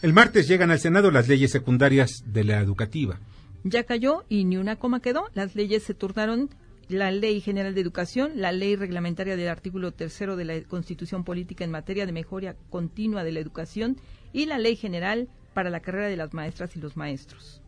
El 0.02 0.14
martes 0.14 0.48
llegan 0.48 0.70
al 0.70 0.80
Senado 0.80 1.10
las 1.10 1.28
leyes 1.28 1.52
secundarias 1.52 2.22
de 2.24 2.44
la 2.44 2.60
educativa. 2.60 3.20
Ya 3.62 3.84
cayó 3.84 4.24
y 4.28 4.44
ni 4.44 4.56
una 4.56 4.76
coma 4.76 5.00
quedó. 5.00 5.28
Las 5.34 5.54
leyes 5.54 5.82
se 5.82 5.94
turnaron 5.94 6.48
la 6.88 7.10
Ley 7.10 7.40
General 7.40 7.74
de 7.74 7.80
Educación, 7.80 8.32
la 8.36 8.52
Ley 8.52 8.76
Reglamentaria 8.76 9.36
del 9.36 9.48
artículo 9.48 9.92
tercero 9.92 10.36
de 10.36 10.44
la 10.44 10.60
Constitución 10.62 11.24
Política 11.24 11.64
en 11.64 11.70
materia 11.70 12.06
de 12.06 12.12
mejora 12.12 12.56
continua 12.70 13.24
de 13.24 13.32
la 13.32 13.40
educación 13.40 13.96
y 14.32 14.46
la 14.46 14.58
Ley 14.58 14.76
General 14.76 15.28
para 15.54 15.70
la 15.70 15.80
carrera 15.80 16.08
de 16.08 16.16
las 16.16 16.32
maestras 16.34 16.76
y 16.76 16.80
los 16.80 16.96
maestros. 16.96 17.60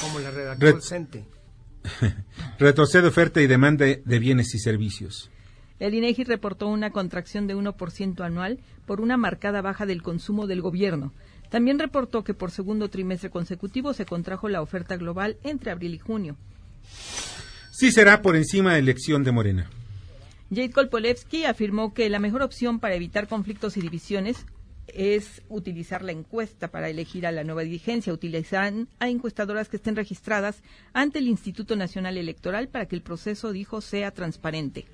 Como 0.00 0.18
la 0.18 0.30
redacción 0.30 1.08
Retrocede 2.58 3.06
oferta 3.08 3.40
y 3.40 3.46
demanda 3.46 3.84
de 3.84 4.18
bienes 4.18 4.54
y 4.54 4.58
servicios. 4.58 5.30
El 5.78 5.94
INEGI 5.94 6.24
reportó 6.24 6.68
una 6.68 6.90
contracción 6.90 7.46
de 7.46 7.54
1% 7.54 8.24
anual 8.24 8.58
por 8.86 9.00
una 9.00 9.16
marcada 9.16 9.60
baja 9.60 9.84
del 9.84 10.02
consumo 10.02 10.46
del 10.46 10.62
gobierno. 10.62 11.12
También 11.50 11.78
reportó 11.78 12.24
que 12.24 12.34
por 12.34 12.50
segundo 12.50 12.88
trimestre 12.88 13.30
consecutivo 13.30 13.92
se 13.92 14.06
contrajo 14.06 14.48
la 14.48 14.62
oferta 14.62 14.96
global 14.96 15.36
entre 15.42 15.70
abril 15.70 15.94
y 15.94 15.98
junio. 15.98 16.36
Sí 17.78 17.92
será 17.92 18.22
por 18.22 18.36
encima 18.36 18.72
de 18.72 18.78
elección 18.78 19.22
de 19.22 19.32
Morena. 19.32 19.68
Jade 20.48 20.70
Kolpolevsky 20.70 21.44
afirmó 21.44 21.92
que 21.92 22.08
la 22.08 22.18
mejor 22.18 22.40
opción 22.40 22.80
para 22.80 22.94
evitar 22.94 23.28
conflictos 23.28 23.76
y 23.76 23.82
divisiones 23.82 24.46
es 24.86 25.42
utilizar 25.50 26.02
la 26.02 26.12
encuesta 26.12 26.68
para 26.68 26.88
elegir 26.88 27.26
a 27.26 27.32
la 27.32 27.44
nueva 27.44 27.64
dirigencia. 27.64 28.14
Utilizarán 28.14 28.88
a 28.98 29.10
encuestadoras 29.10 29.68
que 29.68 29.76
estén 29.76 29.94
registradas 29.94 30.62
ante 30.94 31.18
el 31.18 31.28
Instituto 31.28 31.76
Nacional 31.76 32.16
Electoral 32.16 32.68
para 32.68 32.86
que 32.86 32.96
el 32.96 33.02
proceso, 33.02 33.52
dijo, 33.52 33.82
sea 33.82 34.10
transparente. 34.10 34.86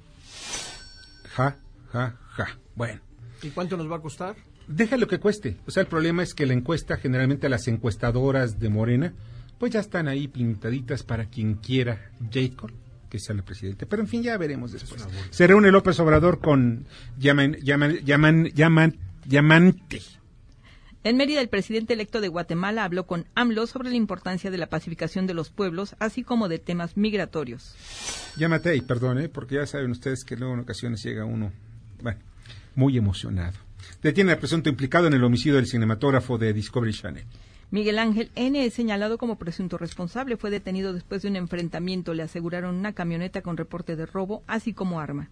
Ja, 1.37 1.59
ja, 1.93 2.19
ja. 2.31 2.59
Bueno. 2.75 3.01
¿Y 3.45 3.51
cuánto 3.51 3.77
nos 3.77 3.89
va 3.89 3.99
a 3.99 4.03
costar? 4.03 4.35
Deja 4.67 4.97
lo 4.97 5.07
que 5.07 5.21
cueste. 5.21 5.57
O 5.69 5.71
sea, 5.71 5.83
el 5.83 5.89
problema 5.89 6.25
es 6.25 6.35
que 6.35 6.47
la 6.47 6.55
encuesta, 6.55 6.97
generalmente 6.97 7.49
las 7.49 7.69
encuestadoras 7.69 8.59
de 8.59 8.69
Morena, 8.71 9.15
pues 9.63 9.75
ya 9.75 9.79
están 9.79 10.09
ahí 10.09 10.27
pintaditas 10.27 11.05
para 11.05 11.27
quien 11.27 11.55
quiera 11.55 12.11
Jacob 12.33 12.73
que 13.09 13.21
sea 13.21 13.37
el 13.37 13.45
presidente. 13.45 13.87
Pero 13.87 14.03
en 14.03 14.09
fin, 14.09 14.21
ya 14.21 14.37
veremos 14.37 14.73
después. 14.73 15.07
Se 15.31 15.47
reúne 15.47 15.71
López 15.71 16.01
Obrador 16.01 16.41
con 16.41 16.85
Yaman, 17.17 17.59
Yaman, 17.63 17.99
Yaman, 17.99 18.47
Yaman, 18.47 18.99
Yamante. 19.25 20.03
En 21.05 21.17
Mérida, 21.17 21.41
el 21.41 21.49
presidente 21.49 21.93
electo 21.93 22.21
de 22.21 22.27
Guatemala 22.27 22.83
habló 22.83 23.07
con 23.07 23.27
AMLO 23.37 23.69
sobre 23.69 23.91
la 23.91 23.95
importancia 23.95 24.51
de 24.51 24.59
la 24.59 24.67
pacificación 24.67 25.29
de 25.29 25.35
los 25.35 25.51
pueblos, 25.51 25.95
así 26.01 26.25
como 26.25 26.49
de 26.49 26.59
temas 26.59 26.97
migratorios. 26.97 27.77
Llámate 28.37 28.75
y 28.75 28.81
perdone, 28.81 29.29
porque 29.29 29.55
ya 29.55 29.67
saben 29.69 29.93
ustedes 29.93 30.25
que 30.25 30.35
luego 30.35 30.55
en 30.55 30.61
ocasiones 30.61 31.05
llega 31.05 31.25
uno, 31.25 31.53
bueno, 32.03 32.19
muy 32.75 32.99
emocionado. 32.99 33.59
Detiene 34.03 34.33
al 34.33 34.39
presunto 34.39 34.69
implicado 34.69 35.07
en 35.07 35.15
el 35.15 35.23
homicidio 35.23 35.55
del 35.55 35.69
cinematógrafo 35.69 36.37
de 36.37 36.53
Discovery 36.53 36.93
Channel. 36.93 37.25
Miguel 37.73 37.99
Ángel 37.99 38.31
N. 38.35 38.63
es 38.67 38.75
señalado 38.75 39.17
como 39.17 39.39
presunto 39.39 39.79
responsable. 39.79 40.37
Fue 40.37 40.51
detenido 40.51 40.93
después 40.93 41.23
de 41.23 41.29
un 41.29 41.37
enfrentamiento. 41.37 42.13
Le 42.13 42.23
aseguraron 42.23 42.75
una 42.75 42.93
camioneta 42.93 43.41
con 43.41 43.57
reporte 43.57 43.97
de 43.97 44.05
robo, 44.05 44.43
así 44.47 44.75
como 44.75 45.01
arma. 45.01 45.31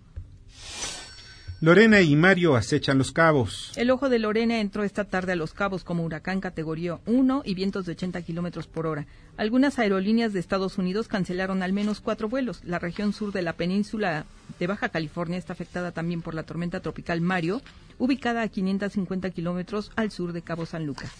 Lorena 1.60 2.00
y 2.00 2.16
Mario 2.16 2.56
acechan 2.56 2.96
los 2.96 3.12
cabos. 3.12 3.72
El 3.76 3.90
ojo 3.90 4.08
de 4.08 4.18
Lorena 4.18 4.58
entró 4.58 4.84
esta 4.84 5.04
tarde 5.04 5.32
a 5.32 5.36
los 5.36 5.52
cabos 5.52 5.84
como 5.84 6.02
huracán 6.02 6.40
categoría 6.40 6.98
1 7.04 7.42
y 7.44 7.52
vientos 7.52 7.84
de 7.84 7.92
80 7.92 8.22
kilómetros 8.22 8.66
por 8.66 8.86
hora. 8.86 9.06
Algunas 9.36 9.78
aerolíneas 9.78 10.32
de 10.32 10.40
Estados 10.40 10.78
Unidos 10.78 11.08
cancelaron 11.08 11.62
al 11.62 11.74
menos 11.74 12.00
cuatro 12.00 12.30
vuelos. 12.30 12.64
La 12.64 12.78
región 12.78 13.12
sur 13.12 13.32
de 13.32 13.42
la 13.42 13.52
península 13.52 14.24
de 14.58 14.66
Baja 14.66 14.88
California 14.88 15.36
está 15.36 15.52
afectada 15.52 15.92
también 15.92 16.22
por 16.22 16.34
la 16.34 16.44
tormenta 16.44 16.80
tropical 16.80 17.20
Mario, 17.20 17.60
ubicada 17.98 18.40
a 18.40 18.48
550 18.48 19.28
kilómetros 19.28 19.92
al 19.94 20.10
sur 20.10 20.32
de 20.32 20.40
Cabo 20.40 20.64
San 20.64 20.86
Lucas. 20.86 21.12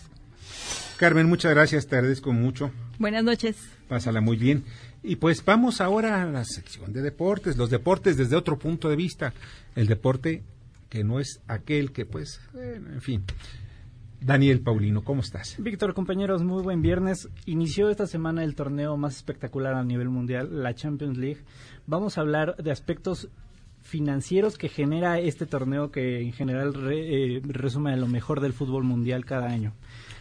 Carmen, 1.01 1.31
muchas 1.31 1.55
gracias, 1.55 1.87
te 1.87 1.97
agradezco 1.97 2.31
mucho. 2.31 2.71
Buenas 2.99 3.25
noches. 3.25 3.57
Pásala 3.89 4.21
muy 4.21 4.37
bien. 4.37 4.65
Y 5.03 5.17
pues 5.17 5.43
vamos 5.43 5.81
ahora 5.81 6.21
a 6.21 6.27
la 6.27 6.45
sección 6.45 6.93
de 6.93 7.01
deportes, 7.01 7.57
los 7.57 7.71
deportes 7.71 8.19
desde 8.19 8.37
otro 8.37 8.59
punto 8.59 8.91
de 8.91 8.97
vista, 8.97 9.33
el 9.77 9.87
deporte 9.87 10.43
que 10.91 11.03
no 11.03 11.19
es 11.19 11.41
aquel 11.49 11.93
que 11.93 12.05
pues, 12.05 12.43
bueno, 12.53 12.93
en 12.93 13.01
fin. 13.01 13.25
Daniel 14.21 14.61
Paulino, 14.61 15.03
¿cómo 15.03 15.23
estás? 15.23 15.57
Víctor, 15.59 15.95
compañeros, 15.95 16.45
muy 16.45 16.63
buen 16.63 16.83
viernes. 16.83 17.31
Inició 17.47 17.89
esta 17.89 18.07
semana 18.07 18.45
el 18.45 18.55
torneo 18.55 18.99
más 18.99 19.17
espectacular 19.17 19.77
a 19.77 19.83
nivel 19.83 20.11
mundial, 20.11 20.63
la 20.63 20.75
Champions 20.75 21.17
League. 21.17 21.41
Vamos 21.87 22.19
a 22.19 22.21
hablar 22.21 22.57
de 22.57 22.73
aspectos 22.73 23.31
financieros 23.81 24.59
que 24.59 24.69
genera 24.69 25.19
este 25.19 25.47
torneo 25.47 25.91
que 25.91 26.21
en 26.21 26.35
general 26.35 26.75
re, 26.75 27.37
eh, 27.37 27.43
resume 27.43 27.97
lo 27.97 28.07
mejor 28.07 28.43
del 28.43 28.53
fútbol 28.53 28.85
mundial 28.85 29.25
cada 29.25 29.47
año. 29.47 29.73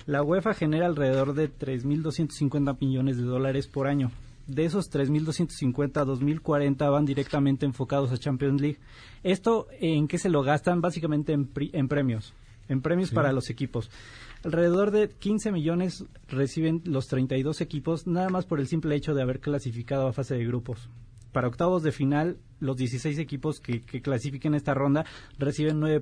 La 0.06 0.24
UEFA 0.24 0.54
genera 0.54 0.86
alrededor 0.86 1.34
de 1.34 1.52
3.250 1.52 2.78
millones 2.80 3.18
de 3.18 3.24
dólares 3.24 3.68
por 3.68 3.88
año. 3.88 4.12
De 4.48 4.66
esos 4.66 4.92
3.250, 4.92 6.06
2.040 6.06 6.92
van 6.92 7.06
directamente 7.06 7.66
enfocados 7.66 8.12
a 8.12 8.18
Champions 8.18 8.60
League. 8.60 8.80
¿Esto 9.24 9.68
en 9.80 10.08
qué 10.08 10.18
se 10.18 10.30
lo 10.30 10.42
gastan? 10.42 10.82
Básicamente 10.82 11.34
en, 11.34 11.52
en 11.56 11.88
premios, 11.88 12.34
en 12.68 12.82
premios 12.82 13.10
sí. 13.10 13.16
para 13.16 13.32
los 13.32 13.52
equipos. 13.52 13.92
Alrededor 14.44 14.90
de 14.90 15.10
15 15.10 15.52
millones 15.52 16.06
reciben 16.28 16.82
los 16.86 17.08
32 17.08 17.62
equipos, 17.62 18.08
nada 18.08 18.30
más 18.30 18.46
por 18.46 18.60
el 18.60 18.68
simple 18.68 18.96
hecho 18.96 19.14
de 19.14 19.22
haber 19.22 19.40
clasificado 19.40 20.08
a 20.08 20.14
fase 20.14 20.36
de 20.36 20.46
grupos. 20.46 20.90
Para 21.32 21.48
octavos 21.48 21.84
de 21.84 21.92
final, 21.92 22.38
los 22.60 22.76
16 22.76 23.20
equipos 23.20 23.60
que, 23.60 23.82
que 23.82 24.02
clasifiquen 24.02 24.56
esta 24.56 24.74
ronda 24.74 25.06
reciben 25.38 25.80
9 25.80 26.02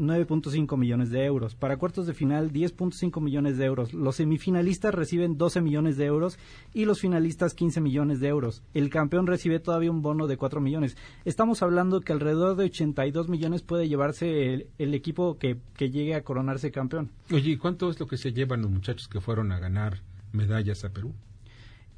9.5 0.00 0.78
millones 0.78 1.10
de 1.10 1.24
euros. 1.24 1.54
Para 1.54 1.76
cuartos 1.76 2.06
de 2.06 2.14
final, 2.14 2.50
10.5 2.50 3.20
millones 3.20 3.58
de 3.58 3.66
euros. 3.66 3.92
Los 3.92 4.16
semifinalistas 4.16 4.94
reciben 4.94 5.36
12 5.36 5.60
millones 5.60 5.98
de 5.98 6.06
euros 6.06 6.38
y 6.72 6.86
los 6.86 7.00
finalistas 7.00 7.52
15 7.52 7.82
millones 7.82 8.18
de 8.18 8.28
euros. 8.28 8.62
El 8.72 8.88
campeón 8.88 9.26
recibe 9.26 9.60
todavía 9.60 9.90
un 9.90 10.00
bono 10.00 10.26
de 10.26 10.38
4 10.38 10.60
millones. 10.60 10.96
Estamos 11.26 11.62
hablando 11.62 12.00
que 12.00 12.12
alrededor 12.12 12.56
de 12.56 12.64
82 12.64 13.28
millones 13.28 13.62
puede 13.62 13.88
llevarse 13.88 14.54
el, 14.54 14.66
el 14.78 14.94
equipo 14.94 15.38
que, 15.38 15.58
que, 15.76 15.90
llegue 15.90 16.14
a 16.14 16.24
coronarse 16.24 16.70
campeón. 16.70 17.10
Oye, 17.30 17.50
¿y 17.50 17.56
cuánto 17.56 17.90
es 17.90 18.00
lo 18.00 18.06
que 18.06 18.16
se 18.16 18.32
llevan 18.32 18.62
los 18.62 18.70
muchachos 18.70 19.06
que 19.06 19.20
fueron 19.20 19.52
a 19.52 19.58
ganar 19.58 20.00
medallas 20.32 20.84
a 20.84 20.92
Perú? 20.92 21.12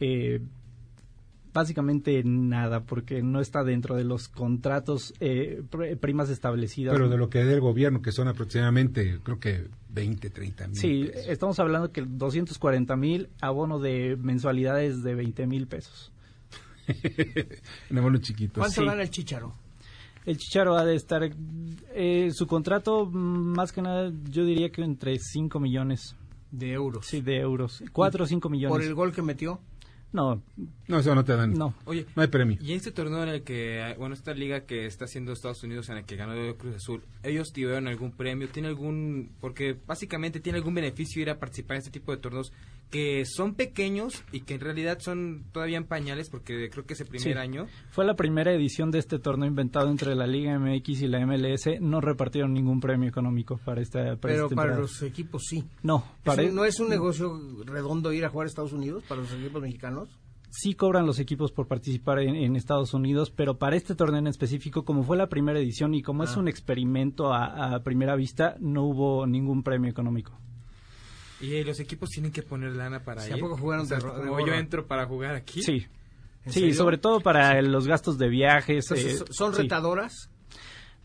Eh, 0.01 0.41
básicamente 1.53 2.23
nada, 2.25 2.85
porque 2.85 3.23
no 3.23 3.41
está 3.41 3.63
dentro 3.65 3.97
de 3.97 4.05
los 4.05 4.29
contratos 4.29 5.13
eh, 5.21 5.63
primas 6.01 6.31
establecidas. 6.31 6.95
Pero 6.95 7.09
de 7.09 7.17
lo 7.17 7.29
que 7.29 7.45
dé 7.45 7.55
el 7.55 7.61
gobierno, 7.61 8.03
que 8.03 8.13
son 8.13 8.29
aproximadamente, 8.29 9.19
creo 9.23 9.39
que 9.39 9.69
20, 9.91 10.31
30 10.31 10.69
mil. 10.69 10.77
Sí, 10.77 11.05
pesos. 11.05 11.29
estamos 11.29 11.59
hablando 11.59 11.93
que 11.93 12.03
240 12.03 12.97
mil, 12.97 13.29
abono 13.41 13.79
de 13.79 14.17
mensualidades 14.17 15.03
de 15.03 15.15
20 15.15 15.47
mil 15.47 15.67
pesos. 15.67 16.13
Un 17.91 17.99
abono 17.99 18.19
chiquito. 18.19 18.61
¿Cuánto 18.61 18.81
sí. 18.81 18.87
gana 18.87 19.03
el 19.03 19.11
Chicharo? 19.11 19.53
El 20.25 20.37
Chicharo 20.37 20.77
ha 20.77 20.85
de 20.85 20.95
estar, 20.95 21.23
eh, 21.95 22.31
su 22.33 22.47
contrato, 22.47 23.07
más 23.07 23.73
que 23.73 23.83
nada, 23.83 24.13
yo 24.31 24.45
diría 24.45 24.71
que 24.71 24.83
entre 24.83 25.19
5 25.19 25.59
millones. 25.59 26.17
De 26.53 26.71
euros. 26.73 27.07
Sí, 27.07 27.23
de 27.23 27.39
euros. 27.39 27.83
4 27.93 28.25
o 28.25 28.27
5 28.27 28.49
millones. 28.51 28.77
¿Por 28.77 28.83
el 28.83 28.95
gol 28.95 29.13
que 29.13 29.23
metió? 29.23 29.59
No. 30.13 30.43
No, 30.89 30.99
eso 30.99 31.15
no 31.15 31.25
te 31.25 31.35
dan. 31.35 31.55
No. 31.55 31.75
Oye, 31.87 32.07
no 32.15 32.23
hay 32.23 32.29
premio. 32.29 32.59
Y 32.61 32.73
este 32.73 32.93
torneo 32.93 33.23
en 33.23 33.31
el 33.31 33.43
que, 33.43 33.95
bueno, 33.99 34.15
esta 34.15 34.35
liga 34.35 34.67
que 34.67 34.87
está 34.87 35.07
haciendo 35.07 35.33
Estados 35.33 35.63
Unidos 35.65 35.89
en 35.89 35.99
el 35.99 36.05
que 36.05 36.17
ganó 36.17 36.35
Cruz 36.57 36.77
Azul, 36.77 37.03
¿ellos 37.23 37.53
tuvieron 37.53 37.89
algún 37.89 38.13
premio? 38.13 38.49
¿Tiene 38.49 38.69
algún, 38.69 39.33
porque 39.41 39.77
básicamente 39.87 40.41
tiene 40.41 40.59
algún 40.59 40.75
beneficio 40.75 41.23
ir 41.23 41.31
a 41.31 41.39
participar 41.39 41.77
en 41.77 41.79
este 41.79 41.91
tipo 41.91 42.13
de 42.13 42.19
torneos 42.19 42.53
que 42.93 43.25
son 43.25 43.55
pequeños 43.55 44.23
y 44.33 44.43
que 44.43 44.55
en 44.55 44.61
realidad 44.61 44.99
son 45.01 45.47
todavía 45.51 45.79
en 45.79 45.85
pañales 45.85 46.29
porque 46.29 46.69
creo 46.71 46.85
que 46.85 46.93
es 46.93 47.01
el 47.01 47.09
primer 47.09 47.33
sí. 47.33 47.39
año? 47.39 47.67
Fue 47.91 48.05
la 48.05 48.15
primera 48.15 48.53
edición 48.53 48.91
de 48.91 48.99
este 48.99 49.19
torneo 49.19 49.49
inventado 49.49 49.91
entre 49.91 50.15
la 50.15 50.27
Liga 50.27 50.59
MX 50.59 51.01
y 51.01 51.09
la 51.09 51.27
MLS. 51.27 51.81
No 51.81 52.03
repartieron 52.03 52.53
ningún 52.53 52.81
premio 52.81 53.09
económico 53.09 53.59
para 53.65 53.81
esta 53.81 54.17
para 54.17 54.35
Pero 54.35 54.45
esta 54.45 54.55
para 54.55 54.77
los 54.77 55.03
equipos 55.03 55.43
sí. 55.49 55.65
No, 55.83 56.05
para 56.23 56.43
¿No 56.43 56.67
es 56.67 56.79
un 56.81 56.91
negocio 56.91 57.65
redondo 57.65 58.13
ir 58.13 58.27
a 58.27 58.29
jugar 58.29 58.45
a 58.45 58.49
Estados 58.49 58.75
Unidos 58.75 59.03
para 59.09 59.23
los 59.23 59.33
equipos 59.33 59.63
mexicanos? 59.63 60.11
sí 60.51 60.75
cobran 60.75 61.07
los 61.07 61.19
equipos 61.19 61.51
por 61.51 61.67
participar 61.67 62.19
en, 62.19 62.37
en, 62.37 62.57
Estados 62.57 62.93
Unidos, 62.93 63.31
pero 63.31 63.57
para 63.57 63.75
este 63.75 63.95
torneo 63.95 64.19
en 64.19 64.27
específico, 64.27 64.85
como 64.85 65.03
fue 65.03 65.17
la 65.17 65.31
primera 65.31 65.59
edición 65.59 65.95
y 65.95 66.03
como 66.03 66.25
ah. 66.25 66.27
es 66.27 66.37
un 66.37 66.47
experimento 66.47 67.33
a, 67.33 67.75
a, 67.75 67.83
primera 67.83 68.17
vista, 68.17 68.57
no 68.61 68.85
hubo 68.85 69.27
ningún 69.27 69.63
premio 69.63 69.91
económico. 69.91 70.39
¿Y 71.43 71.57
eh, 71.57 71.65
los 71.65 71.81
equipos 71.81 72.09
tienen 72.09 72.31
que 72.31 72.43
poner 72.43 72.77
lana 72.77 73.03
para 73.03 73.23
¿Sí, 73.23 73.31
ir? 73.31 73.35
¿A 73.35 73.39
poco 73.39 73.57
jugaron 73.57 73.85
o 73.85 73.89
sea, 73.89 73.99
de, 73.99 74.05
como 74.05 74.37
de 74.37 74.47
yo 74.47 74.55
entro 74.55 74.87
para 74.87 75.07
jugar 75.07 75.35
aquí? 75.35 75.61
Sí. 75.61 75.87
Sí, 76.47 76.73
sobre 76.73 76.99
todo 76.99 77.21
para 77.21 77.61
sí. 77.61 77.69
los 77.69 77.87
gastos 77.87 78.17
de 78.17 78.29
viajes. 78.29 78.91
Entonces, 78.91 79.21
eh, 79.21 79.25
¿Son 79.31 79.53
retadoras? 79.53 80.31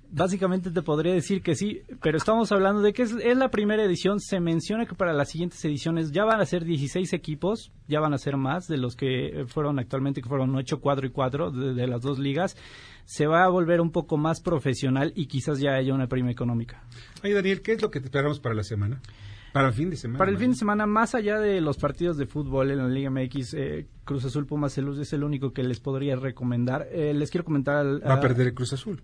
Básicamente 0.09 0.71
te 0.71 0.81
podría 0.83 1.13
decir 1.13 1.41
que 1.41 1.55
sí, 1.55 1.81
pero 2.01 2.17
estamos 2.17 2.51
hablando 2.51 2.81
de 2.81 2.93
que 2.93 3.01
es, 3.01 3.11
es, 3.11 3.35
la 3.35 3.49
primera 3.49 3.83
edición. 3.83 4.19
Se 4.19 4.39
menciona 4.39 4.85
que 4.85 4.95
para 4.95 5.11
las 5.11 5.29
siguientes 5.29 5.63
ediciones 5.65 6.11
ya 6.11 6.23
van 6.23 6.39
a 6.39 6.45
ser 6.45 6.63
16 6.63 7.11
equipos, 7.13 7.71
ya 7.87 7.99
van 7.99 8.13
a 8.13 8.17
ser 8.17 8.37
más 8.37 8.67
de 8.67 8.77
los 8.77 8.95
que 8.95 9.43
fueron 9.47 9.79
actualmente, 9.79 10.21
que 10.21 10.29
fueron 10.29 10.55
8, 10.55 10.79
4 10.79 11.07
y 11.07 11.09
4 11.09 11.51
de, 11.51 11.73
de 11.73 11.87
las 11.87 12.01
dos 12.01 12.19
ligas. 12.19 12.55
Se 13.05 13.25
va 13.25 13.43
a 13.43 13.49
volver 13.49 13.81
un 13.81 13.91
poco 13.91 14.17
más 14.17 14.39
profesional 14.41 15.13
y 15.15 15.27
quizás 15.27 15.59
ya 15.59 15.73
haya 15.73 15.93
una 15.93 16.07
prima 16.07 16.31
económica. 16.31 16.83
Oye, 17.23 17.33
Daniel, 17.33 17.61
¿qué 17.61 17.73
es 17.73 17.81
lo 17.81 17.91
que 17.91 17.99
te 17.99 18.05
esperamos 18.05 18.39
para 18.39 18.55
la 18.55 18.63
semana? 18.63 19.01
Para 19.57 19.69
el 19.69 19.73
fin 19.73 19.89
de 19.89 19.97
semana. 19.97 20.19
Para 20.19 20.31
el 20.31 20.37
fin 20.37 20.51
de 20.51 20.57
semana, 20.57 20.85
más 20.85 21.15
allá 21.15 21.39
de 21.39 21.61
los 21.61 21.77
partidos 21.77 22.17
de 22.17 22.25
fútbol 22.25 22.71
en 22.71 22.77
la 22.77 22.87
Liga 22.87 23.09
MX, 23.09 23.53
eh, 23.53 23.87
Cruz 24.03 24.25
Azul 24.25 24.45
Pumas 24.45 24.77
es 24.77 25.13
el 25.13 25.23
único 25.23 25.51
que 25.51 25.63
les 25.63 25.79
podría 25.79 26.15
recomendar. 26.15 26.87
Eh, 26.91 27.13
les 27.13 27.29
quiero 27.31 27.43
comentar. 27.43 27.77
Al, 27.77 28.01
Va 28.05 28.15
a 28.15 28.21
perder 28.21 28.47
el 28.47 28.53
Cruz 28.53 28.73
Azul. 28.73 29.01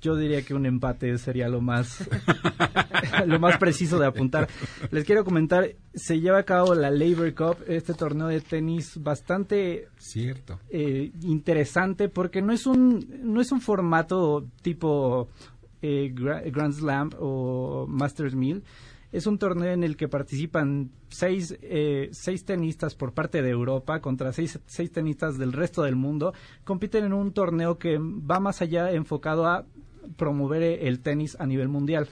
Yo 0.00 0.14
diría 0.14 0.42
que 0.42 0.54
un 0.54 0.66
empate 0.66 1.16
sería 1.18 1.48
lo 1.48 1.60
más 1.60 2.08
lo 3.26 3.38
más 3.38 3.58
preciso 3.58 3.98
de 3.98 4.06
apuntar. 4.06 4.48
Les 4.90 5.04
quiero 5.04 5.24
comentar, 5.24 5.74
se 5.94 6.20
lleva 6.20 6.38
a 6.38 6.42
cabo 6.44 6.74
la 6.74 6.90
Labor 6.90 7.34
Cup, 7.34 7.64
este 7.66 7.94
torneo 7.94 8.28
de 8.28 8.40
tenis 8.40 9.02
bastante 9.02 9.88
cierto 9.98 10.60
eh, 10.70 11.10
interesante 11.22 12.08
porque 12.08 12.42
no 12.42 12.52
es 12.52 12.66
un 12.66 13.06
no 13.22 13.40
es 13.40 13.52
un 13.52 13.60
formato 13.60 14.46
tipo 14.62 15.28
eh, 15.82 16.12
Grand 16.12 16.72
Slam 16.72 17.10
o 17.18 17.86
Masters 17.88 18.34
Mill. 18.34 18.62
Es 19.12 19.26
un 19.26 19.38
torneo 19.38 19.72
en 19.72 19.84
el 19.84 19.96
que 19.96 20.08
participan 20.08 20.90
seis, 21.08 21.56
eh, 21.62 22.08
seis 22.12 22.44
tenistas 22.44 22.94
por 22.94 23.12
parte 23.14 23.40
de 23.42 23.50
Europa 23.50 24.00
contra 24.00 24.32
seis, 24.32 24.58
seis 24.66 24.90
tenistas 24.92 25.38
del 25.38 25.52
resto 25.52 25.82
del 25.82 25.96
mundo. 25.96 26.34
Compiten 26.64 27.04
en 27.04 27.12
un 27.12 27.32
torneo 27.32 27.78
que 27.78 27.98
va 27.98 28.40
más 28.40 28.60
allá 28.62 28.90
enfocado 28.92 29.46
a 29.46 29.64
promover 30.16 30.62
el 30.62 31.00
tenis 31.00 31.36
a 31.40 31.46
nivel 31.46 31.68
mundial. 31.68 32.08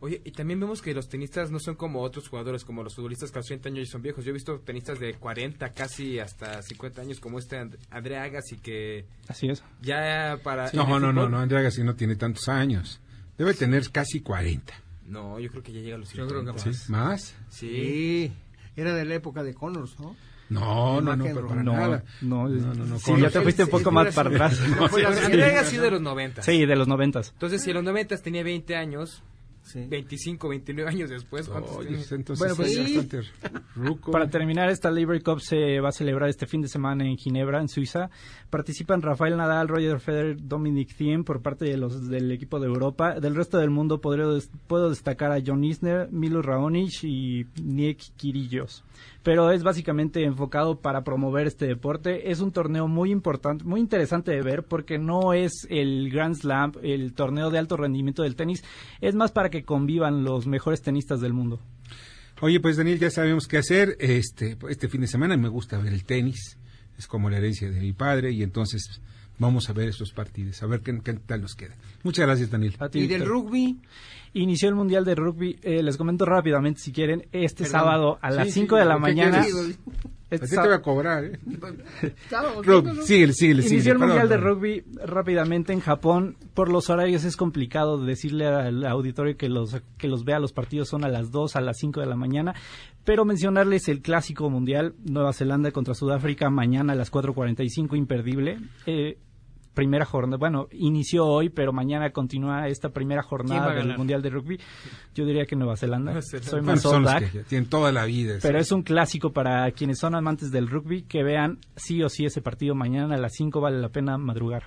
Oye, 0.00 0.20
y 0.22 0.32
también 0.32 0.60
vemos 0.60 0.82
que 0.82 0.92
los 0.92 1.08
tenistas 1.08 1.50
no 1.50 1.58
son 1.58 1.76
como 1.76 2.02
otros 2.02 2.28
jugadores, 2.28 2.62
como 2.64 2.82
los 2.82 2.94
futbolistas 2.94 3.30
que 3.30 3.38
a 3.38 3.40
los 3.40 3.46
30 3.46 3.70
años 3.70 3.88
y 3.88 3.90
son 3.90 4.02
viejos. 4.02 4.22
Yo 4.22 4.30
he 4.30 4.34
visto 4.34 4.60
tenistas 4.60 5.00
de 5.00 5.14
40, 5.14 5.72
casi 5.72 6.18
hasta 6.18 6.60
50 6.60 7.00
años, 7.00 7.20
como 7.20 7.38
este 7.38 7.56
And- 7.56 7.78
André 7.90 8.18
Agassi, 8.18 8.58
que 8.58 9.06
Así 9.28 9.48
es. 9.48 9.64
ya 9.80 10.38
para... 10.44 10.70
No, 10.74 10.86
no, 11.00 11.10
no, 11.10 11.22
fútbol- 11.22 11.30
no, 11.30 11.38
Andrea 11.38 11.60
Agassi 11.60 11.82
no 11.84 11.94
tiene 11.96 12.16
tantos 12.16 12.48
años. 12.50 13.00
Debe 13.38 13.54
tener 13.54 13.90
casi 13.90 14.20
40. 14.20 14.74
No, 15.06 15.38
yo 15.38 15.50
creo 15.50 15.62
que 15.62 15.72
ya 15.72 15.80
llega 15.80 15.96
a 15.96 15.98
los 15.98 16.12
Yo 16.12 16.26
creo 16.26 16.40
que 16.44 16.58
50. 16.58 16.72
¿Sí? 16.72 16.92
¿Más? 16.92 17.34
Sí. 17.48 18.32
Era 18.76 18.94
de 18.94 19.04
la 19.04 19.14
época 19.14 19.42
de 19.42 19.54
Connors, 19.54 19.98
¿no? 20.00 20.16
No, 20.50 21.00
no, 21.00 21.16
no, 21.16 21.24
pero 21.24 21.46
para 21.48 21.62
No, 21.62 21.72
nada. 21.72 22.04
no, 22.20 22.48
no, 22.48 22.74
no, 22.74 22.84
no, 22.84 22.98
sí, 22.98 23.12
ya 23.18 23.30
te 23.30 23.40
fuiste 23.40 23.64
un 23.64 23.70
poco 23.70 23.88
sí, 23.90 23.94
más 23.94 24.08
sí, 24.08 24.14
para 24.14 24.28
sí. 24.30 24.34
atrás. 24.36 24.60
No, 24.68 24.88
siguiente. 24.88 25.44
Agassi 25.44 25.76
de 25.78 25.90
los 25.90 26.00
90. 26.02 26.42
Sí, 26.42 26.66
de 26.66 26.76
los 26.76 26.86
noventas. 26.86 27.30
Entonces, 27.32 27.62
si 27.62 27.70
en 27.70 27.76
los 27.76 27.84
90 27.84 28.16
tenía 28.18 28.42
20 28.42 28.76
años, 28.76 29.22
Sí. 29.74 29.86
25, 29.88 30.48
29 30.48 30.88
años 30.88 31.10
después, 31.10 31.50
entonces 32.12 32.38
Bueno, 32.38 32.54
pues 32.54 32.68
es 32.68 32.86
sí. 32.86 32.94
bastante 32.96 33.28
ruco. 33.74 34.12
Para 34.12 34.30
terminar, 34.30 34.70
esta 34.70 34.88
Liberty 34.90 35.24
Cup 35.24 35.40
se 35.40 35.80
va 35.80 35.88
a 35.88 35.92
celebrar 35.92 36.28
este 36.30 36.46
fin 36.46 36.62
de 36.62 36.68
semana 36.68 37.04
en 37.04 37.16
Ginebra, 37.16 37.60
en 37.60 37.68
Suiza. 37.68 38.08
Participan 38.50 39.02
Rafael 39.02 39.36
Nadal, 39.36 39.66
Roger 39.66 39.98
Federer, 39.98 40.36
Dominic 40.40 40.94
Thiem 40.96 41.24
por 41.24 41.42
parte 41.42 41.64
de 41.64 41.76
los 41.76 42.08
del 42.08 42.30
equipo 42.30 42.60
de 42.60 42.68
Europa. 42.68 43.18
Del 43.18 43.34
resto 43.34 43.58
del 43.58 43.70
mundo 43.70 44.00
podré- 44.00 44.48
puedo 44.68 44.90
destacar 44.90 45.32
a 45.32 45.42
John 45.44 45.64
Isner, 45.64 46.08
Milo 46.12 46.40
Raonic 46.40 47.02
y 47.02 47.44
Nick 47.60 47.98
Kyrgios. 48.16 48.84
Pero 49.24 49.50
es 49.50 49.64
básicamente 49.64 50.22
enfocado 50.22 50.80
para 50.80 51.02
promover 51.02 51.48
este 51.48 51.66
deporte. 51.66 52.30
Es 52.30 52.38
un 52.38 52.52
torneo 52.52 52.86
muy 52.86 53.10
importante, 53.10 53.64
muy 53.64 53.80
interesante 53.80 54.30
de 54.30 54.42
ver 54.42 54.62
porque 54.62 54.98
no 54.98 55.32
es 55.32 55.66
el 55.68 56.10
Grand 56.10 56.36
Slam, 56.36 56.74
el 56.82 57.14
torneo 57.14 57.50
de 57.50 57.58
alto 57.58 57.76
rendimiento 57.76 58.22
del 58.22 58.36
tenis. 58.36 58.62
Es 59.00 59.16
más 59.16 59.32
para 59.32 59.50
que 59.50 59.64
convivan 59.64 60.22
los 60.22 60.46
mejores 60.46 60.82
tenistas 60.82 61.20
del 61.20 61.32
mundo. 61.32 61.58
Oye, 62.40 62.60
pues 62.60 62.76
Daniel, 62.76 62.98
ya 62.98 63.10
sabemos 63.10 63.48
qué 63.48 63.56
hacer. 63.56 63.96
Este, 63.98 64.56
este 64.68 64.88
fin 64.88 65.00
de 65.00 65.06
semana 65.06 65.36
me 65.36 65.48
gusta 65.48 65.78
ver 65.78 65.92
el 65.92 66.04
tenis. 66.04 66.58
Es 66.98 67.06
como 67.06 67.30
la 67.30 67.38
herencia 67.38 67.70
de 67.70 67.80
mi 67.80 67.92
padre 67.92 68.30
y 68.30 68.42
entonces 68.42 69.00
vamos 69.38 69.68
a 69.68 69.72
ver 69.72 69.88
esos 69.88 70.12
partidos, 70.12 70.62
a 70.62 70.66
ver 70.66 70.80
qué, 70.80 70.98
qué 71.02 71.14
tal 71.14 71.42
nos 71.42 71.54
queda. 71.54 71.74
Muchas 72.02 72.26
gracias, 72.26 72.50
Daniel. 72.50 72.74
A 72.78 72.88
ti, 72.88 73.00
¿Y 73.00 73.06
del 73.06 73.24
rugby? 73.26 73.78
Inició 74.36 74.68
el 74.68 74.74
Mundial 74.74 75.04
de 75.04 75.14
Rugby, 75.14 75.60
eh, 75.62 75.80
les 75.80 75.96
comento 75.96 76.24
rápidamente 76.24 76.80
si 76.80 76.90
quieren, 76.90 77.20
este 77.30 77.62
Perdón. 77.64 77.70
sábado 77.70 78.18
a 78.20 78.30
Sí, 78.32 78.36
las 78.36 78.46
sí, 78.48 78.52
5 78.54 78.76
de 78.76 78.84
la 78.84 78.94
¿qué 78.94 79.00
mañana. 79.00 79.46
este 80.28 80.44
A 80.44 80.48
ti 80.48 80.56
te 80.56 80.56
voy 80.60 80.72
a 80.72 80.82
cobrar, 80.82 81.24
¿eh? 81.24 81.38
Rugby, 82.64 83.02
síguele, 83.04 83.32
síguele, 83.32 83.62
síguele. 83.62 83.68
Inició 83.74 83.92
el 83.92 83.98
perdón, 83.98 84.08
Mundial 84.18 84.28
de. 84.28 84.36
Rugby 84.36 84.84
rápidamente 85.06 85.72
en 85.72 85.78
Japón. 85.78 86.36
Por 86.54 86.68
los 86.68 86.90
horarios 86.90 87.22
es 87.24 87.36
complicado 87.36 88.04
decirle 88.04 88.46
al 88.46 88.84
auditorio 88.86 89.36
que 89.36 89.48
los, 89.48 89.80
que 89.98 90.08
los 90.08 90.24
vea. 90.24 90.40
Los 90.40 90.52
partidos 90.52 90.88
son 90.88 91.04
a 91.04 91.08
las 91.08 91.30
2, 91.30 91.54
a 91.54 91.60
las 91.60 91.76
5 91.78 92.00
de 92.00 92.06
la 92.06 92.16
mañana. 92.16 92.54
Pero 93.04 93.24
mencionarles 93.24 93.88
el 93.88 94.00
clásico 94.00 94.48
mundial, 94.50 94.94
Nueva 95.04 95.32
Zelanda 95.32 95.70
contra 95.70 95.94
Sudáfrica, 95.94 96.48
mañana 96.50 96.94
a 96.94 96.96
las 96.96 97.12
4.45, 97.12 97.96
imperdible. 97.96 98.58
Eh, 98.86 99.18
primera 99.74 100.04
jornada, 100.04 100.36
bueno, 100.38 100.68
inició 100.72 101.26
hoy, 101.26 101.48
pero 101.50 101.72
mañana 101.72 102.10
continúa 102.10 102.68
esta 102.68 102.90
primera 102.90 103.22
¿Quién 103.22 103.26
va 103.26 103.28
jornada 103.28 103.74
del? 103.74 103.98
Mundial 103.98 104.22
de 104.22 104.30
Rugby. 104.30 104.58
Yo 105.14 105.26
diría 105.26 105.44
que 105.46 105.56
Nueva 105.56 105.76
Zelanda. 105.76 106.12
Nueva 106.12 106.22
Zelanda. 106.22 106.50
Soy 106.50 106.60
Bueno, 106.60 106.72
más 106.72 106.82
son 106.82 106.94
All 106.94 107.02
los 107.02 107.12
Black. 107.12 107.32
que 107.32 107.38
tienen 107.42 107.68
toda 107.68 107.92
la 107.92 108.04
vida. 108.04 108.36
Pero 108.40 108.58
es 108.58 108.70
un 108.72 108.82
clásico 108.82 109.32
para 109.32 109.70
quienes 109.72 109.98
son 109.98 110.14
amantes 110.14 110.50
del 110.50 110.68
rugby, 110.68 111.02
que 111.02 111.22
vean 111.24 111.58
sí 111.76 112.02
o 112.02 112.08
sí 112.08 112.24
ese 112.24 112.40
partido 112.40 112.74
mañana 112.74 113.16
a 113.16 113.18
las 113.18 113.32
5 113.34 113.60
vale 113.60 113.80
la 113.80 113.88
pena 113.90 114.16
madrugar. 114.16 114.64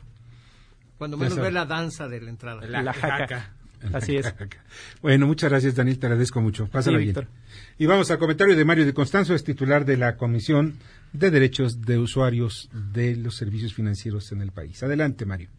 Cuando 0.98 1.16
menos 1.18 1.38
ver 1.38 1.54
la 1.54 1.66
danza 1.66 2.08
de 2.08 2.22
la 2.22 2.30
entrada. 2.30 2.62
La- 2.68 2.82
La 2.84 2.94
jaca. 2.94 3.18
jaca. 3.28 3.54
Así 3.94 4.16
es. 4.16 4.34
Bueno, 5.04 5.28
muchas 5.28 5.52
gracias, 5.52 5.76
Daniel. 5.76 6.00
Te 6.00 6.08
agradezco 6.08 6.42
mucho. 6.42 6.68
Pásala 6.68 6.98
Sí, 6.98 7.04
bien. 7.06 7.16
Víctor. 7.16 7.28
Y 7.80 7.86
vamos 7.86 8.10
al 8.10 8.18
comentario 8.18 8.56
de 8.56 8.66
Mario 8.66 8.88
de 8.88 8.94
Constanzo, 8.96 9.36
es 9.36 9.44
titular 9.44 9.86
de 9.86 9.98
la 9.98 10.18
Comisión 10.18 10.80
de 11.14 11.30
Derechos 11.30 11.86
de 11.86 12.00
Usuarios 12.00 12.72
de 12.74 13.16
los 13.16 13.36
Servicios 13.38 13.76
Financieros 13.76 14.32
en 14.32 14.42
el 14.42 14.52
país. 14.52 14.82
Adelante, 14.82 15.28
Mario. 15.28 15.50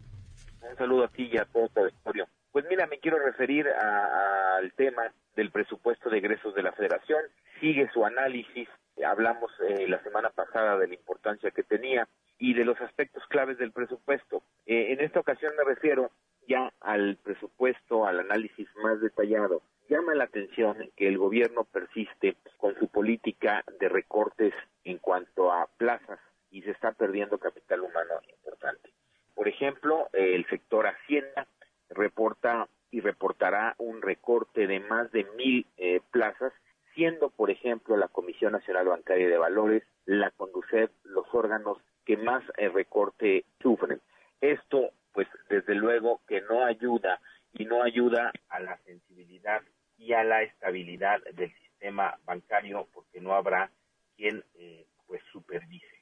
Un 0.69 0.75
saludo 0.75 1.05
a 1.05 1.07
ti 1.07 1.29
y 1.31 1.37
a 1.37 1.45
todo 1.45 1.69
tu 1.69 1.79
auditorio. 1.79 2.27
Pues 2.51 2.65
mira, 2.69 2.87
me 2.87 2.99
quiero 2.99 3.19
referir 3.19 3.67
al 3.69 4.69
tema 4.73 5.03
del 5.37 5.49
presupuesto 5.51 6.09
de 6.09 6.17
egresos 6.17 6.53
de 6.55 6.63
la 6.63 6.73
Federación. 6.73 7.21
Sigue 7.61 7.89
su 7.93 8.03
análisis. 8.03 8.67
Hablamos 9.05 9.49
eh, 9.69 9.87
la 9.87 10.03
semana 10.03 10.29
pasada 10.29 10.77
de 10.77 10.89
la 10.89 10.95
importancia 10.95 11.51
que 11.51 11.63
tenía 11.63 12.05
y 12.37 12.53
de 12.53 12.65
los 12.65 12.81
aspectos 12.81 13.23
claves 13.29 13.57
del 13.59 13.71
presupuesto. 13.71 14.43
Eh, 14.65 14.91
en 14.91 14.99
esta 14.99 15.21
ocasión 15.21 15.53
me 15.57 15.63
refiero 15.63 16.11
ya 16.49 16.73
al 16.81 17.17
presupuesto, 17.23 18.05
al 18.05 18.19
análisis 18.19 18.67
más 18.83 18.99
detallado. 18.99 19.61
Llama 19.89 20.13
la 20.13 20.25
atención 20.25 20.91
que 20.95 21.07
el 21.07 21.17
gobierno 21.17 21.63
persiste 21.63 22.37
con 22.57 22.77
su 22.77 22.89
política 22.89 23.63
de 23.79 23.89
recortes 23.89 24.53
en 24.83 24.99
cuanto 24.99 25.51
a 25.51 25.67
plazas 25.77 26.19
y 26.51 26.61
se 26.61 26.69
está 26.71 26.91
perdiendo 26.91 27.39
capital 27.39 27.81
humano 27.81 28.13
importante. 28.29 28.91
Por 29.33 29.47
ejemplo, 29.47 30.07
el 30.13 30.45
sector 30.47 30.85
Hacienda 30.85 31.47
reporta 31.89 32.67
y 32.91 33.01
reportará 33.01 33.73
un 33.79 34.03
recorte 34.03 34.67
de 34.67 34.79
más 34.79 35.11
de 35.11 35.23
mil 35.35 35.65
eh, 35.77 36.01
plazas, 36.11 36.53
siendo, 36.93 37.31
por 37.31 37.49
ejemplo, 37.49 37.97
la 37.97 38.09
Comisión 38.09 38.51
Nacional 38.51 38.89
Bancaria 38.89 39.27
de 39.27 39.37
Valores, 39.39 39.83
la 40.05 40.29
Conducef, 40.29 40.91
los 41.03 41.25
órganos 41.33 41.79
que 42.05 42.15
más 42.15 42.43
eh, 42.57 42.69
recorte 42.69 43.43
sufren. 43.59 43.99
Esto, 44.39 44.91
pues, 45.13 45.27
desde 45.49 45.73
luego 45.73 46.21
que 46.27 46.41
no 46.41 46.63
ayuda 46.63 47.19
y 47.53 47.65
no 47.65 47.81
ayuda 47.81 48.31
a 48.49 48.59
la 48.59 48.77
sensibilidad 48.85 49.63
y 49.99 50.13
a 50.13 50.23
la 50.23 50.43
estabilidad 50.69 51.19
del 51.35 51.51
sistema 51.53 52.17
bancario, 52.25 52.87
porque 52.93 53.19
no 53.21 53.33
habrá 53.33 53.71
quien, 54.15 54.43
eh, 54.55 54.85
pues, 55.07 55.21
supervise 55.31 55.99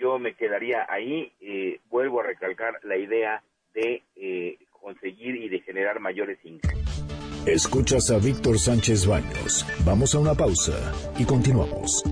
yo 0.00 0.18
me 0.18 0.34
quedaría 0.34 0.86
ahí. 0.88 1.30
eh, 1.40 1.78
vuelvo 1.90 2.20
a 2.20 2.24
recalcar 2.24 2.80
la 2.84 2.96
idea 2.96 3.42
de 3.74 4.02
eh, 4.16 4.58
conseguir 4.80 5.36
y 5.36 5.48
de 5.48 5.60
generar 5.60 6.00
mayores 6.00 6.38
ingresos. 6.42 7.04
Escuchas 7.46 8.10
a 8.10 8.18
Víctor 8.18 8.58
Sánchez 8.58 9.06
Baños. 9.06 9.66
Vamos 9.84 10.14
a 10.14 10.18
una 10.18 10.34
pausa 10.34 10.92
y 11.18 11.24
continuamos. 11.24 12.02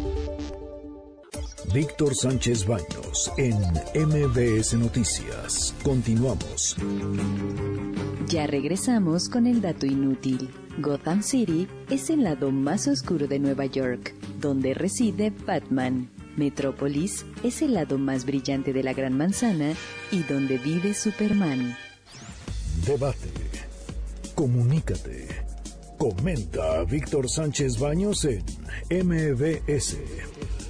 Víctor 1.74 2.14
Sánchez 2.14 2.66
Baños 2.66 3.32
en 3.36 3.56
MBS 3.94 4.74
Noticias. 4.74 5.74
Continuamos. 5.82 6.76
Ya 8.26 8.46
regresamos 8.46 9.28
con 9.28 9.46
el 9.46 9.60
dato 9.60 9.86
inútil. 9.86 10.50
Gotham 10.78 11.24
City 11.24 11.66
es 11.90 12.08
el 12.08 12.22
lado 12.22 12.52
más 12.52 12.86
oscuro 12.86 13.26
de 13.26 13.40
Nueva 13.40 13.66
York, 13.66 14.14
donde 14.40 14.74
reside 14.74 15.30
Batman. 15.30 16.08
Metrópolis 16.36 17.26
es 17.42 17.62
el 17.62 17.74
lado 17.74 17.98
más 17.98 18.24
brillante 18.24 18.72
de 18.72 18.84
la 18.84 18.92
Gran 18.92 19.16
Manzana 19.16 19.72
y 20.12 20.22
donde 20.22 20.58
vive 20.58 20.94
Superman. 20.94 21.76
Debate. 22.86 23.28
Comunícate. 24.36 25.26
Comenta 25.98 26.78
a 26.78 26.84
Víctor 26.84 27.28
Sánchez 27.28 27.80
Baños 27.80 28.24
en 28.24 28.44
MBS. 28.88 29.96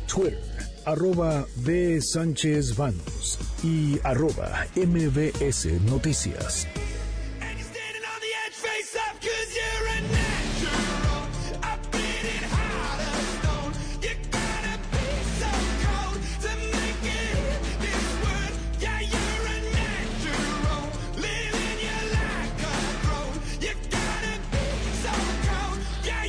Twitter, 0.06 0.40
arroba 0.86 1.44
B. 1.56 2.00
Sánchez 2.00 2.74
Baños 2.74 3.38
y 3.62 3.98
arroba 4.04 4.66
MBS 4.74 5.66
Noticias. 5.82 6.66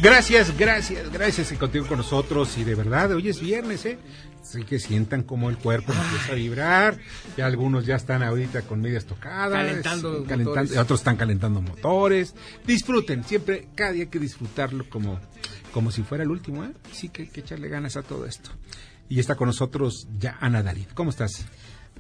Gracias, 0.02 0.58
gracias, 0.58 1.12
gracias 1.12 1.50
que 1.50 1.58
continúen 1.58 1.90
con 1.90 1.98
nosotros 1.98 2.58
y 2.58 2.64
de 2.64 2.76
verdad, 2.76 3.12
hoy 3.12 3.28
es 3.28 3.42
viernes, 3.42 3.86
¿eh? 3.86 4.00
Así 4.42 4.64
que 4.64 4.80
sientan 4.80 5.24
como 5.24 5.50
el 5.50 5.58
cuerpo 5.58 5.92
empieza 5.92 6.32
a 6.32 6.36
vibrar, 6.36 6.98
ya 7.38 7.46
algunos 7.46 7.86
ya 7.86 7.96
están 7.98 8.24
ahorita 8.24 8.62
con 8.62 8.80
medias 8.82 9.06
tocadas, 9.06 9.52
Calentando 9.52 10.26
motores. 10.26 10.78
otros 10.78 11.00
están 11.02 11.18
calentando 11.18 11.62
motores, 11.62 12.34
disfruten, 12.66 13.24
siempre, 13.26 13.68
cada 13.76 13.92
día 13.92 14.04
hay 14.04 14.10
que 14.10 14.20
disfrutarlo 14.20 14.90
como, 14.90 15.20
como 15.74 15.92
si 15.92 16.02
fuera 16.04 16.24
el 16.24 16.32
último, 16.32 16.64
¿eh? 16.64 16.72
Sí 16.94 17.10
que 17.10 17.24
hay 17.24 17.28
que 17.28 17.42
echarle 17.42 17.68
ganas 17.68 17.98
a 17.98 18.02
todo 18.02 18.26
esto. 18.26 18.52
Y 19.10 19.20
está 19.20 19.36
con 19.36 19.48
nosotros 19.48 20.08
ya 20.18 20.38
Ana 20.40 20.64
David, 20.64 20.88
¿cómo 20.94 21.10
estás? 21.10 21.46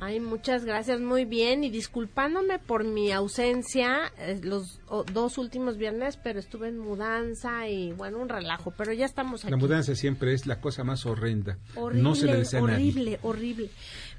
Ay, 0.02 0.20
muchas 0.20 0.64
gracias, 0.66 1.02
muy 1.02 1.26
bien. 1.26 1.64
Y 1.64 1.70
disculpándome 1.70 2.58
por 2.60 2.84
mi 2.86 3.12
ausencia 3.12 4.12
eh, 4.18 4.39
los 4.41 4.80
o- 4.88 5.04
dos 5.04 5.38
últimos 5.38 5.78
viernes, 5.78 6.18
pero 6.18 6.39
estuve 6.39 6.70
en 6.70 6.80
mudanza 6.80 7.68
y 7.68 7.91
bueno, 7.91 8.20
un 8.20 8.30
relajo, 8.30 8.72
pero 8.78 8.93
ya 8.93 9.06
estamos 9.06 9.43
aquí. 9.43 9.52
La 9.52 9.58
mudanza 9.58 9.95
siempre 9.95 10.34
es 10.34 10.45
la 10.47 10.62
cosa 10.62 10.84
más 10.84 11.06
horrenda. 11.06 11.58
Horrible, 11.76 12.04
no 12.04 12.16
se 12.16 12.28
le 12.28 12.38
desea 12.38 12.60
a 12.60 12.64
nadie. 12.64 12.74
horrible, 12.91 13.20
horrible. 13.24 13.70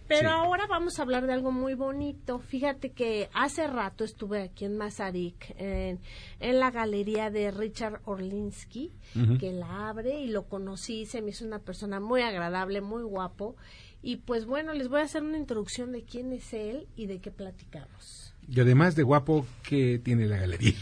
Pero 0.07 0.29
Sí. 0.31 0.35
ahora 0.35 0.67
vamos 0.67 0.99
a 0.99 1.03
hablar 1.03 1.27
de 1.27 1.33
algo 1.33 1.53
muy 1.53 1.75
bonito. 1.75 2.41
Fíjate 2.41 2.91
que 2.91 3.31
hace 3.33 3.67
rato 3.69 4.03
estuve 4.03 4.43
aquí 4.43 4.65
en 4.65 4.77
Mazarik, 4.77 5.55
en, 5.57 6.01
en 6.41 6.59
la 6.59 6.73
galería 6.73 7.31
de 7.31 7.53
Richard 7.53 8.01
Orlinsky, 8.07 8.91
que 9.39 9.53
la 9.53 9.89
abre 9.89 10.19
y 10.21 10.27
lo 10.27 10.43
conocí, 10.49 11.07
se 11.07 11.23
me 11.23 11.31
hizo 11.31 11.45
una 11.45 11.61
persona 11.61 12.01
muy 12.01 12.23
agradable, 12.23 12.81
muy 12.81 13.03
guapo. 13.05 13.55
Y 14.03 14.17
pues 14.17 14.47
bueno, 14.47 14.73
les 14.73 14.89
voy 14.89 15.01
a 15.01 15.05
hacer 15.05 15.23
una 15.23 15.39
introducción 15.39 15.93
de 15.93 16.03
quién 16.03 16.33
es 16.33 16.53
él 16.53 16.87
y 16.97 17.07
de 17.07 17.21
qué 17.21 17.31
platicamos. 17.31 18.35
Y 18.49 18.61
además 18.61 18.97
de 18.97 19.03
guapo, 19.03 19.47
¿qué 19.63 20.01
tiene 20.03 20.27
la 20.27 20.39
galería? 20.39 20.75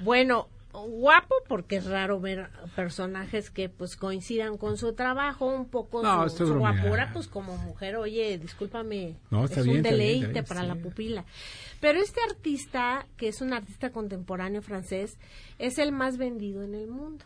Bueno, 0.00 0.48
guapo 0.72 1.34
porque 1.48 1.76
es 1.76 1.86
raro 1.86 2.20
ver 2.20 2.50
personajes 2.74 3.50
que 3.50 3.68
pues 3.68 3.96
coincidan 3.96 4.58
con 4.58 4.76
su 4.76 4.92
trabajo, 4.92 5.46
un 5.46 5.66
poco 5.68 6.02
No, 6.02 6.28
su, 6.28 6.54
guapura 6.54 7.10
pues 7.12 7.28
como 7.28 7.56
mujer, 7.56 7.96
oye, 7.96 8.38
discúlpame, 8.38 9.16
No, 9.30 9.44
es 9.44 9.54
bien, 9.54 9.68
un 9.68 9.72
bien, 9.72 9.82
deleite 9.82 10.26
bien, 10.28 10.44
para 10.44 10.62
sí. 10.62 10.66
la 10.66 10.74
pupila. 10.74 11.24
Pero 11.80 12.00
este 12.00 12.20
artista, 12.28 13.06
que 13.16 13.28
es 13.28 13.40
un 13.40 13.52
artista 13.52 13.90
contemporáneo 13.90 14.62
francés, 14.62 15.18
es 15.58 15.78
el 15.78 15.92
más 15.92 16.18
vendido 16.18 16.62
en 16.62 16.74
el 16.74 16.88
mundo. 16.88 17.24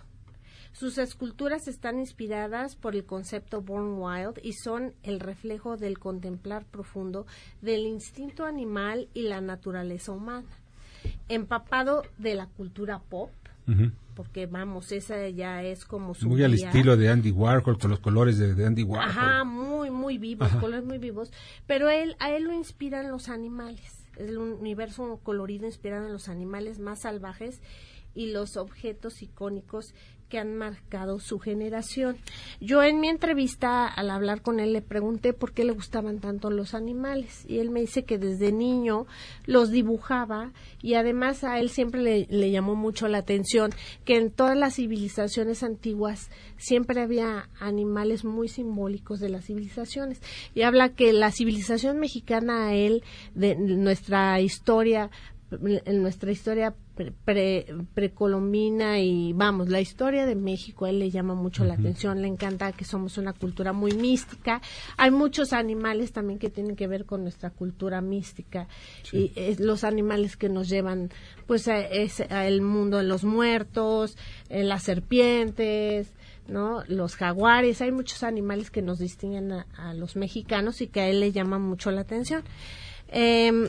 Sus 0.73 0.99
esculturas 0.99 1.69
están 1.69 1.99
inspiradas 1.99 2.77
por 2.77 2.95
el 2.95 3.05
concepto 3.05 3.61
Born 3.61 3.99
Wild 3.99 4.39
y 4.43 4.53
son 4.53 4.95
el 5.03 5.21
reflejo 5.21 5.77
del 5.77 5.99
contemplar 5.99 6.65
profundo 6.65 7.27
del 7.61 7.87
instinto 7.87 8.45
animal 8.45 9.09
y 9.13 9.23
la 9.23 9.41
naturaleza 9.41 10.13
humana, 10.13 10.49
empapado 11.29 12.03
de 12.19 12.35
la 12.35 12.47
cultura 12.47 13.01
pop, 13.01 13.31
porque 14.15 14.47
vamos, 14.47 14.91
esa 14.93 15.29
ya 15.29 15.63
es 15.63 15.85
como 15.85 16.15
su 16.15 16.29
Muy 16.29 16.43
al 16.43 16.55
estilo 16.55 16.97
de 16.97 17.09
Andy 17.09 17.31
Warhol, 17.31 17.79
con 17.79 17.91
los 17.91 18.01
colores 18.01 18.39
de, 18.39 18.55
de 18.55 18.67
Andy 18.67 18.83
Warhol. 18.83 19.09
Ajá, 19.09 19.45
muy, 19.45 19.91
muy 19.91 20.19
vivos, 20.19 20.49
Ajá. 20.49 20.61
colores 20.61 20.85
muy 20.85 20.99
vivos. 20.99 21.33
Pero 21.67 21.89
él, 21.89 22.17
a 22.19 22.31
él 22.31 22.45
lo 22.45 22.53
inspiran 22.53 23.11
los 23.11 23.29
animales. 23.29 24.05
Es 24.17 24.29
el 24.29 24.39
universo 24.39 25.21
colorido 25.23 25.67
inspirado 25.67 26.07
en 26.07 26.13
los 26.13 26.29
animales 26.29 26.81
más 26.81 27.03
salvajes 27.03 27.61
y 28.15 28.33
los 28.33 28.57
objetos 28.57 29.23
icónicos 29.23 29.95
que 30.31 30.39
han 30.39 30.57
marcado 30.57 31.19
su 31.19 31.39
generación. 31.39 32.17
Yo 32.61 32.83
en 32.83 33.01
mi 33.01 33.09
entrevista, 33.09 33.87
al 33.87 34.11
hablar 34.11 34.41
con 34.41 34.61
él, 34.61 34.73
le 34.73 34.81
pregunté 34.81 35.35
por 35.35 35.53
qué 35.53 35.65
le 35.65 35.73
gustaban 35.73 36.21
tanto 36.21 36.51
los 36.51 36.73
animales. 36.73 37.45
Y 37.47 37.59
él 37.59 37.69
me 37.69 37.81
dice 37.81 38.05
que 38.05 38.17
desde 38.17 38.53
niño 38.53 39.07
los 39.45 39.71
dibujaba 39.71 40.53
y 40.81 40.95
además 40.95 41.45
a 41.45 41.59
él 41.59 41.69
siempre 41.69 42.27
le, 42.29 42.51
llamó 42.51 42.77
mucho 42.77 43.09
la 43.09 43.19
atención 43.19 43.73
que 44.05 44.17
en 44.17 44.31
todas 44.31 44.57
las 44.57 44.77
civilizaciones 44.77 45.63
antiguas 45.63 46.31
siempre 46.57 47.03
había 47.03 47.51
animales 47.59 48.25
muy 48.25 48.49
simbólicos 48.49 49.21
de 49.21 49.29
las 49.29 49.47
civilizaciones. 49.47 50.23
Y 50.55 50.63
habla 50.63 50.91
que 50.91 51.13
la 51.13 51.33
civilización 51.33 51.99
mexicana 51.99 52.69
a 52.69 52.75
él, 52.75 53.03
de 53.35 53.57
nuestra 53.57 54.41
historia, 54.41 55.11
en 55.51 56.03
nuestra 56.03 56.31
historia 56.31 56.75
pre- 57.01 57.13
pre- 57.25 57.67
precolombina 57.95 58.99
y 59.01 59.33
vamos, 59.33 59.69
la 59.71 59.81
historia 59.81 60.27
de 60.27 60.35
México, 60.35 60.85
a 60.85 60.91
él 60.91 60.99
le 60.99 61.11
llama 61.11 61.35
mucho 61.35 61.65
la 61.65 61.75
atención, 61.75 62.21
le 62.21 62.29
encanta 62.29 62.73
que 62.73 62.85
somos 62.85 63.17
una 63.17 63.33
cultura 63.33 63.73
muy 63.73 63.93
mística. 63.93 64.61
Hay 64.99 65.11
muchos 65.11 65.53
animales 65.53 66.13
también 66.13 66.39
que 66.39 66.51
tienen 66.51 66.77
que 66.77 66.87
ver 66.87 67.07
con 67.07 67.23
nuestra 67.23 67.51
cultura 67.51 68.01
mística 68.03 68.69
y 69.13 69.33
es 69.37 69.61
los 69.61 69.85
animales 69.85 70.37
que 70.37 70.49
nos 70.49 70.69
llevan 70.69 71.11
pues 71.47 71.69
a, 71.69 71.81
es- 71.81 72.21
a 72.31 72.47
el 72.47 72.61
mundo 72.61 72.99
de 72.99 73.05
los 73.05 73.25
muertos, 73.25 74.17
eh, 74.51 74.63
las 74.63 74.83
serpientes, 74.83 76.13
¿no? 76.49 76.83
Los 76.89 77.17
jaguares, 77.17 77.81
hay 77.81 77.93
muchos 77.93 78.23
animales 78.23 78.71
que 78.71 78.83
nos 78.83 78.99
distinguen 78.99 79.53
a, 79.53 79.67
a 79.77 79.95
los 79.95 80.17
mexicanos 80.17 80.81
y 80.81 80.89
que 80.89 81.01
a 81.01 81.09
él 81.09 81.21
le 81.21 81.33
llama 81.33 81.59
mucho 81.59 81.91
la 81.91 82.03
atención. 82.03 82.43
Em, 83.09 83.69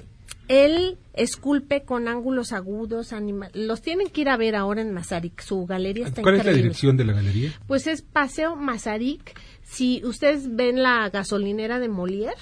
él 0.52 0.98
esculpe 1.14 1.84
con 1.84 2.08
ángulos 2.08 2.52
agudos, 2.52 3.14
los 3.54 3.82
tienen 3.82 4.10
que 4.10 4.22
ir 4.22 4.30
a 4.30 4.36
ver 4.38 4.56
ahora 4.56 4.82
en 4.82 4.92
Mazarik, 4.94 5.40
su 5.42 5.66
galería 5.66 6.08
está 6.08 6.22
¿Cuál 6.22 6.36
es 6.40 6.46
la 6.46 6.52
dirección 6.52 6.98
de 6.98 7.06
la 7.06 7.14
galería? 7.14 7.52
Pues 7.68 7.88
es 7.88 8.02
Paseo 8.02 8.56
Mazarik. 8.58 9.34
Si 9.64 10.02
ustedes 10.04 10.54
ven 10.54 10.84
la 10.84 11.10
gasolinera 11.10 11.80
de 11.80 11.88
Molière, 11.90 12.36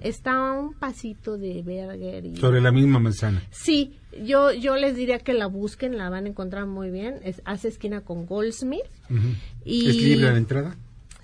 está 0.00 0.32
a 0.32 0.52
un 0.52 0.72
pasito 0.72 1.36
de 1.36 1.62
Berger. 1.62 2.24
Y... 2.24 2.36
Sobre 2.36 2.62
la 2.62 2.72
misma 2.72 2.98
manzana. 2.98 3.42
Sí, 3.50 3.98
yo, 4.24 4.50
yo 4.52 4.76
les 4.76 4.96
diría 4.96 5.18
que 5.18 5.34
la 5.34 5.46
busquen, 5.46 5.98
la 5.98 6.08
van 6.08 6.24
a 6.24 6.28
encontrar 6.30 6.66
muy 6.66 6.90
bien. 6.90 7.16
Es, 7.22 7.42
hace 7.44 7.68
esquina 7.68 8.00
con 8.00 8.24
Goldsmith. 8.24 8.80
Ujú. 9.10 9.28
Y- 9.64 9.90
¿Es 9.90 9.96
libre 9.96 10.32
la 10.32 10.38
entrada? 10.38 10.76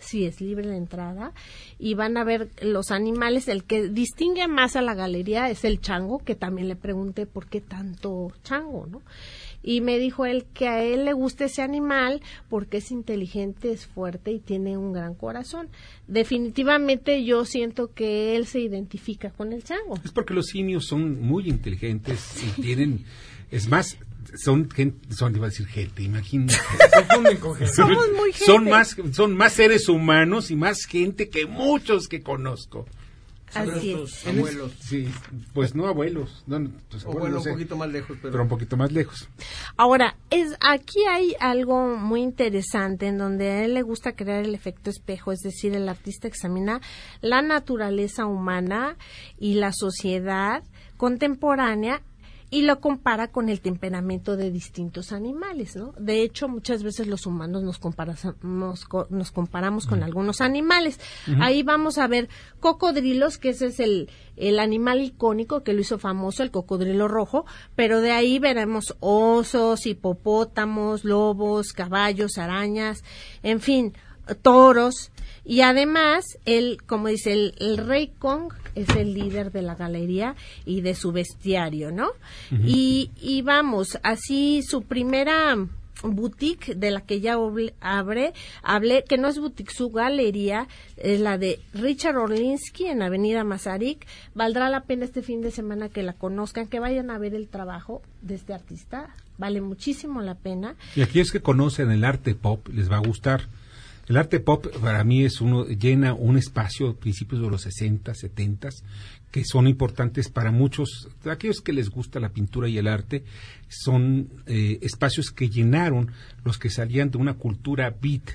Sí, 0.06 0.24
es 0.24 0.40
libre 0.40 0.64
la 0.64 0.76
entrada 0.76 1.32
y 1.80 1.94
van 1.94 2.16
a 2.16 2.22
ver 2.22 2.48
los 2.62 2.92
animales. 2.92 3.48
El 3.48 3.64
que 3.64 3.88
distingue 3.88 4.46
más 4.46 4.76
a 4.76 4.82
la 4.82 4.94
galería 4.94 5.50
es 5.50 5.64
el 5.64 5.80
chango, 5.80 6.18
que 6.18 6.36
también 6.36 6.68
le 6.68 6.76
pregunté 6.76 7.26
por 7.26 7.48
qué 7.48 7.60
tanto 7.60 8.30
chango, 8.44 8.86
¿no? 8.86 9.02
Y 9.64 9.80
me 9.80 9.98
dijo 9.98 10.24
él 10.24 10.46
que 10.54 10.68
a 10.68 10.84
él 10.84 11.06
le 11.06 11.12
gusta 11.12 11.46
ese 11.46 11.60
animal 11.60 12.22
porque 12.48 12.76
es 12.76 12.92
inteligente, 12.92 13.72
es 13.72 13.84
fuerte 13.84 14.30
y 14.30 14.38
tiene 14.38 14.78
un 14.78 14.92
gran 14.92 15.14
corazón. 15.14 15.70
Definitivamente 16.06 17.24
yo 17.24 17.44
siento 17.44 17.92
que 17.92 18.36
él 18.36 18.46
se 18.46 18.60
identifica 18.60 19.30
con 19.30 19.52
el 19.52 19.64
chango. 19.64 19.98
Es 20.04 20.12
porque 20.12 20.34
los 20.34 20.46
simios 20.46 20.86
son 20.86 21.20
muy 21.20 21.48
inteligentes 21.48 22.44
y 22.44 22.62
tienen, 22.62 23.04
es 23.50 23.68
más, 23.68 23.98
son 24.36 24.70
gente, 24.70 25.14
son, 25.14 25.36
iba 25.36 25.46
a 25.46 25.50
decir 25.50 25.66
gente, 25.66 26.02
imagínate. 26.02 26.54
Somos 27.74 28.12
muy 28.16 28.32
gente. 28.32 28.44
Son 28.44 28.64
más, 28.64 28.96
son 29.12 29.36
más 29.36 29.52
seres 29.52 29.88
humanos 29.88 30.50
y 30.50 30.56
más 30.56 30.84
gente 30.84 31.28
que 31.28 31.46
muchos 31.46 32.08
que 32.08 32.22
conozco. 32.22 32.86
Así 33.54 33.92
es. 33.92 34.26
abuelos. 34.26 34.72
Sí, 34.80 35.08
pues 35.54 35.74
no 35.74 35.86
abuelos. 35.86 36.44
No, 36.46 36.56
abuelos 36.56 37.04
bueno, 37.04 37.28
no 37.28 37.38
un 37.38 37.52
poquito 37.52 37.76
más 37.76 37.90
lejos, 37.90 38.18
pero... 38.20 38.32
pero 38.32 38.42
un 38.42 38.48
poquito 38.48 38.76
más 38.76 38.92
lejos. 38.92 39.28
Ahora, 39.76 40.16
es 40.30 40.56
aquí 40.60 41.04
hay 41.08 41.34
algo 41.40 41.96
muy 41.96 42.22
interesante 42.22 43.06
en 43.06 43.18
donde 43.18 43.50
a 43.50 43.64
él 43.64 43.74
le 43.74 43.82
gusta 43.82 44.12
crear 44.12 44.44
el 44.44 44.54
efecto 44.54 44.90
espejo, 44.90 45.32
es 45.32 45.40
decir, 45.40 45.74
el 45.74 45.88
artista 45.88 46.28
examina 46.28 46.80
la 47.20 47.42
naturaleza 47.42 48.26
humana 48.26 48.96
y 49.38 49.54
la 49.54 49.72
sociedad 49.72 50.62
contemporánea 50.96 52.02
y 52.56 52.62
lo 52.62 52.80
compara 52.80 53.28
con 53.28 53.48
el 53.50 53.60
temperamento 53.60 54.34
de 54.36 54.50
distintos 54.50 55.12
animales, 55.12 55.76
¿no? 55.76 55.92
De 55.98 56.22
hecho, 56.22 56.48
muchas 56.48 56.82
veces 56.82 57.06
los 57.06 57.26
humanos 57.26 57.62
nos, 57.62 57.78
comparamos 57.78 58.84
co- 58.88 59.06
nos 59.10 59.30
comparamos 59.30 59.86
con 59.86 60.02
algunos 60.02 60.40
animales. 60.40 60.98
Ahí 61.40 61.62
vamos 61.62 61.98
a 61.98 62.06
ver 62.06 62.28
cocodrilos, 62.60 63.36
que 63.36 63.50
ese 63.50 63.66
es 63.66 63.80
el, 63.80 64.08
el 64.36 64.58
animal 64.58 65.02
icónico 65.02 65.62
que 65.62 65.74
lo 65.74 65.80
hizo 65.80 65.98
famoso, 65.98 66.42
el 66.42 66.50
cocodrilo 66.50 67.08
rojo, 67.08 67.44
pero 67.74 68.00
de 68.00 68.12
ahí 68.12 68.38
veremos 68.38 68.96
osos, 69.00 69.84
hipopótamos, 69.86 71.04
lobos, 71.04 71.72
caballos, 71.74 72.38
arañas, 72.38 73.04
en 73.42 73.60
fin, 73.60 73.92
toros. 74.34 75.10
Y 75.44 75.60
además, 75.60 76.24
él, 76.44 76.78
como 76.86 77.08
dice, 77.08 77.32
el, 77.32 77.54
el 77.58 77.76
rey 77.78 78.12
Kong 78.18 78.52
es 78.74 78.88
el 78.96 79.14
líder 79.14 79.52
de 79.52 79.62
la 79.62 79.74
galería 79.74 80.34
y 80.64 80.80
de 80.80 80.94
su 80.94 81.12
bestiario, 81.12 81.90
¿no? 81.92 82.10
Y, 82.50 83.10
y 83.20 83.42
vamos, 83.42 83.98
así 84.02 84.62
su 84.62 84.82
primera 84.82 85.56
boutique 86.02 86.74
de 86.74 86.90
la 86.90 87.00
que 87.00 87.20
ya 87.20 87.36
abre, 87.80 88.34
hablé, 88.62 89.04
que 89.08 89.18
no 89.18 89.28
es 89.28 89.38
boutique, 89.38 89.72
su 89.72 89.90
galería, 89.90 90.68
es 90.96 91.20
la 91.20 91.38
de 91.38 91.58
Richard 91.72 92.18
Orlinsky 92.18 92.86
en 92.86 93.02
Avenida 93.02 93.44
Mazarik. 93.44 94.06
Valdrá 94.34 94.68
la 94.68 94.82
pena 94.82 95.04
este 95.04 95.22
fin 95.22 95.40
de 95.40 95.50
semana 95.50 95.88
que 95.88 96.02
la 96.02 96.12
conozcan, 96.12 96.66
que 96.66 96.80
vayan 96.80 97.10
a 97.10 97.18
ver 97.18 97.34
el 97.34 97.48
trabajo 97.48 98.02
de 98.20 98.34
este 98.34 98.52
artista. 98.52 99.14
Vale 99.38 99.60
muchísimo 99.60 100.22
la 100.22 100.34
pena. 100.34 100.76
Y 100.94 101.02
aquí 101.02 101.20
es 101.20 101.30
que 101.30 101.40
conocen 101.40 101.90
el 101.90 102.04
arte 102.04 102.34
pop, 102.34 102.68
les 102.68 102.90
va 102.90 102.96
a 102.96 103.00
gustar. 103.00 103.48
El 104.08 104.16
arte 104.16 104.38
pop 104.38 104.66
para 104.80 105.02
mí 105.02 105.24
es 105.24 105.40
uno, 105.40 105.66
llena 105.66 106.14
un 106.14 106.38
espacio 106.38 106.94
principios 106.94 107.42
de 107.42 107.50
los 107.50 107.62
60, 107.62 108.14
70, 108.14 108.68
que 109.32 109.44
son 109.44 109.66
importantes 109.66 110.28
para 110.28 110.52
muchos, 110.52 111.08
aquellos 111.28 111.60
que 111.60 111.72
les 111.72 111.90
gusta 111.90 112.20
la 112.20 112.28
pintura 112.28 112.68
y 112.68 112.78
el 112.78 112.86
arte, 112.86 113.24
son 113.68 114.28
eh, 114.46 114.78
espacios 114.82 115.30
que 115.30 115.48
llenaron 115.48 116.12
los 116.44 116.58
que 116.58 116.70
salían 116.70 117.10
de 117.10 117.18
una 117.18 117.34
cultura 117.34 117.90
beat, 118.00 118.30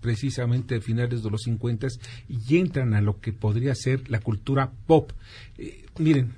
precisamente 0.00 0.76
a 0.76 0.80
finales 0.80 1.22
de 1.22 1.30
los 1.30 1.42
50 1.42 1.88
y 2.28 2.56
entran 2.56 2.94
a 2.94 3.00
lo 3.00 3.20
que 3.20 3.32
podría 3.32 3.74
ser 3.74 4.08
la 4.10 4.20
cultura 4.20 4.70
pop. 4.86 5.12
Eh, 5.56 5.86
miren, 5.98 6.34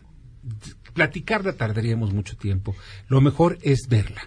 platicarla 0.94 1.54
tardaríamos 1.54 2.12
mucho 2.12 2.36
tiempo. 2.36 2.74
Lo 3.08 3.20
mejor 3.20 3.58
es 3.62 3.88
verla. 3.88 4.22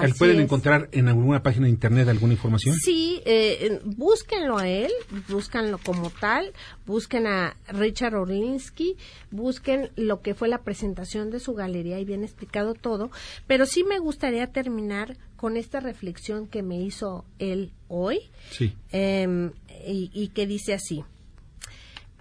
Así 0.00 0.18
¿Pueden 0.18 0.38
es. 0.38 0.44
encontrar 0.44 0.88
en 0.92 1.08
alguna 1.08 1.42
página 1.42 1.66
de 1.66 1.70
internet 1.72 2.08
alguna 2.08 2.32
información? 2.32 2.74
Sí, 2.76 3.20
eh, 3.24 3.80
búsquenlo 3.84 4.58
a 4.58 4.68
él, 4.68 4.90
búsquenlo 5.28 5.78
como 5.78 6.10
tal, 6.10 6.52
busquen 6.86 7.26
a 7.26 7.56
Richard 7.68 8.14
Orlinsky, 8.14 8.96
busquen 9.30 9.90
lo 9.96 10.22
que 10.22 10.34
fue 10.34 10.48
la 10.48 10.62
presentación 10.62 11.30
de 11.30 11.40
su 11.40 11.54
galería 11.54 11.98
y 12.00 12.04
bien 12.04 12.24
explicado 12.24 12.74
todo, 12.74 13.10
pero 13.46 13.66
sí 13.66 13.84
me 13.84 13.98
gustaría 13.98 14.46
terminar 14.46 15.16
con 15.36 15.56
esta 15.56 15.80
reflexión 15.80 16.46
que 16.46 16.62
me 16.62 16.80
hizo 16.80 17.24
él 17.38 17.72
hoy 17.88 18.20
Sí. 18.50 18.74
em, 18.92 19.52
y, 19.86 20.10
y 20.14 20.28
que 20.28 20.46
dice 20.46 20.72
así, 20.74 21.04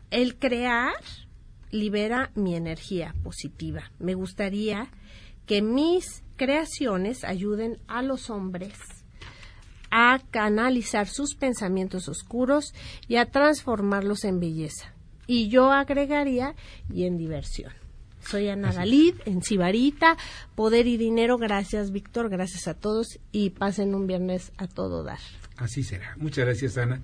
el 0.09 0.35
crear 0.37 0.93
libera 1.71 2.31
mi 2.35 2.55
energía 2.55 3.15
positiva. 3.23 3.91
Me 3.99 4.13
gustaría 4.13 4.89
que 5.45 5.61
mis 5.61 6.23
creaciones 6.41 7.23
ayuden 7.23 7.77
a 7.87 8.01
los 8.01 8.31
hombres 8.31 8.73
a 9.91 10.19
canalizar 10.31 11.05
sus 11.05 11.35
pensamientos 11.35 12.09
oscuros 12.09 12.73
y 13.07 13.17
a 13.17 13.27
transformarlos 13.27 14.23
en 14.23 14.39
belleza. 14.39 14.91
Y 15.27 15.49
yo 15.49 15.71
agregaría 15.71 16.55
y 16.91 17.05
en 17.05 17.19
diversión. 17.19 17.71
Soy 18.21 18.47
Ana 18.47 18.71
Galid, 18.71 19.17
en 19.25 19.43
Cibarita, 19.43 20.17
Poder 20.55 20.87
y 20.87 20.97
Dinero. 20.97 21.37
Gracias, 21.37 21.91
Víctor. 21.91 22.29
Gracias 22.29 22.67
a 22.67 22.73
todos 22.73 23.19
y 23.31 23.51
pasen 23.51 23.93
un 23.93 24.07
viernes 24.07 24.51
a 24.57 24.65
todo 24.65 25.03
dar. 25.03 25.19
Así 25.57 25.83
será. 25.83 26.15
Muchas 26.17 26.45
gracias, 26.45 26.75
Ana. 26.79 27.01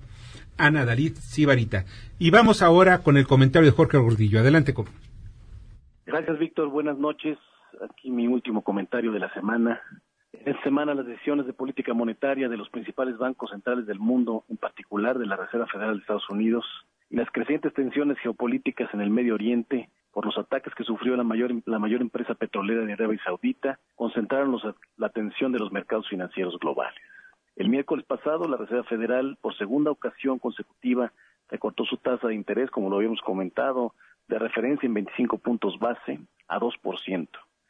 Ana 0.56 0.84
Dalit 0.84 1.14
Sibarita. 1.14 1.84
Y 2.18 2.30
vamos 2.30 2.60
ahora 2.60 3.04
con 3.04 3.16
el 3.16 3.28
comentario 3.28 3.70
de 3.70 3.76
Jorge 3.76 3.98
Gordillo. 3.98 4.40
Adelante, 4.40 4.74
con... 4.74 4.86
Gracias, 6.06 6.40
Víctor. 6.40 6.70
Buenas 6.70 6.98
noches. 6.98 7.38
Aquí 7.82 8.10
mi 8.10 8.26
último 8.26 8.62
comentario 8.62 9.12
de 9.12 9.20
la 9.20 9.32
semana. 9.34 9.80
En 10.32 10.48
esta 10.48 10.62
semana 10.62 10.94
las 10.94 11.06
decisiones 11.06 11.46
de 11.46 11.52
política 11.52 11.94
monetaria 11.94 12.48
de 12.48 12.56
los 12.56 12.68
principales 12.70 13.16
bancos 13.18 13.50
centrales 13.50 13.86
del 13.86 13.98
mundo, 13.98 14.44
en 14.48 14.56
particular 14.56 15.18
de 15.18 15.26
la 15.26 15.36
Reserva 15.36 15.66
Federal 15.66 15.94
de 15.94 16.00
Estados 16.00 16.28
Unidos, 16.30 16.64
y 17.10 17.16
las 17.16 17.30
crecientes 17.30 17.72
tensiones 17.74 18.18
geopolíticas 18.18 18.92
en 18.92 19.00
el 19.00 19.10
Medio 19.10 19.34
Oriente 19.34 19.88
por 20.12 20.26
los 20.26 20.36
ataques 20.36 20.74
que 20.74 20.84
sufrió 20.84 21.16
la 21.16 21.22
mayor, 21.22 21.52
la 21.66 21.78
mayor 21.78 22.00
empresa 22.00 22.34
petrolera 22.34 22.84
de 22.84 22.92
Arabia 22.92 23.20
Saudita, 23.24 23.78
concentraron 23.94 24.58
la 24.96 25.06
atención 25.06 25.52
de 25.52 25.58
los 25.58 25.70
mercados 25.70 26.08
financieros 26.08 26.58
globales. 26.58 27.00
El 27.56 27.68
miércoles 27.68 28.04
pasado, 28.04 28.48
la 28.48 28.56
Reserva 28.56 28.84
Federal, 28.84 29.38
por 29.40 29.56
segunda 29.56 29.90
ocasión 29.90 30.38
consecutiva, 30.38 31.12
recortó 31.48 31.84
su 31.84 31.96
tasa 31.98 32.28
de 32.28 32.34
interés, 32.34 32.70
como 32.70 32.90
lo 32.90 32.96
habíamos 32.96 33.20
comentado, 33.20 33.94
de 34.28 34.38
referencia 34.38 34.86
en 34.86 34.94
25 34.94 35.38
puntos 35.38 35.78
base 35.78 36.20
a 36.48 36.58
2%. 36.58 37.28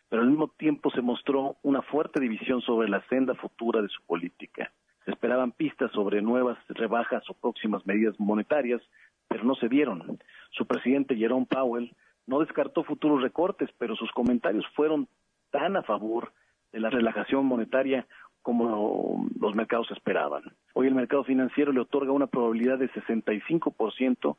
Pero 0.08 0.22
al 0.22 0.28
mismo 0.28 0.48
tiempo 0.48 0.90
se 0.90 1.02
mostró 1.02 1.56
una 1.62 1.82
fuerte 1.82 2.20
división 2.20 2.60
sobre 2.62 2.88
la 2.88 3.02
senda 3.08 3.34
futura 3.34 3.82
de 3.82 3.88
su 3.88 4.02
política. 4.02 4.72
Se 5.04 5.10
esperaban 5.10 5.52
pistas 5.52 5.90
sobre 5.92 6.22
nuevas 6.22 6.58
rebajas 6.68 7.22
o 7.28 7.34
próximas 7.34 7.86
medidas 7.86 8.18
monetarias, 8.18 8.82
pero 9.28 9.44
no 9.44 9.54
se 9.54 9.68
dieron. 9.68 10.18
Su 10.50 10.66
presidente 10.66 11.16
Jerome 11.16 11.46
Powell 11.46 11.94
no 12.26 12.40
descartó 12.40 12.84
futuros 12.84 13.22
recortes, 13.22 13.70
pero 13.78 13.96
sus 13.96 14.10
comentarios 14.12 14.66
fueron 14.74 15.08
tan 15.50 15.76
a 15.76 15.82
favor 15.82 16.32
de 16.72 16.80
la 16.80 16.90
relajación 16.90 17.46
monetaria 17.46 18.06
como 18.42 19.26
los 19.38 19.54
mercados 19.54 19.90
esperaban. 19.90 20.42
Hoy 20.74 20.86
el 20.86 20.94
mercado 20.94 21.24
financiero 21.24 21.72
le 21.72 21.80
otorga 21.80 22.12
una 22.12 22.26
probabilidad 22.26 22.78
de 22.78 22.90
65% 22.90 24.36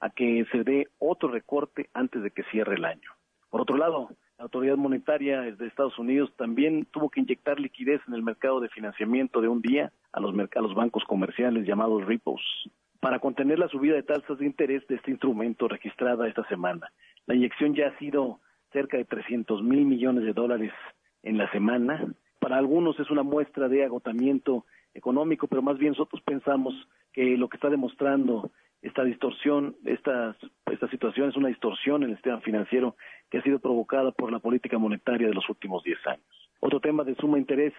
a 0.00 0.10
que 0.10 0.44
se 0.50 0.64
dé 0.64 0.88
otro 0.98 1.28
recorte 1.28 1.88
antes 1.94 2.22
de 2.22 2.30
que 2.30 2.42
cierre 2.44 2.74
el 2.74 2.84
año. 2.84 3.10
Por 3.50 3.60
otro 3.60 3.76
lado, 3.76 4.08
la 4.38 4.44
autoridad 4.44 4.76
monetaria 4.76 5.40
de 5.42 5.66
Estados 5.66 5.98
Unidos 5.98 6.32
también 6.36 6.86
tuvo 6.86 7.10
que 7.10 7.20
inyectar 7.20 7.60
liquidez 7.60 8.00
en 8.08 8.14
el 8.14 8.22
mercado 8.22 8.60
de 8.60 8.68
financiamiento 8.68 9.40
de 9.40 9.48
un 9.48 9.62
día 9.62 9.92
a 10.12 10.20
los, 10.20 10.34
a 10.34 10.60
los 10.60 10.74
bancos 10.74 11.04
comerciales 11.04 11.66
llamados 11.66 12.04
repos 12.04 12.40
para 13.02 13.18
contener 13.18 13.58
la 13.58 13.66
subida 13.66 13.96
de 13.96 14.04
tasas 14.04 14.38
de 14.38 14.46
interés 14.46 14.86
de 14.86 14.94
este 14.94 15.10
instrumento 15.10 15.66
registrada 15.66 16.28
esta 16.28 16.46
semana. 16.46 16.92
La 17.26 17.34
inyección 17.34 17.74
ya 17.74 17.88
ha 17.88 17.98
sido 17.98 18.38
cerca 18.72 18.96
de 18.96 19.04
300 19.04 19.60
mil 19.60 19.84
millones 19.84 20.24
de 20.24 20.32
dólares 20.32 20.72
en 21.24 21.36
la 21.36 21.50
semana. 21.50 22.06
Para 22.38 22.58
algunos 22.58 22.98
es 23.00 23.10
una 23.10 23.24
muestra 23.24 23.68
de 23.68 23.84
agotamiento 23.84 24.66
económico, 24.94 25.46
pero 25.46 25.62
más 25.62 25.78
bien 25.78 25.92
nosotros 25.92 26.22
pensamos 26.22 26.74
que 27.12 27.36
lo 27.36 27.48
que 27.48 27.56
está 27.56 27.68
demostrando 27.70 28.50
esta 28.82 29.04
distorsión, 29.04 29.76
esta, 29.84 30.36
esta 30.70 30.88
situación 30.88 31.28
es 31.28 31.36
una 31.36 31.48
distorsión 31.48 32.02
en 32.02 32.10
el 32.10 32.16
sistema 32.16 32.40
financiero 32.40 32.96
que 33.30 33.38
ha 33.38 33.42
sido 33.42 33.60
provocada 33.60 34.10
por 34.10 34.32
la 34.32 34.40
política 34.40 34.78
monetaria 34.78 35.28
de 35.28 35.34
los 35.34 35.48
últimos 35.48 35.84
10 35.84 35.98
años. 36.06 36.50
Otro 36.60 36.80
tema 36.80 37.04
de 37.04 37.14
suma 37.14 37.38
interés 37.38 37.72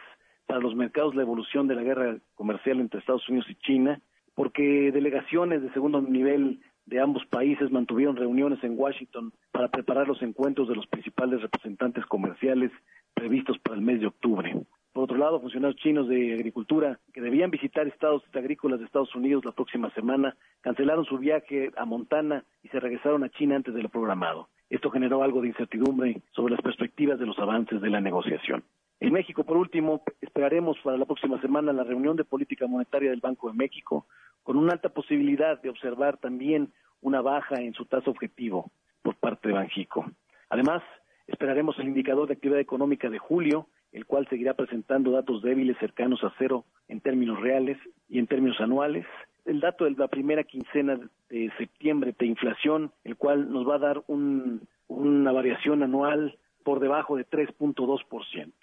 para 0.46 0.62
los 0.62 0.76
mercados, 0.76 1.16
la 1.16 1.22
evolución 1.22 1.68
de 1.68 1.76
la 1.76 1.84
guerra 1.84 2.18
comercial 2.36 2.80
entre 2.80 3.00
Estados 3.00 3.28
Unidos 3.28 3.50
y 3.50 3.56
China, 3.56 4.02
porque 4.34 4.92
delegaciones 4.92 5.62
de 5.62 5.72
segundo 5.74 6.02
nivel 6.02 6.62
de 6.86 7.00
ambos 7.00 7.26
países 7.28 7.72
mantuvieron 7.72 8.16
reuniones 8.16 8.64
en 8.64 8.78
Washington 8.78 9.32
para 9.52 9.70
preparar 9.70 10.08
los 10.08 10.22
encuentros 10.22 10.68
de 10.68 10.76
los 10.76 10.88
principales 10.88 11.42
representantes 11.42 12.06
comerciales 12.06 12.72
previstos 13.14 13.58
para 13.60 13.76
el 13.76 13.82
mes 13.82 14.02
de 14.02 14.08
octubre. 14.08 14.54
Por 14.94 15.06
otro 15.06 15.18
lado, 15.18 15.42
funcionarios 15.42 15.82
chinos 15.82 16.08
de 16.08 16.36
agricultura 16.36 17.00
que 17.14 17.20
debían 17.20 17.50
visitar 17.50 17.88
estados 17.88 18.22
agrícolas 18.32 18.80
de 18.80 18.86
Estados 18.86 19.14
Unidos 19.16 19.44
la 19.44 19.52
próxima 19.52 19.90
semana 19.96 20.38
cancelaron 20.62 21.04
su 21.06 21.18
viaje 21.18 21.72
a 21.76 21.86
Montana 21.86 22.46
y 22.62 22.68
se 22.68 22.80
regresaron 22.80 23.24
a 23.24 23.30
China 23.30 23.56
antes 23.56 23.74
de 23.74 23.82
lo 23.82 23.90
programado. 23.90 24.50
Esto 24.70 24.92
generó 24.92 25.24
algo 25.24 25.42
de 25.42 25.48
incertidumbre 25.48 26.22
sobre 26.32 26.54
las 26.54 26.62
perspectivas 26.62 27.20
de 27.20 27.26
los 27.26 27.40
avances 27.40 27.82
de 27.82 27.90
la 27.90 28.02
negociación. 28.02 28.64
En 29.00 29.12
México, 29.12 29.44
por 29.44 29.58
último, 29.58 30.04
esperaremos 30.22 30.78
para 30.84 30.98
la 30.98 31.06
próxima 31.06 31.42
semana 31.42 31.74
la 31.74 31.84
reunión 31.84 32.16
de 32.16 32.24
política 32.24 32.68
monetaria 32.68 33.10
del 33.10 33.20
Banco 33.20 33.50
de 33.50 33.58
México, 33.58 34.06
con 34.44 34.58
una 34.58 34.74
alta 34.74 34.90
posibilidad 34.90 35.60
de 35.60 35.70
observar 35.70 36.18
también 36.18 36.72
una 37.02 37.22
baja 37.22 37.56
en 37.56 37.74
su 37.74 37.86
tasa 37.86 38.12
objetivo 38.12 38.72
por 39.02 39.16
parte 39.16 39.48
de 39.48 39.56
Banjico. 39.56 40.06
Además, 40.50 40.84
esperaremos 41.26 41.78
el 41.80 41.88
indicador 41.88 42.28
de 42.28 42.36
actividad 42.36 42.60
económica 42.60 43.10
de 43.10 43.18
julio, 43.18 43.68
el 43.94 44.06
cual 44.06 44.28
seguirá 44.30 44.54
presentando 44.56 45.12
datos 45.12 45.42
débiles 45.42 45.78
cercanos 45.80 46.24
a 46.24 46.34
cero 46.38 46.66
en 46.90 47.00
términos 47.00 47.40
reales 47.40 47.78
y 48.10 48.20
en 48.20 48.28
términos 48.28 48.60
anuales. 48.60 49.06
El 49.46 49.60
dato 49.60 49.86
de 49.86 49.92
la 49.92 50.08
primera 50.08 50.44
quincena 50.44 51.00
de 51.30 51.52
septiembre 51.58 52.14
de 52.18 52.26
inflación, 52.26 52.92
el 53.04 53.16
cual 53.16 53.52
nos 53.52 53.68
va 53.68 53.76
a 53.76 53.80
dar 53.80 54.04
un- 54.08 54.68
una 54.88 55.32
variación 55.32 55.84
anual 55.84 56.38
por 56.64 56.80
debajo 56.80 57.16
de 57.18 57.24
3.2%. 57.26 58.54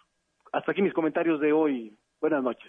Hasta 0.52 0.72
aquí 0.72 0.82
mis 0.82 0.92
comentarios 0.92 1.40
de 1.40 1.52
hoy. 1.52 1.92
Buenas 2.20 2.42
noches. 2.42 2.68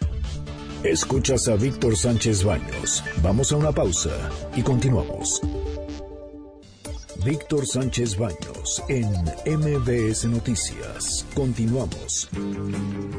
Escuchas 0.84 1.47
a 1.47 1.55
Víctor 1.55 1.95
Sánchez 1.95 2.43
Baños. 2.43 3.03
Vamos 3.24 3.51
a 3.53 3.57
una 3.57 3.72
pausa 3.72 4.09
y 4.55 4.64
continuamos. 4.64 5.41
Víctor 7.26 7.67
Sánchez 7.67 8.17
Baños 8.17 8.82
en 8.89 9.07
MBS 9.45 10.26
Noticias. 10.26 11.26
Continuamos. 11.36 12.28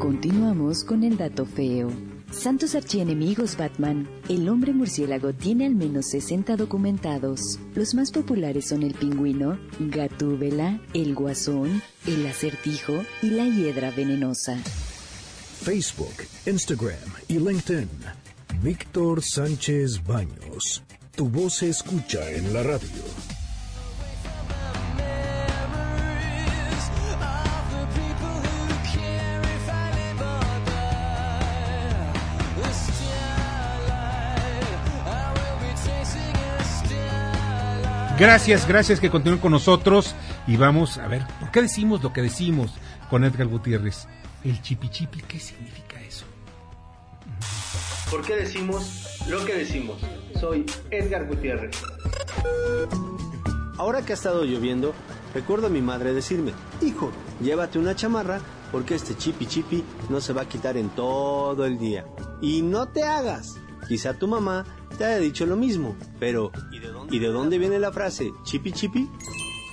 Continuamos 0.00 0.82
con 0.82 1.04
el 1.04 1.16
dato 1.16 1.46
feo. 1.46 1.88
Santos 2.32 2.74
archienemigos 2.74 3.56
Batman. 3.56 4.08
El 4.28 4.48
hombre 4.48 4.72
murciélago 4.72 5.32
tiene 5.32 5.66
al 5.66 5.76
menos 5.76 6.06
60 6.10 6.56
documentados. 6.56 7.60
Los 7.74 7.94
más 7.94 8.10
populares 8.10 8.68
son 8.68 8.82
el 8.82 8.94
pingüino, 8.94 9.58
Gatúbela, 9.78 10.80
el 10.94 11.14
guasón, 11.14 11.80
el 12.06 12.26
acertijo 12.26 13.04
y 13.22 13.30
la 13.30 13.44
hiedra 13.44 13.92
venenosa. 13.92 14.56
Facebook, 15.62 16.26
Instagram 16.46 16.98
y 17.28 17.38
LinkedIn. 17.38 17.88
Víctor 18.62 19.22
Sánchez 19.22 20.02
Baños. 20.04 20.82
Tu 21.14 21.28
voz 21.28 21.54
se 21.58 21.68
escucha 21.68 22.28
en 22.30 22.52
la 22.52 22.64
radio. 22.64 23.31
Gracias, 38.22 38.68
gracias 38.68 39.00
que 39.00 39.10
continúen 39.10 39.40
con 39.40 39.50
nosotros 39.50 40.14
y 40.46 40.56
vamos 40.56 40.96
a 40.96 41.08
ver, 41.08 41.26
¿por 41.40 41.50
qué 41.50 41.60
decimos 41.60 42.04
lo 42.04 42.12
que 42.12 42.22
decimos 42.22 42.70
con 43.10 43.24
Edgar 43.24 43.48
Gutiérrez? 43.48 44.06
El 44.44 44.62
chipi 44.62 44.88
chipi, 44.90 45.20
¿qué 45.22 45.40
significa 45.40 46.00
eso? 46.00 46.24
¿Por 48.12 48.22
qué 48.24 48.36
decimos 48.36 49.18
lo 49.28 49.44
que 49.44 49.56
decimos? 49.56 50.00
Soy 50.38 50.64
Edgar 50.92 51.26
Gutiérrez. 51.26 51.76
Ahora 53.76 54.02
que 54.02 54.12
ha 54.12 54.14
estado 54.14 54.44
lloviendo, 54.44 54.94
recuerdo 55.34 55.66
a 55.66 55.70
mi 55.70 55.82
madre 55.82 56.14
decirme, 56.14 56.52
hijo, 56.80 57.10
llévate 57.40 57.80
una 57.80 57.96
chamarra 57.96 58.38
porque 58.70 58.94
este 58.94 59.16
chipi 59.16 59.46
chipi 59.46 59.82
no 60.10 60.20
se 60.20 60.32
va 60.32 60.42
a 60.42 60.48
quitar 60.48 60.76
en 60.76 60.90
todo 60.90 61.66
el 61.66 61.76
día. 61.76 62.06
Y 62.40 62.62
no 62.62 62.86
te 62.86 63.02
hagas. 63.02 63.56
Quizá 63.92 64.14
tu 64.14 64.26
mamá 64.26 64.64
te 64.96 65.04
haya 65.04 65.18
dicho 65.18 65.44
lo 65.44 65.54
mismo, 65.54 65.94
pero 66.18 66.50
¿y 67.10 67.18
de 67.18 67.28
dónde 67.28 67.58
viene 67.58 67.78
la 67.78 67.92
frase 67.92 68.32
chipi 68.42 68.72
chipi? 68.72 69.06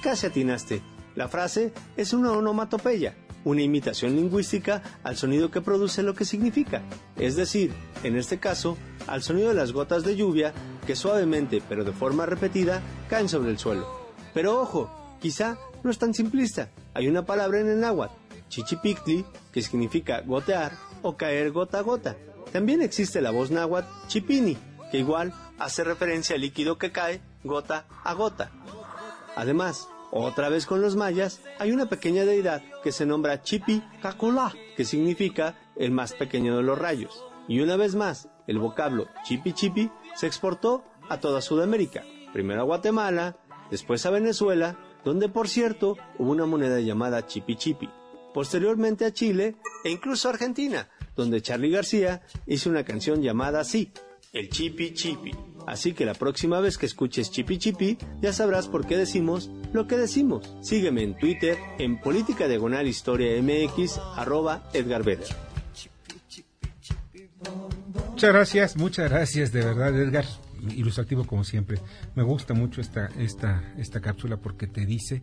Casi 0.04 0.26
atinaste. 0.26 0.82
La 1.16 1.30
frase 1.30 1.72
es 1.96 2.12
una 2.12 2.34
onomatopeya 2.34 3.16
una 3.46 3.62
imitación 3.62 4.18
lingüística 4.18 4.84
al 5.04 5.16
sonido 5.16 5.50
que 5.52 5.62
produce 5.62 6.04
lo 6.04 6.16
que 6.16 6.26
significa, 6.26 6.82
es 7.16 7.38
decir, 7.38 7.72
en 8.04 8.18
este 8.18 8.40
caso, 8.40 8.78
al 9.08 9.24
sonido 9.24 9.48
de 9.48 9.56
las 9.56 9.72
gotas 9.72 10.04
de 10.04 10.18
lluvia 10.18 10.52
que 10.86 10.98
suavemente 10.98 11.64
pero 11.70 11.86
de 11.86 11.94
forma 11.94 12.26
repetida 12.26 12.82
caen 13.10 13.30
sobre 13.30 13.52
el 13.52 13.58
suelo. 13.58 13.88
Pero 14.34 14.60
ojo, 14.60 14.92
quizá 15.22 15.58
no 15.82 15.92
es 15.92 15.98
tan 15.98 16.14
simplista. 16.14 16.72
Hay 16.94 17.08
una 17.08 17.26
palabra 17.26 17.62
en 17.62 17.70
el 17.70 17.80
náhuatl, 17.80 18.14
chichipictli, 18.50 19.24
que 19.54 19.62
significa 19.62 20.20
gotear 20.20 20.74
o 21.04 21.16
caer 21.16 21.52
gota 21.52 21.80
a 21.80 21.84
gota. 21.84 22.18
También 22.52 22.82
existe 22.82 23.22
la 23.22 23.32
voz 23.32 23.52
náhuatl 23.52 23.88
chipini, 24.08 24.58
que 24.92 24.98
igual 24.98 25.34
hace 25.58 25.84
referencia 25.84 26.36
al 26.36 26.42
líquido 26.42 26.78
que 26.78 26.92
cae 26.92 27.22
gota 27.44 27.86
a 28.04 28.14
gota. 28.14 28.52
Además, 29.36 29.88
otra 30.12 30.50
vez 30.50 30.66
con 30.66 30.82
los 30.82 30.96
mayas, 30.96 31.42
hay 31.60 31.72
una 31.72 31.88
pequeña 31.88 32.26
deidad 32.26 32.64
que 32.84 32.92
se 32.92 33.06
nombra 33.06 33.44
Chipi 33.44 33.84
Cacolá, 34.02 34.54
que 34.76 34.84
significa 34.84 35.56
el 35.76 35.92
más 35.92 36.14
pequeño 36.14 36.58
de 36.58 36.64
los 36.64 36.80
rayos. 36.80 37.24
Y 37.48 37.62
una 37.62 37.78
vez 37.78 37.96
más, 37.96 38.30
el 38.48 38.58
vocablo 38.58 39.08
Chipi 39.24 39.54
Chipi 39.54 39.92
se 40.16 40.26
exportó 40.26 40.84
a 41.10 41.20
toda 41.20 41.42
Sudamérica, 41.42 42.04
primero 42.34 42.62
a 42.62 42.66
Guatemala, 42.66 43.38
después 43.70 44.06
a 44.06 44.10
Venezuela, 44.10 44.78
donde 45.06 45.30
por 45.30 45.48
cierto 45.48 45.98
hubo 46.18 46.32
una 46.32 46.48
moneda 46.48 46.80
llamada 46.80 47.26
Chipi 47.26 47.56
Chipi, 47.56 47.90
posteriormente 48.34 49.06
a 49.06 49.14
Chile 49.14 49.58
e 49.84 49.92
incluso 49.92 50.28
a 50.28 50.32
Argentina, 50.32 50.90
donde 51.20 51.42
Charlie 51.42 51.70
García 51.70 52.22
hizo 52.48 52.70
una 52.70 52.84
canción 52.84 53.22
llamada 53.22 53.60
así, 53.60 53.92
el 54.34 54.50
Chipi 54.50 54.94
Chipi. 54.94 55.32
Así 55.68 55.94
que 55.94 56.06
la 56.06 56.14
próxima 56.14 56.60
vez 56.60 56.78
que 56.78 56.86
escuches 56.86 57.30
Chipi 57.30 57.58
Chipi, 57.58 57.98
ya 58.22 58.34
sabrás 58.34 58.68
por 58.68 58.88
qué 58.88 58.98
decimos 58.98 59.52
lo 59.74 59.86
que 59.88 59.98
decimos. 59.98 60.56
Sígueme 60.62 61.04
en 61.04 61.18
Twitter 61.18 61.58
en 61.78 62.00
Política 62.00 62.48
Diagonal 62.48 62.88
Historia 62.88 63.40
MX, 63.42 64.00
arroba 64.16 64.70
Edgar 64.74 65.04
Vedder. 65.04 65.28
Muchas 68.12 68.34
gracias, 68.34 68.78
muchas 68.78 69.10
gracias, 69.10 69.52
de 69.52 69.64
verdad, 69.64 69.96
Edgar. 70.00 70.26
Ilustrativo 70.76 71.26
como 71.26 71.44
siempre. 71.44 71.80
Me 72.16 72.24
gusta 72.24 72.54
mucho 72.54 72.82
esta, 72.82 73.08
esta, 73.18 73.74
esta 73.78 74.02
cápsula 74.02 74.38
porque 74.38 74.68
te 74.68 74.86
dice 74.86 75.22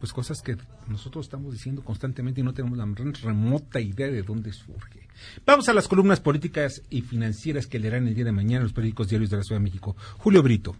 pues 0.00 0.12
cosas 0.14 0.42
que 0.42 0.56
nosotros 0.88 1.26
estamos 1.26 1.52
diciendo 1.52 1.84
constantemente 1.84 2.40
y 2.40 2.44
no 2.44 2.54
tenemos 2.54 2.78
la 2.78 2.86
remota 3.22 3.80
idea 3.80 4.08
de 4.08 4.22
dónde 4.22 4.52
surge. 4.52 5.06
Vamos 5.44 5.68
a 5.68 5.74
las 5.74 5.86
columnas 5.86 6.20
políticas 6.20 6.82
y 6.88 7.02
financieras 7.02 7.66
que 7.66 7.78
leerán 7.78 8.08
el 8.08 8.14
día 8.14 8.24
de 8.24 8.32
mañana 8.32 8.62
los 8.62 8.72
periódicos 8.72 9.10
diarios 9.10 9.30
de 9.30 9.36
la 9.36 9.42
Ciudad 9.42 9.60
de 9.60 9.64
México. 9.64 9.94
Julio 10.18 10.42
Brito. 10.42 10.74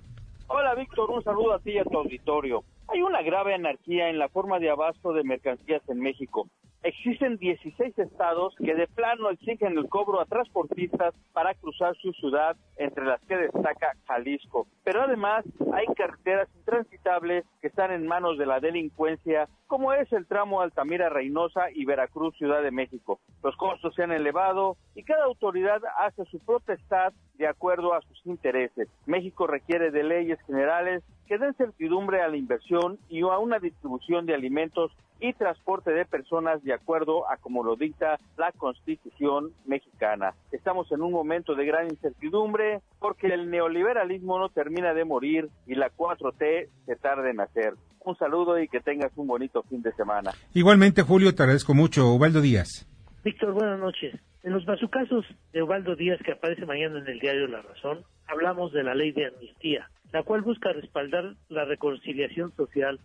Hola 0.49 0.75
Víctor, 0.75 1.11
un 1.11 1.23
saludo 1.23 1.53
a 1.55 1.59
ti 1.61 1.73
y 1.73 1.79
a 1.79 1.85
tu 1.85 1.97
auditorio. 1.97 2.65
Hay 2.93 3.03
una 3.03 3.23
grave 3.23 3.55
anarquía 3.55 4.09
en 4.09 4.19
la 4.19 4.29
forma 4.29 4.59
de 4.59 4.69
abasto 4.69 5.13
de 5.13 5.23
mercancías 5.23 5.81
en 5.89 6.01
México. 6.01 6.49
Existen 6.83 7.37
16 7.37 7.97
estados 7.99 8.55
que 8.57 8.75
de 8.75 8.89
plano 8.89 9.31
exigen 9.31 9.79
el 9.79 9.89
cobro 9.89 10.21
a 10.21 10.25
transportistas 10.25 11.15
para 11.33 11.55
cruzar 11.55 11.95
su 11.97 12.13
ciudad, 12.15 12.57
entre 12.79 13.05
las 13.05 13.21
que 13.27 13.37
destaca 13.37 13.93
Jalisco. 14.09 14.67
Pero 14.83 15.03
además 15.03 15.45
hay 15.73 15.87
carreteras 15.95 16.49
intransitables 16.57 17.45
que 17.61 17.69
están 17.69 17.93
en 17.93 18.09
manos 18.09 18.39
de 18.39 18.47
la 18.47 18.59
delincuencia, 18.59 19.49
como 19.69 19.93
es 19.93 20.11
el 20.13 20.27
tramo 20.27 20.61
Altamira 20.61 21.11
Reynosa 21.11 21.71
y 21.73 21.85
Veracruz 21.85 22.35
Ciudad 22.39 22.63
de 22.63 22.73
México. 22.73 23.21
Los 23.45 23.55
costos 23.57 23.95
se 23.95 24.03
han 24.03 24.13
elevado 24.13 24.79
y 24.97 25.05
cada 25.05 25.27
autoridad 25.27 25.81
hace 25.99 26.25
su 26.25 26.41
protestad 26.41 27.13
de 27.35 27.47
acuerdo 27.47 27.95
a 27.95 28.01
sus 28.01 28.27
intereses. 28.27 28.89
México 29.07 29.47
requiere 29.47 29.91
de 29.91 30.03
leyes 30.03 30.41
generales 30.47 31.05
que 31.31 31.39
den 31.39 31.55
certidumbre 31.55 32.23
a 32.23 32.29
la 32.29 32.37
inversión 32.37 32.99
y 33.09 33.21
a 33.21 33.39
una 33.39 33.61
distribución 33.61 34.27
de 34.27 34.35
alimentos 34.35 34.91
y 35.21 35.33
transporte 35.33 35.93
de 35.93 36.05
personas 36.05 36.61
de 36.65 36.75
acuerdo 36.75 37.31
a 37.31 37.37
como 37.37 37.63
lo 37.63 37.77
dicta 37.77 38.19
la 38.37 38.51
Constitución 38.51 39.53
mexicana. 39.65 40.35
Estamos 40.51 40.91
en 40.91 41.03
un 41.03 41.13
momento 41.13 41.55
de 41.55 41.67
gran 41.67 41.87
incertidumbre 41.87 42.81
porque 42.99 43.29
el 43.29 43.49
neoliberalismo 43.49 44.41
no 44.41 44.49
termina 44.49 44.93
de 44.93 45.05
morir 45.05 45.49
y 45.69 45.77
la 45.77 45.93
4T 45.93 46.69
se 46.87 46.97
tarda 46.97 47.31
en 47.31 47.37
nacer. 47.37 47.75
Un 48.05 48.17
saludo 48.17 48.59
y 48.59 48.67
que 48.67 48.81
tengas 48.81 49.13
un 49.15 49.29
bonito 49.29 49.63
fin 49.63 49.83
de 49.83 49.93
semana. 49.93 50.33
Igualmente, 50.53 51.03
Julio, 51.03 51.33
te 51.33 51.45
agradezco 51.45 51.75
mucho. 51.75 52.13
Ubaldo 52.13 52.41
Díaz. 52.41 52.89
Víctor, 53.23 53.53
buenas 53.53 53.79
noches. 53.79 54.17
En 54.43 54.53
los 54.53 54.65
bazucazos 54.65 55.25
de 55.53 55.63
Ubaldo 55.63 55.95
Díaz 55.95 56.19
que 56.25 56.33
aparece 56.33 56.67
mañana 56.67 56.99
en 56.99 57.07
el 57.07 57.21
diario 57.21 57.47
La 57.47 57.63
Razón, 57.63 58.03
hablamos 58.27 58.73
de 58.73 58.83
la 58.83 58.97
ley 58.97 59.13
de 59.13 59.27
amnistía 59.27 59.89
la 60.13 60.23
cual 60.23 60.43
busca 60.43 60.73
respaldar 60.73 61.35
la 61.49 61.65
reconciliación 61.65 62.55
social. 62.57 62.99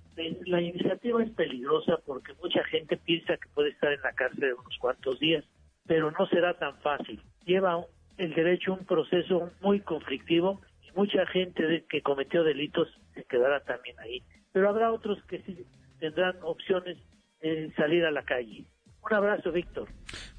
La 0.45 0.61
iniciativa 0.61 1.23
es 1.23 1.31
peligrosa 1.31 1.99
porque 2.05 2.33
mucha 2.41 2.63
gente 2.65 2.97
piensa 2.97 3.37
que 3.37 3.47
puede 3.53 3.69
estar 3.69 3.91
en 3.91 4.01
la 4.01 4.13
cárcel 4.13 4.53
unos 4.53 4.77
cuantos 4.79 5.19
días, 5.19 5.43
pero 5.85 6.11
no 6.11 6.25
será 6.27 6.57
tan 6.57 6.75
fácil. 6.81 7.21
Lleva 7.45 7.85
el 8.17 8.33
derecho 8.33 8.73
un 8.73 8.85
proceso 8.85 9.51
muy 9.61 9.81
conflictivo 9.81 10.61
y 10.81 10.97
mucha 10.97 11.25
gente 11.27 11.85
que 11.89 12.01
cometió 12.01 12.43
delitos 12.43 12.87
se 13.13 13.23
quedará 13.25 13.59
también 13.61 13.99
ahí. 13.99 14.23
Pero 14.51 14.69
habrá 14.69 14.91
otros 14.91 15.23
que 15.25 15.39
sí 15.43 15.65
tendrán 15.99 16.37
opciones 16.41 16.97
de 17.41 17.71
salir 17.75 18.05
a 18.05 18.11
la 18.11 18.23
calle. 18.23 18.65
Un 19.07 19.15
abrazo, 19.15 19.51
Víctor. 19.51 19.87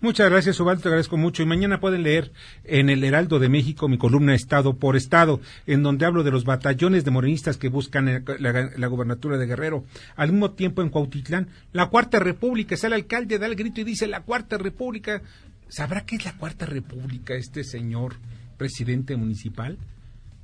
Muchas 0.01 0.29
gracias, 0.29 0.59
Ubaldo, 0.59 0.83
te 0.83 0.89
agradezco 0.89 1.17
mucho. 1.17 1.41
Y 1.41 1.47
mañana 1.47 1.79
pueden 1.79 2.03
leer 2.03 2.33
en 2.65 2.91
el 2.91 3.05
Heraldo 3.05 3.39
de 3.39 3.49
México 3.49 3.89
mi 3.89 3.97
columna 3.97 4.35
Estado 4.35 4.75
por 4.75 4.97
Estado, 4.97 5.41
en 5.69 5.85
donde 5.85 6.05
hablo 6.05 6.25
de 6.25 6.33
los 6.33 6.45
batallones 6.45 7.05
de 7.05 7.13
morenistas 7.13 7.59
que 7.59 7.69
buscan 7.69 8.25
la, 8.41 8.71
la 8.77 8.87
gubernatura 8.89 9.39
de 9.39 9.47
Guerrero. 9.47 9.85
Al 10.17 10.33
mismo 10.33 10.51
tiempo, 10.51 10.83
en 10.83 10.89
Cuautitlán, 10.89 11.49
la 11.73 11.87
Cuarta 11.87 12.19
República, 12.19 12.77
sale 12.77 12.97
el 12.97 13.03
alcalde, 13.03 13.39
da 13.39 13.47
el 13.47 13.55
grito 13.55 13.83
y 13.83 13.85
dice 13.85 14.09
la 14.09 14.23
Cuarta 14.23 14.59
República. 14.59 15.23
¿Sabrá 15.69 16.05
qué 16.05 16.17
es 16.17 16.25
la 16.25 16.37
Cuarta 16.37 16.67
República 16.67 17.35
este 17.35 17.63
señor 17.63 18.15
presidente 18.57 19.17
municipal? 19.17 19.79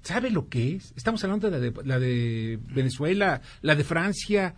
¿Sabe 0.02 0.30
lo 0.30 0.48
que 0.48 0.76
es? 0.76 0.92
Estamos 0.96 1.24
hablando 1.24 1.50
de 1.50 1.58
la 1.58 1.60
de, 1.60 1.84
la 1.84 1.98
de 1.98 2.60
Venezuela, 2.68 3.40
la 3.62 3.74
de 3.74 3.84
Francia, 3.84 4.54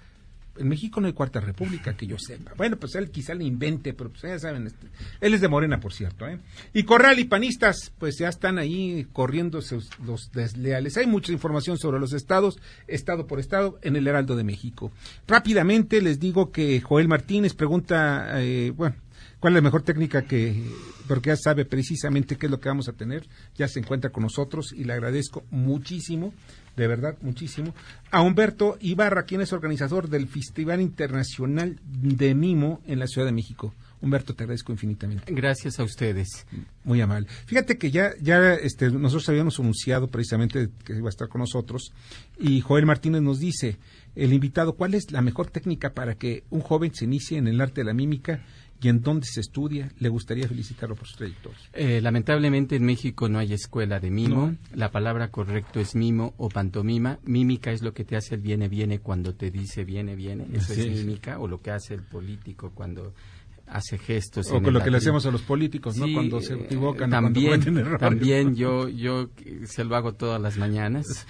en 0.57 0.69
México 0.69 1.01
no 1.01 1.07
hay 1.07 1.13
cuarta 1.13 1.41
república 1.41 1.97
que 1.97 2.07
yo 2.07 2.17
sepa. 2.19 2.53
Bueno, 2.57 2.77
pues 2.77 2.95
él 2.95 3.11
quizá 3.11 3.35
le 3.35 3.45
invente, 3.45 3.93
pero 3.93 4.11
pues 4.11 4.23
ya 4.23 4.39
saben, 4.39 4.67
este, 4.67 4.89
él 5.21 5.35
es 5.35 5.41
de 5.41 5.49
Morena, 5.49 5.81
por 5.81 5.93
cierto. 5.93 6.27
¿eh? 6.27 6.39
Y 6.73 6.85
Corral 6.85 7.19
y 7.19 7.25
Panistas, 7.25 7.93
pues 7.99 8.19
ya 8.19 8.29
están 8.29 8.59
ahí 8.59 9.07
corriendo 9.13 9.61
los 10.05 10.31
desleales. 10.33 10.97
Hay 10.97 11.07
mucha 11.07 11.33
información 11.33 11.79
sobre 11.79 11.99
los 11.99 12.13
estados, 12.13 12.59
estado 12.87 13.27
por 13.27 13.41
estado, 13.41 13.79
en 13.83 13.97
el 13.97 14.07
Heraldo 14.07 14.37
de 14.37 14.45
México. 14.45 14.93
Rápidamente 15.27 16.01
les 16.01 16.21
digo 16.21 16.51
que 16.51 16.81
Joel 16.81 17.09
Martínez 17.09 17.55
pregunta, 17.55 18.41
eh, 18.43 18.73
bueno, 18.75 18.97
cuál 19.41 19.53
es 19.53 19.57
la 19.57 19.63
mejor 19.63 19.83
técnica 19.83 20.23
que, 20.23 20.65
porque 21.07 21.29
ya 21.29 21.37
sabe 21.37 21.65
precisamente 21.65 22.37
qué 22.37 22.47
es 22.47 22.51
lo 22.51 22.61
que 22.61 22.69
vamos 22.69 22.89
a 22.89 22.93
tener, 22.93 23.27
ya 23.55 23.69
se 23.69 23.81
encuentra 23.81 24.11
con 24.11 24.23
nosotros 24.23 24.73
y 24.73 24.85
le 24.85 24.95
agradezco 24.95 25.45
muchísimo 25.51 26.33
de 26.77 26.87
verdad 26.87 27.17
muchísimo, 27.21 27.75
a 28.11 28.23
Humberto 28.23 28.77
Ibarra, 28.81 29.25
quien 29.25 29.41
es 29.41 29.53
organizador 29.53 30.09
del 30.09 30.27
Festival 30.29 30.81
Internacional 30.81 31.79
de 31.85 32.35
Mimo 32.35 32.81
en 32.87 32.99
la 32.99 33.07
Ciudad 33.07 33.27
de 33.27 33.33
México. 33.33 33.75
Humberto, 34.01 34.35
te 34.35 34.43
agradezco 34.43 34.71
infinitamente. 34.71 35.33
Gracias 35.33 35.81
a 35.81 35.85
ustedes. 35.85 36.47
Muy 36.85 37.01
amable. 37.01 37.27
Fíjate 37.47 37.79
que 37.79 37.91
ya, 37.91 38.13
ya 38.21 38.53
este, 38.53 38.91
nosotros 38.91 39.27
habíamos 39.31 39.59
anunciado 39.59 40.09
precisamente 40.09 40.69
que 40.85 40.95
iba 40.95 41.09
a 41.09 41.11
estar 41.11 41.29
con 41.29 41.41
nosotros 41.41 41.93
y 42.39 42.61
Joel 42.61 42.85
Martínez 42.85 43.23
nos 43.23 43.39
dice, 43.39 43.79
el 44.15 44.35
invitado, 44.35 44.75
¿cuál 44.75 44.93
es 44.93 45.11
la 45.11 45.23
mejor 45.23 45.51
técnica 45.51 45.95
para 45.95 46.17
que 46.17 46.45
un 46.51 46.61
joven 46.61 46.95
se 46.95 47.07
inicie 47.07 47.39
en 47.39 47.49
el 47.49 47.61
arte 47.63 47.81
de 47.81 47.87
la 47.87 47.95
mímica 47.95 48.45
y 48.81 48.89
en 48.89 49.01
dónde 49.01 49.27
se 49.27 49.41
estudia, 49.41 49.91
le 49.99 50.09
gustaría 50.09 50.47
felicitarlo 50.47 50.95
por 50.95 51.07
su 51.07 51.17
trayectoria. 51.17 51.59
Eh, 51.73 52.01
lamentablemente 52.03 52.77
en 52.77 52.85
México 52.85 53.29
no 53.29 53.39
hay 53.39 53.53
escuela 53.55 53.99
de 53.99 54.11
mimo. 54.11 54.55
La 54.75 54.91
palabra 54.91 55.31
correcto 55.31 55.81
es 55.81 55.95
mimo 55.95 56.35
o 56.37 56.49
pantomima. 56.51 57.19
Mímica 57.25 57.73
es 57.73 57.83
lo 57.83 57.95
que 57.95 58.05
te 58.05 58.17
hace 58.17 58.35
el 58.35 58.43
viene, 58.43 58.69
viene 58.69 58.99
cuando 58.99 59.35
te 59.35 59.51
dice 59.51 59.85
viene, 59.85 60.15
viene. 60.17 60.47
Eso 60.53 60.75
es, 60.75 60.87
mímica. 60.87 61.39
O 61.39 61.49
lo 61.49 61.63
que 61.63 61.71
hace 61.71 61.95
el 61.95 62.03
político 62.03 62.73
cuando 62.75 63.15
hace 63.67 63.97
gestos. 63.97 64.51
O 64.51 64.61
con 64.61 64.75
lo 64.75 64.83
que 64.83 64.91
le 64.91 64.99
hacemos 64.99 65.25
a 65.25 65.31
los 65.31 65.43
políticos, 65.43 65.97
¿no? 65.97 66.07
Cuando 66.13 66.43
se 66.43 66.55
equivocan. 66.55 67.09
También, 67.09 67.63
también 67.99 68.55
yo, 68.55 68.89
yo 68.91 69.31
se 69.65 69.85
lo 69.85 69.97
hago 69.97 70.13
todas 70.13 70.41
las 70.41 70.59
mañanas. 70.59 71.27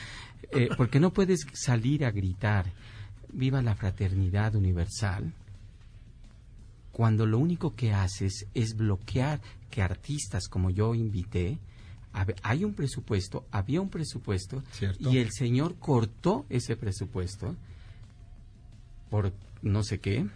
Eh, 0.51 0.69
porque 0.77 0.99
no 0.99 1.13
puedes 1.13 1.47
salir 1.53 2.05
a 2.05 2.11
gritar, 2.11 2.67
viva 3.33 3.63
la 3.63 3.75
fraternidad 3.75 4.55
universal 4.57 5.33
cuando 6.95 7.27
lo 7.27 7.41
único 7.41 7.75
que 7.75 7.93
haces 7.93 8.47
es 8.55 8.77
bloquear 8.77 9.41
que 9.69 9.83
artistas 9.83 10.47
como 10.47 10.71
yo 10.71 10.95
invité, 10.95 11.59
hay 12.45 12.63
un 12.63 12.73
presupuesto, 12.75 13.47
había 13.51 13.81
un 13.81 13.91
presupuesto 13.91 14.63
y 15.01 15.19
el 15.19 15.33
señor 15.33 15.75
cortó 15.81 16.47
ese 16.49 16.77
presupuesto 16.77 17.57
por 19.11 19.33
no 19.61 19.83
sé 19.83 19.99
qué 19.99 20.29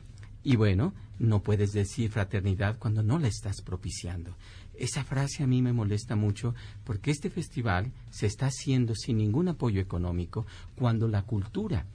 y 0.42 0.56
bueno, 0.56 0.94
no 1.20 1.44
puedes 1.44 1.70
decir 1.70 2.10
fraternidad 2.10 2.76
cuando 2.76 3.04
no 3.04 3.20
la 3.20 3.28
estás 3.28 3.62
propiciando. 3.62 4.34
Esa 4.74 5.04
frase 5.04 5.44
a 5.44 5.46
mí 5.46 5.62
me 5.62 5.72
molesta 5.72 6.16
mucho 6.16 6.56
porque 6.82 7.12
este 7.12 7.30
festival 7.30 7.92
se 8.10 8.26
está 8.26 8.46
haciendo 8.46 8.96
sin 8.96 9.18
ningún 9.18 9.46
apoyo 9.46 9.80
económico 9.80 10.44
cuando 10.74 11.06
la 11.06 11.22
cultura 11.22 11.86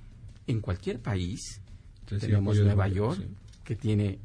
en 0.47 0.61
cualquier 0.61 1.01
país, 1.01 1.59
tenemos 2.05 2.57
Nueva 2.59 2.88
York, 2.88 3.20
que 3.66 3.76
tiene 3.76 4.20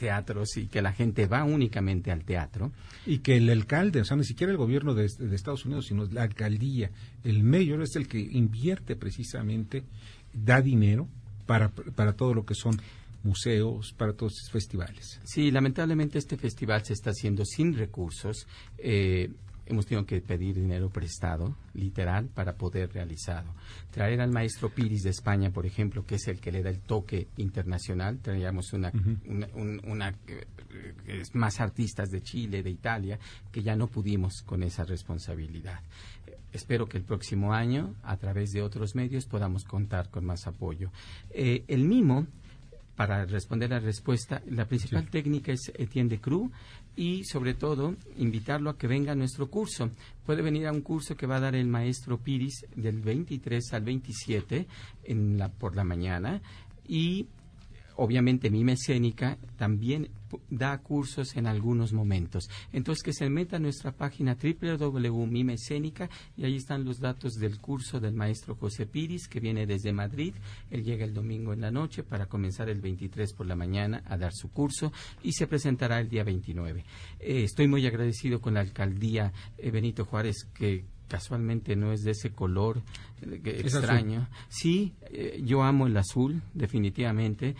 teatros 0.00 0.56
y 0.56 0.66
que 0.66 0.80
la 0.80 0.92
gente 0.92 1.26
va 1.26 1.44
únicamente 1.44 2.10
al 2.10 2.24
teatro. 2.24 2.72
Y 3.04 3.18
que 3.18 3.36
el 3.36 3.50
alcalde, 3.50 4.00
o 4.00 4.04
sea, 4.04 4.16
ni 4.16 4.24
siquiera 4.24 4.50
el 4.50 4.56
gobierno 4.56 4.94
de, 4.94 5.06
de 5.06 5.36
Estados 5.36 5.66
Unidos, 5.66 5.86
sino 5.86 6.06
la 6.06 6.22
alcaldía, 6.22 6.90
el 7.22 7.44
mayor 7.44 7.82
es 7.82 7.94
el 7.96 8.08
que 8.08 8.18
invierte 8.18 8.96
precisamente, 8.96 9.84
da 10.32 10.62
dinero 10.62 11.06
para, 11.46 11.68
para 11.68 12.14
todo 12.14 12.32
lo 12.32 12.46
que 12.46 12.54
son 12.54 12.80
museos, 13.22 13.92
para 13.92 14.14
todos 14.14 14.32
estos 14.32 14.50
festivales. 14.50 15.20
Sí, 15.24 15.50
lamentablemente 15.50 16.18
este 16.18 16.38
festival 16.38 16.82
se 16.84 16.94
está 16.94 17.10
haciendo 17.10 17.44
sin 17.44 17.76
recursos. 17.76 18.46
Eh, 18.78 19.30
hemos 19.70 19.86
tenido 19.86 20.04
que 20.04 20.20
pedir 20.20 20.56
dinero 20.56 20.90
prestado, 20.90 21.56
literal, 21.74 22.28
para 22.28 22.54
poder 22.54 22.92
realizarlo. 22.92 23.54
Traer 23.90 24.20
al 24.20 24.30
maestro 24.30 24.68
Piris 24.70 25.04
de 25.04 25.10
España, 25.10 25.50
por 25.50 25.64
ejemplo, 25.64 26.04
que 26.04 26.16
es 26.16 26.26
el 26.28 26.40
que 26.40 26.50
le 26.50 26.62
da 26.62 26.70
el 26.70 26.80
toque 26.80 27.28
internacional, 27.36 28.18
traíamos 28.18 28.72
una, 28.72 28.92
una, 29.26 29.48
una 29.84 30.14
eh, 30.26 31.22
más 31.34 31.60
artistas 31.60 32.10
de 32.10 32.20
Chile, 32.20 32.62
de 32.62 32.70
Italia, 32.70 33.18
que 33.52 33.62
ya 33.62 33.76
no 33.76 33.86
pudimos 33.86 34.42
con 34.42 34.62
esa 34.62 34.84
responsabilidad. 34.84 35.80
Espero 36.52 36.88
que 36.88 36.98
el 36.98 37.04
próximo 37.04 37.52
año, 37.52 37.94
a 38.02 38.16
través 38.16 38.50
de 38.50 38.62
otros 38.62 38.96
medios, 38.96 39.26
podamos 39.26 39.64
contar 39.64 40.10
con 40.10 40.24
más 40.24 40.48
apoyo. 40.48 40.90
Eh, 41.30 41.64
el 41.68 41.84
mimo 41.84 42.26
para 43.00 43.24
responder 43.24 43.72
a 43.72 43.76
la 43.76 43.86
respuesta, 43.86 44.42
la 44.50 44.66
principal 44.66 45.08
técnica 45.08 45.52
es 45.52 45.72
Etienne 45.74 46.10
de 46.10 46.20
Cruz 46.20 46.50
y 46.96 47.24
sobre 47.24 47.54
todo 47.54 47.96
invitarlo 48.18 48.68
a 48.68 48.76
que 48.76 48.88
venga 48.88 49.12
a 49.12 49.14
nuestro 49.14 49.48
curso. 49.48 49.88
Puede 50.26 50.42
venir 50.42 50.66
a 50.66 50.72
un 50.72 50.82
curso 50.82 51.16
que 51.16 51.26
va 51.26 51.36
a 51.36 51.40
dar 51.40 51.54
el 51.54 51.66
maestro 51.66 52.18
Piris 52.18 52.66
del 52.76 53.00
23 53.00 53.72
al 53.72 53.84
27 53.84 54.66
en 55.04 55.38
la, 55.38 55.48
por 55.48 55.76
la 55.76 55.82
mañana 55.82 56.42
y 56.86 57.26
obviamente 57.96 58.50
Mime 58.50 58.74
Escénica 58.74 59.38
también 59.56 60.10
da 60.48 60.78
cursos 60.78 61.36
en 61.36 61.46
algunos 61.46 61.92
momentos. 61.92 62.48
Entonces 62.72 63.02
que 63.02 63.12
se 63.12 63.28
meta 63.28 63.56
a 63.56 63.60
nuestra 63.60 63.92
página 63.92 64.36
www.mimescénica 64.36 66.10
y 66.36 66.44
ahí 66.44 66.56
están 66.56 66.84
los 66.84 67.00
datos 67.00 67.34
del 67.34 67.58
curso 67.58 68.00
del 68.00 68.14
maestro 68.14 68.54
José 68.54 68.86
Piris 68.86 69.28
que 69.28 69.40
viene 69.40 69.66
desde 69.66 69.92
Madrid. 69.92 70.34
Él 70.70 70.84
llega 70.84 71.04
el 71.04 71.14
domingo 71.14 71.52
en 71.52 71.60
la 71.60 71.70
noche 71.70 72.02
para 72.02 72.26
comenzar 72.26 72.68
el 72.68 72.80
23 72.80 73.32
por 73.34 73.46
la 73.46 73.56
mañana 73.56 74.02
a 74.06 74.16
dar 74.16 74.32
su 74.32 74.50
curso 74.50 74.92
y 75.22 75.32
se 75.32 75.46
presentará 75.46 76.00
el 76.00 76.08
día 76.08 76.24
29. 76.24 76.84
Eh, 77.18 77.44
estoy 77.44 77.68
muy 77.68 77.86
agradecido 77.86 78.40
con 78.40 78.54
la 78.54 78.60
alcaldía 78.60 79.32
eh, 79.58 79.70
Benito 79.70 80.04
Juárez 80.04 80.44
que 80.54 80.84
casualmente 81.10 81.74
no 81.74 81.92
es 81.92 82.02
de 82.02 82.12
ese 82.12 82.30
color 82.30 82.80
eh, 83.22 83.40
extraño. 83.44 84.28
Sí, 84.48 84.94
eh, 85.10 85.42
yo 85.44 85.62
amo 85.62 85.88
el 85.88 85.96
azul, 85.96 86.40
definitivamente. 86.54 87.56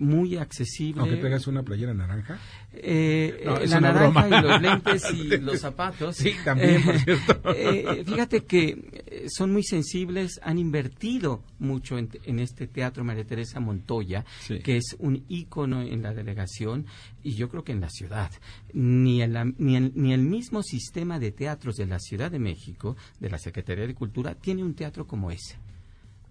Eh, 0.00 0.04
muy 0.04 0.36
accesible. 0.36 1.02
Aunque 1.02 1.16
pegas 1.16 1.46
una 1.46 1.62
playera 1.62 1.94
naranja. 1.94 2.38
Eh, 2.72 3.44
la 3.66 3.80
naranja 3.80 4.28
y 4.28 4.42
los 4.42 4.62
lentes 4.62 5.14
y 5.14 5.24
los 5.38 5.60
zapatos. 5.60 6.16
Sí, 6.16 6.34
también, 6.44 6.82
por 6.82 6.98
cierto. 6.98 7.40
Eh, 7.60 8.04
fíjate 8.06 8.44
que 8.44 9.26
son 9.28 9.52
muy 9.52 9.62
sensibles, 9.62 10.40
han 10.42 10.58
invertido 10.58 11.42
mucho 11.58 11.98
en, 11.98 12.08
en 12.24 12.38
este 12.38 12.66
teatro 12.66 13.04
María 13.04 13.24
Teresa 13.24 13.60
Montoya, 13.60 14.24
sí. 14.40 14.60
que 14.60 14.76
es 14.76 14.96
un 14.98 15.24
ícono 15.28 15.82
en 15.82 16.02
la 16.02 16.14
delegación 16.14 16.86
y 17.22 17.34
yo 17.34 17.48
creo 17.48 17.64
que 17.64 17.72
en 17.72 17.80
la 17.80 17.90
ciudad. 17.90 18.30
Ni 18.72 19.22
el, 19.22 19.54
ni, 19.58 19.76
el, 19.76 19.92
ni 19.94 20.12
el 20.12 20.22
mismo 20.22 20.62
sistema 20.62 21.18
de 21.18 21.32
teatros 21.32 21.76
de 21.76 21.86
la 21.86 21.98
Ciudad 21.98 22.30
de 22.30 22.38
México, 22.38 22.96
de 23.18 23.30
la 23.30 23.38
Secretaría 23.38 23.86
de 23.86 23.94
Cultura, 23.94 24.34
tiene 24.34 24.62
un 24.62 24.74
teatro 24.74 25.06
como 25.06 25.30
ese. 25.30 25.58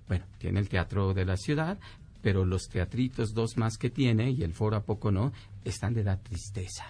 Bueno, 0.07 0.25
tiene 0.39 0.59
el 0.59 0.67
teatro 0.67 1.13
de 1.13 1.23
la 1.23 1.37
ciudad, 1.37 1.79
pero 2.21 2.45
los 2.45 2.67
teatritos, 2.69 3.33
dos 3.33 3.57
más 3.57 3.77
que 3.77 3.89
tiene, 3.89 4.31
y 4.31 4.43
el 4.43 4.53
foro 4.53 4.77
a 4.77 4.83
poco 4.83 5.11
no, 5.11 5.31
están 5.63 5.93
de 5.93 6.03
dar 6.03 6.19
tristeza. 6.19 6.85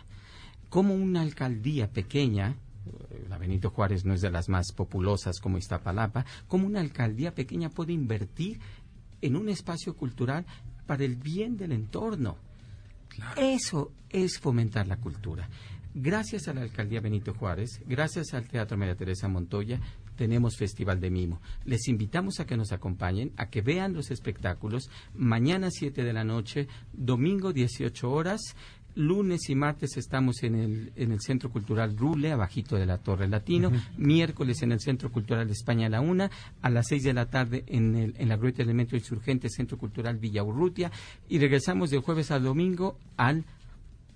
Como 0.69 0.93
una 0.93 1.21
alcaldía 1.21 1.91
pequeña, 1.91 2.55
la 3.27 3.38
Benito 3.38 3.69
Juárez 3.69 4.05
no 4.05 4.13
es 4.13 4.21
de 4.21 4.32
las 4.32 4.49
más 4.49 4.71
populosas 4.71 5.39
como 5.39 5.57
Iztapalapa, 5.57 6.25
como 6.47 6.67
una 6.67 6.80
alcaldía 6.80 7.34
pequeña 7.34 7.69
puede 7.69 7.93
invertir 7.93 8.59
en 9.21 9.36
un 9.36 9.49
espacio 9.49 9.95
cultural 9.95 10.45
para 10.86 11.03
el 11.03 11.15
bien 11.15 11.57
del 11.57 11.71
entorno. 11.71 12.38
Claro. 13.09 13.41
Eso 13.41 13.91
es 14.09 14.39
fomentar 14.39 14.88
la 14.88 14.97
cultura. 14.97 15.49
Gracias 15.93 16.47
a 16.47 16.53
la 16.53 16.61
alcaldía 16.61 17.01
Benito 17.01 17.34
Juárez, 17.34 17.82
gracias 17.88 18.34
al 18.34 18.47
Teatro 18.47 18.77
María 18.77 18.95
Teresa 18.95 19.27
Montoya, 19.27 19.80
tenemos 20.20 20.57
Festival 20.57 20.99
de 20.99 21.09
Mimo. 21.09 21.41
Les 21.63 21.88
invitamos 21.88 22.41
a 22.41 22.45
que 22.45 22.57
nos 22.57 22.74
acompañen, 22.74 23.32
a 23.38 23.49
que 23.49 23.61
vean 23.61 23.93
los 23.93 24.11
espectáculos. 24.11 24.89
Mañana 25.15 25.72
7 25.72 26.03
de 26.03 26.11
la 26.11 26.26
noche, 26.26 26.67
domingo 26.91 27.53
18 27.53 28.11
horas. 28.11 28.41
Lunes 28.95 29.49
y 29.49 29.55
martes 29.55 29.95
estamos 29.95 30.43
en 30.43 30.55
el, 30.55 30.91
en 30.97 31.13
el 31.13 31.22
Centro 31.22 31.49
Cultural 31.49 31.95
Rule, 31.95 32.34
abajito 32.34 32.76
de 32.76 32.86
la 32.86 32.97
Torre 32.97 33.30
Latino. 33.30 33.70
Uh 33.70 33.72
-huh. 33.72 33.97
Miércoles 33.97 34.61
en 34.61 34.74
el 34.74 34.82
Centro 34.82 35.09
Cultural 35.09 35.49
España 35.49 35.88
a 35.88 35.89
la 35.89 36.01
una. 36.01 36.30
A 36.61 36.70
las 36.70 36.88
6 36.88 37.03
de 37.03 37.13
la 37.13 37.28
tarde 37.28 37.63
en, 37.67 37.95
el, 37.95 38.13
en 38.17 38.28
la 38.28 38.36
Grueta 38.36 38.61
Elemento 38.61 38.97
Insurgente, 38.97 39.47
Centro 39.47 39.78
Cultural 39.78 40.17
Villa 40.17 40.43
Urrutia. 40.43 40.91
Y 41.30 41.39
regresamos 41.39 41.91
de 41.91 41.99
jueves 41.99 42.30
al 42.32 42.43
domingo 42.43 42.97
al 43.15 43.45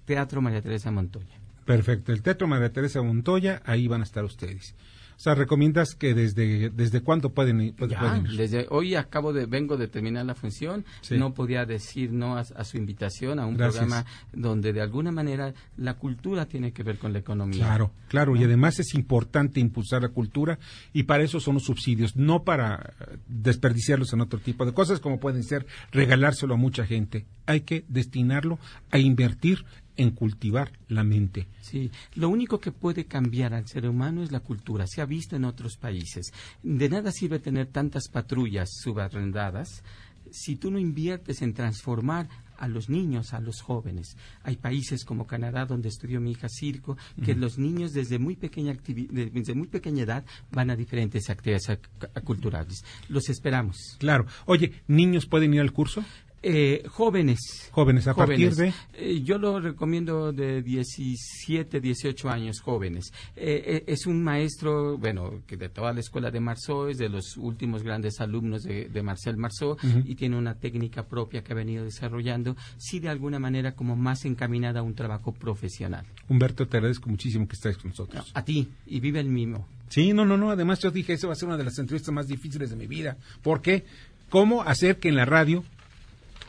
Teatro 0.03 0.41
María 0.41 0.61
Teresa 0.61 0.91
Montoya. 0.91 1.39
Perfecto. 1.63 2.11
El 2.11 2.21
Teatro 2.21 2.45
María 2.49 2.73
Teresa 2.73 3.01
Montoya, 3.01 3.61
ahí 3.65 3.87
van 3.87 4.01
a 4.01 4.03
estar 4.03 4.25
ustedes. 4.25 4.75
O 5.23 5.27
sea, 5.31 5.35
recomiendas 5.35 5.95
que 5.95 6.13
desde 6.13 6.69
desde 6.69 6.99
cuándo 6.99 7.29
pueden 7.29 7.61
ir. 7.61 7.75
Ya, 7.87 7.97
pueden 7.97 8.25
ir? 8.25 8.35
Desde 8.35 8.67
hoy 8.69 8.95
acabo 8.95 9.31
de 9.31 9.45
vengo 9.45 9.77
de 9.77 9.87
terminar 9.87 10.25
la 10.25 10.35
función. 10.35 10.83
Sí. 10.99 11.17
No 11.17 11.33
podía 11.33 11.65
decir 11.65 12.11
no 12.11 12.35
a, 12.35 12.41
a, 12.41 12.63
su 12.65 12.75
invitación 12.75 13.39
a 13.39 13.45
un 13.45 13.55
Gracias. 13.55 13.85
programa 13.85 14.05
donde 14.33 14.73
de 14.73 14.81
alguna 14.81 15.13
manera 15.13 15.53
la 15.77 15.93
cultura 15.93 16.45
tiene 16.45 16.73
que 16.73 16.83
ver 16.83 16.97
con 16.97 17.13
la 17.13 17.19
economía. 17.19 17.63
Claro, 17.63 17.91
claro. 18.09 18.35
¿no? 18.35 18.41
Y 18.41 18.43
además 18.43 18.81
es 18.81 18.93
importante 18.95 19.61
impulsar 19.61 20.01
la 20.01 20.09
cultura 20.09 20.59
y 20.91 21.03
para 21.03 21.23
eso 21.23 21.39
son 21.39 21.53
los 21.53 21.63
subsidios, 21.63 22.17
no 22.17 22.43
para 22.43 22.93
desperdiciarlos 23.25 24.11
en 24.11 24.19
otro 24.19 24.39
tipo 24.39 24.65
de 24.65 24.73
cosas 24.73 24.99
como 24.99 25.21
pueden 25.21 25.43
ser 25.45 25.65
regalárselo 25.93 26.55
a 26.55 26.57
mucha 26.57 26.85
gente. 26.85 27.27
Hay 27.45 27.61
que 27.61 27.85
destinarlo 27.87 28.59
a 28.91 28.97
invertir 28.97 29.63
en 29.97 30.11
cultivar 30.11 30.71
la 30.87 31.03
mente. 31.03 31.47
Sí, 31.61 31.91
lo 32.15 32.29
único 32.29 32.59
que 32.59 32.71
puede 32.71 33.05
cambiar 33.05 33.53
al 33.53 33.67
ser 33.67 33.87
humano 33.87 34.23
es 34.23 34.31
la 34.31 34.39
cultura. 34.39 34.85
Se 34.87 35.01
ha 35.01 35.05
visto 35.05 35.35
en 35.35 35.45
otros 35.45 35.77
países. 35.77 36.31
De 36.61 36.89
nada 36.89 37.11
sirve 37.11 37.39
tener 37.39 37.67
tantas 37.67 38.07
patrullas 38.09 38.69
subarrendadas 38.81 39.83
si 40.31 40.55
tú 40.55 40.71
no 40.71 40.79
inviertes 40.79 41.41
en 41.41 41.53
transformar 41.53 42.27
a 42.57 42.67
los 42.67 42.89
niños, 42.89 43.33
a 43.33 43.39
los 43.39 43.61
jóvenes. 43.61 44.17
Hay 44.43 44.55
países 44.55 45.03
como 45.03 45.27
Canadá, 45.27 45.65
donde 45.65 45.89
estudió 45.89 46.21
mi 46.21 46.31
hija 46.31 46.47
circo, 46.49 46.97
que 47.23 47.33
uh 47.33 47.35
-huh. 47.35 47.39
los 47.39 47.57
niños 47.57 47.91
desde 47.91 48.19
muy 48.19 48.35
pequeña 48.35 48.73
desde 48.73 49.53
muy 49.53 49.67
pequeña 49.67 50.03
edad 50.03 50.25
van 50.51 50.69
a 50.69 50.75
diferentes 50.75 51.29
actividades 51.29 51.79
culturales. 52.23 52.83
Los 53.09 53.29
esperamos. 53.29 53.77
Claro. 53.99 54.25
Oye, 54.45 54.73
¿niños 54.87 55.25
pueden 55.25 55.53
ir 55.53 55.61
al 55.61 55.71
curso? 55.71 56.03
Eh, 56.45 56.83
jóvenes. 56.89 57.69
Jóvenes, 57.71 58.05
a 58.07 58.13
jóvenes. 58.13 58.55
partir 58.57 58.73
de. 58.73 58.73
Eh, 58.95 59.21
yo 59.23 59.37
lo 59.37 59.61
recomiendo 59.61 60.33
de 60.33 60.61
17, 60.61 61.79
18 61.79 62.29
años, 62.29 62.59
jóvenes. 62.59 63.13
Eh, 63.37 63.85
es 63.87 64.05
un 64.05 64.21
maestro, 64.21 64.97
bueno, 64.97 65.41
que 65.47 65.55
de 65.55 65.69
toda 65.69 65.93
la 65.93 66.01
escuela 66.01 66.31
de 66.31 66.41
Marceau, 66.41 66.87
es 66.87 66.97
de 66.97 67.07
los 67.07 67.37
últimos 67.37 67.81
grandes 67.81 68.19
alumnos 68.19 68.63
de, 68.63 68.89
de 68.89 69.01
Marcel 69.01 69.37
Marceau, 69.37 69.71
uh 69.71 69.75
-huh. 69.77 70.03
y 70.05 70.15
tiene 70.15 70.37
una 70.37 70.55
técnica 70.55 71.03
propia 71.03 71.43
que 71.43 71.53
ha 71.53 71.55
venido 71.55 71.85
desarrollando, 71.85 72.57
sí, 72.77 72.99
de 72.99 73.07
alguna 73.07 73.39
manera, 73.39 73.73
como 73.73 73.95
más 73.95 74.25
encaminada 74.25 74.81
a 74.81 74.83
un 74.83 74.95
trabajo 74.95 75.31
profesional. 75.31 76.05
Humberto, 76.27 76.67
te 76.67 76.75
agradezco 76.75 77.09
muchísimo 77.09 77.47
que 77.47 77.55
estés 77.55 77.77
con 77.77 77.91
nosotros. 77.91 78.31
A 78.33 78.43
ti, 78.43 78.67
y 78.85 78.99
vive 78.99 79.21
el 79.21 79.29
mimo. 79.29 79.65
Sí, 79.87 80.11
no, 80.11 80.25
no, 80.25 80.35
no. 80.37 80.51
Además, 80.51 80.79
yo 80.79 80.91
dije, 80.91 81.13
eso 81.13 81.27
va 81.27 81.33
a 81.33 81.35
ser 81.37 81.47
una 81.47 81.57
de 81.57 81.63
las 81.63 81.77
entrevistas 81.79 82.13
más 82.13 82.27
difíciles 82.27 82.69
de 82.69 82.75
mi 82.75 82.87
vida. 82.87 83.15
¿Por 83.41 83.61
qué? 83.61 83.85
¿Cómo 84.29 84.63
hacer 84.63 84.97
que 84.97 85.09
en 85.09 85.15
la 85.15 85.25
radio 85.25 85.63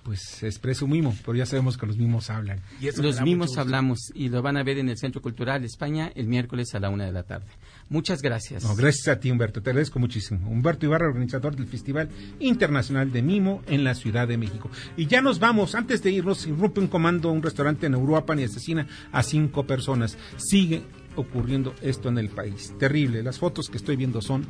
pues 0.05 0.82
un 0.82 0.90
mimo, 0.90 1.16
pero 1.24 1.34
ya 1.34 1.46
sabemos 1.46 1.78
que 1.78 1.86
los 1.86 1.96
mimos 1.96 2.28
hablan. 2.28 2.61
los 2.98 3.22
mimos 3.22 3.57
hablamos 3.57 4.12
y 4.14 4.28
lo 4.28 4.42
van 4.42 4.59
a 4.59 4.62
ver 4.62 4.78
en 4.78 4.90
el 4.90 4.98
Centro 4.98 5.22
Cultural 5.22 5.64
España 5.64 6.12
el 6.14 6.28
miércoles 6.28 6.74
a 6.74 6.80
la 6.80 6.90
una 6.90 7.07
de 7.07 7.12
la 7.12 7.22
tarde. 7.22 7.46
Muchas 7.88 8.20
gracias. 8.20 8.64
No, 8.64 8.76
gracias 8.76 9.09
a 9.09 9.18
ti, 9.18 9.30
Humberto. 9.30 9.62
Te 9.62 9.70
agradezco 9.70 9.98
muchísimo. 9.98 10.48
Humberto 10.50 10.84
Ibarra, 10.84 11.09
organizador 11.09 11.57
del 11.57 11.66
Festival 11.66 12.11
Internacional 12.38 13.11
de 13.11 13.22
Mimo 13.22 13.62
en 13.66 13.82
la 13.82 13.94
Ciudad 13.94 14.28
de 14.28 14.36
México. 14.36 14.70
Y 14.96 15.07
ya 15.07 15.22
nos 15.22 15.38
vamos. 15.38 15.74
Antes 15.74 16.02
de 16.02 16.11
irnos, 16.11 16.46
irrumpe 16.46 16.80
un 16.80 16.88
comando 16.88 17.30
un 17.30 17.42
restaurante 17.42 17.86
en 17.86 17.94
Uruapan 17.94 18.40
y 18.40 18.44
asesina 18.44 18.86
a 19.11 19.22
cinco 19.22 19.66
personas. 19.66 20.18
Sigue 20.36 20.82
ocurriendo 21.16 21.74
esto 21.80 22.11
en 22.11 22.18
el 22.18 22.28
país. 22.28 22.74
Terrible. 22.78 23.22
Las 23.22 23.38
fotos 23.38 23.70
que 23.70 23.78
estoy 23.78 23.96
viendo 23.96 24.20
son, 24.20 24.44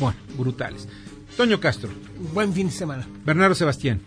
bueno, 0.00 0.18
brutales. 0.36 0.88
Toño 1.36 1.60
Castro. 1.60 1.90
Buen 2.34 2.52
fin 2.52 2.66
de 2.66 2.72
semana. 2.72 3.06
Bernardo 3.24 3.54
Sebastián. 3.54 4.00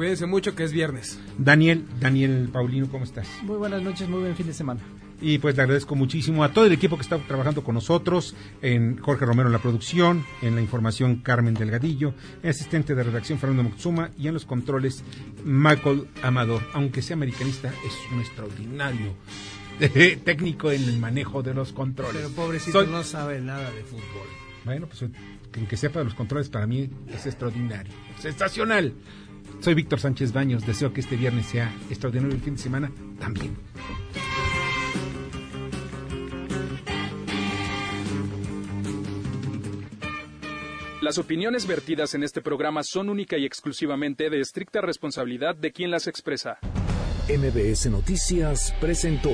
Cuídense 0.00 0.24
mucho 0.24 0.54
que 0.54 0.64
es 0.64 0.72
viernes. 0.72 1.20
Daniel, 1.36 1.84
Daniel 2.00 2.48
Paulino, 2.50 2.88
¿cómo 2.90 3.04
estás? 3.04 3.28
Muy 3.42 3.58
buenas 3.58 3.82
noches, 3.82 4.08
muy 4.08 4.20
buen 4.20 4.34
fin 4.34 4.46
de 4.46 4.54
semana. 4.54 4.80
Y 5.20 5.36
pues 5.36 5.54
le 5.56 5.62
agradezco 5.62 5.94
muchísimo 5.94 6.42
a 6.42 6.54
todo 6.54 6.64
el 6.64 6.72
equipo 6.72 6.96
que 6.96 7.02
está 7.02 7.18
trabajando 7.18 7.62
con 7.62 7.74
nosotros, 7.74 8.34
en 8.62 8.96
Jorge 8.96 9.26
Romero 9.26 9.50
en 9.50 9.52
la 9.52 9.58
producción, 9.58 10.24
en 10.40 10.54
la 10.54 10.62
información 10.62 11.16
Carmen 11.16 11.52
Delgadillo, 11.52 12.14
en 12.42 12.48
asistente 12.48 12.94
de 12.94 13.02
redacción 13.02 13.38
Fernando 13.38 13.64
Moxuma 13.64 14.08
y 14.18 14.28
en 14.28 14.32
los 14.32 14.46
controles 14.46 15.04
Michael 15.44 16.08
Amador. 16.22 16.62
Aunque 16.72 17.02
sea 17.02 17.16
americanista, 17.16 17.68
es 17.68 17.92
un 18.10 18.20
extraordinario 18.20 19.12
técnico 20.24 20.72
en 20.72 20.82
el 20.82 20.96
manejo 20.96 21.42
de 21.42 21.52
los 21.52 21.74
controles. 21.74 22.16
Pero 22.16 22.30
pobrecito 22.30 22.86
no 22.86 23.04
sabe 23.04 23.42
nada 23.42 23.70
de 23.70 23.82
fútbol. 23.82 24.28
Bueno, 24.64 24.86
pues 24.86 25.04
que 25.68 25.76
sepa 25.76 25.98
de 25.98 26.06
los 26.06 26.14
controles 26.14 26.48
para 26.48 26.66
mí 26.66 26.88
es 27.08 27.26
extraordinario, 27.26 27.92
sensacional. 28.18 28.94
Soy 29.60 29.74
Víctor 29.74 30.00
Sánchez 30.00 30.32
Baños, 30.32 30.66
deseo 30.66 30.90
que 30.94 31.02
este 31.02 31.16
viernes 31.16 31.44
sea 31.46 31.70
extraordinario 31.90 32.34
el 32.34 32.40
fin 32.40 32.56
de 32.56 32.62
semana 32.62 32.90
también. 33.18 33.58
Las 41.02 41.18
opiniones 41.18 41.66
vertidas 41.66 42.14
en 42.14 42.22
este 42.22 42.40
programa 42.40 42.82
son 42.82 43.10
única 43.10 43.36
y 43.36 43.44
exclusivamente 43.44 44.30
de 44.30 44.40
estricta 44.40 44.80
responsabilidad 44.80 45.54
de 45.56 45.72
quien 45.72 45.90
las 45.90 46.06
expresa. 46.06 46.58
MBS 47.28 47.90
Noticias 47.90 48.74
presentó 48.80 49.32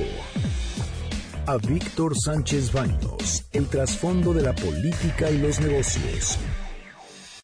a 1.46 1.56
Víctor 1.58 2.16
Sánchez 2.16 2.72
Baños, 2.72 3.46
el 3.52 3.68
trasfondo 3.68 4.32
de 4.32 4.42
la 4.42 4.54
política 4.54 5.30
y 5.30 5.38
los 5.38 5.60
negocios 5.60 6.38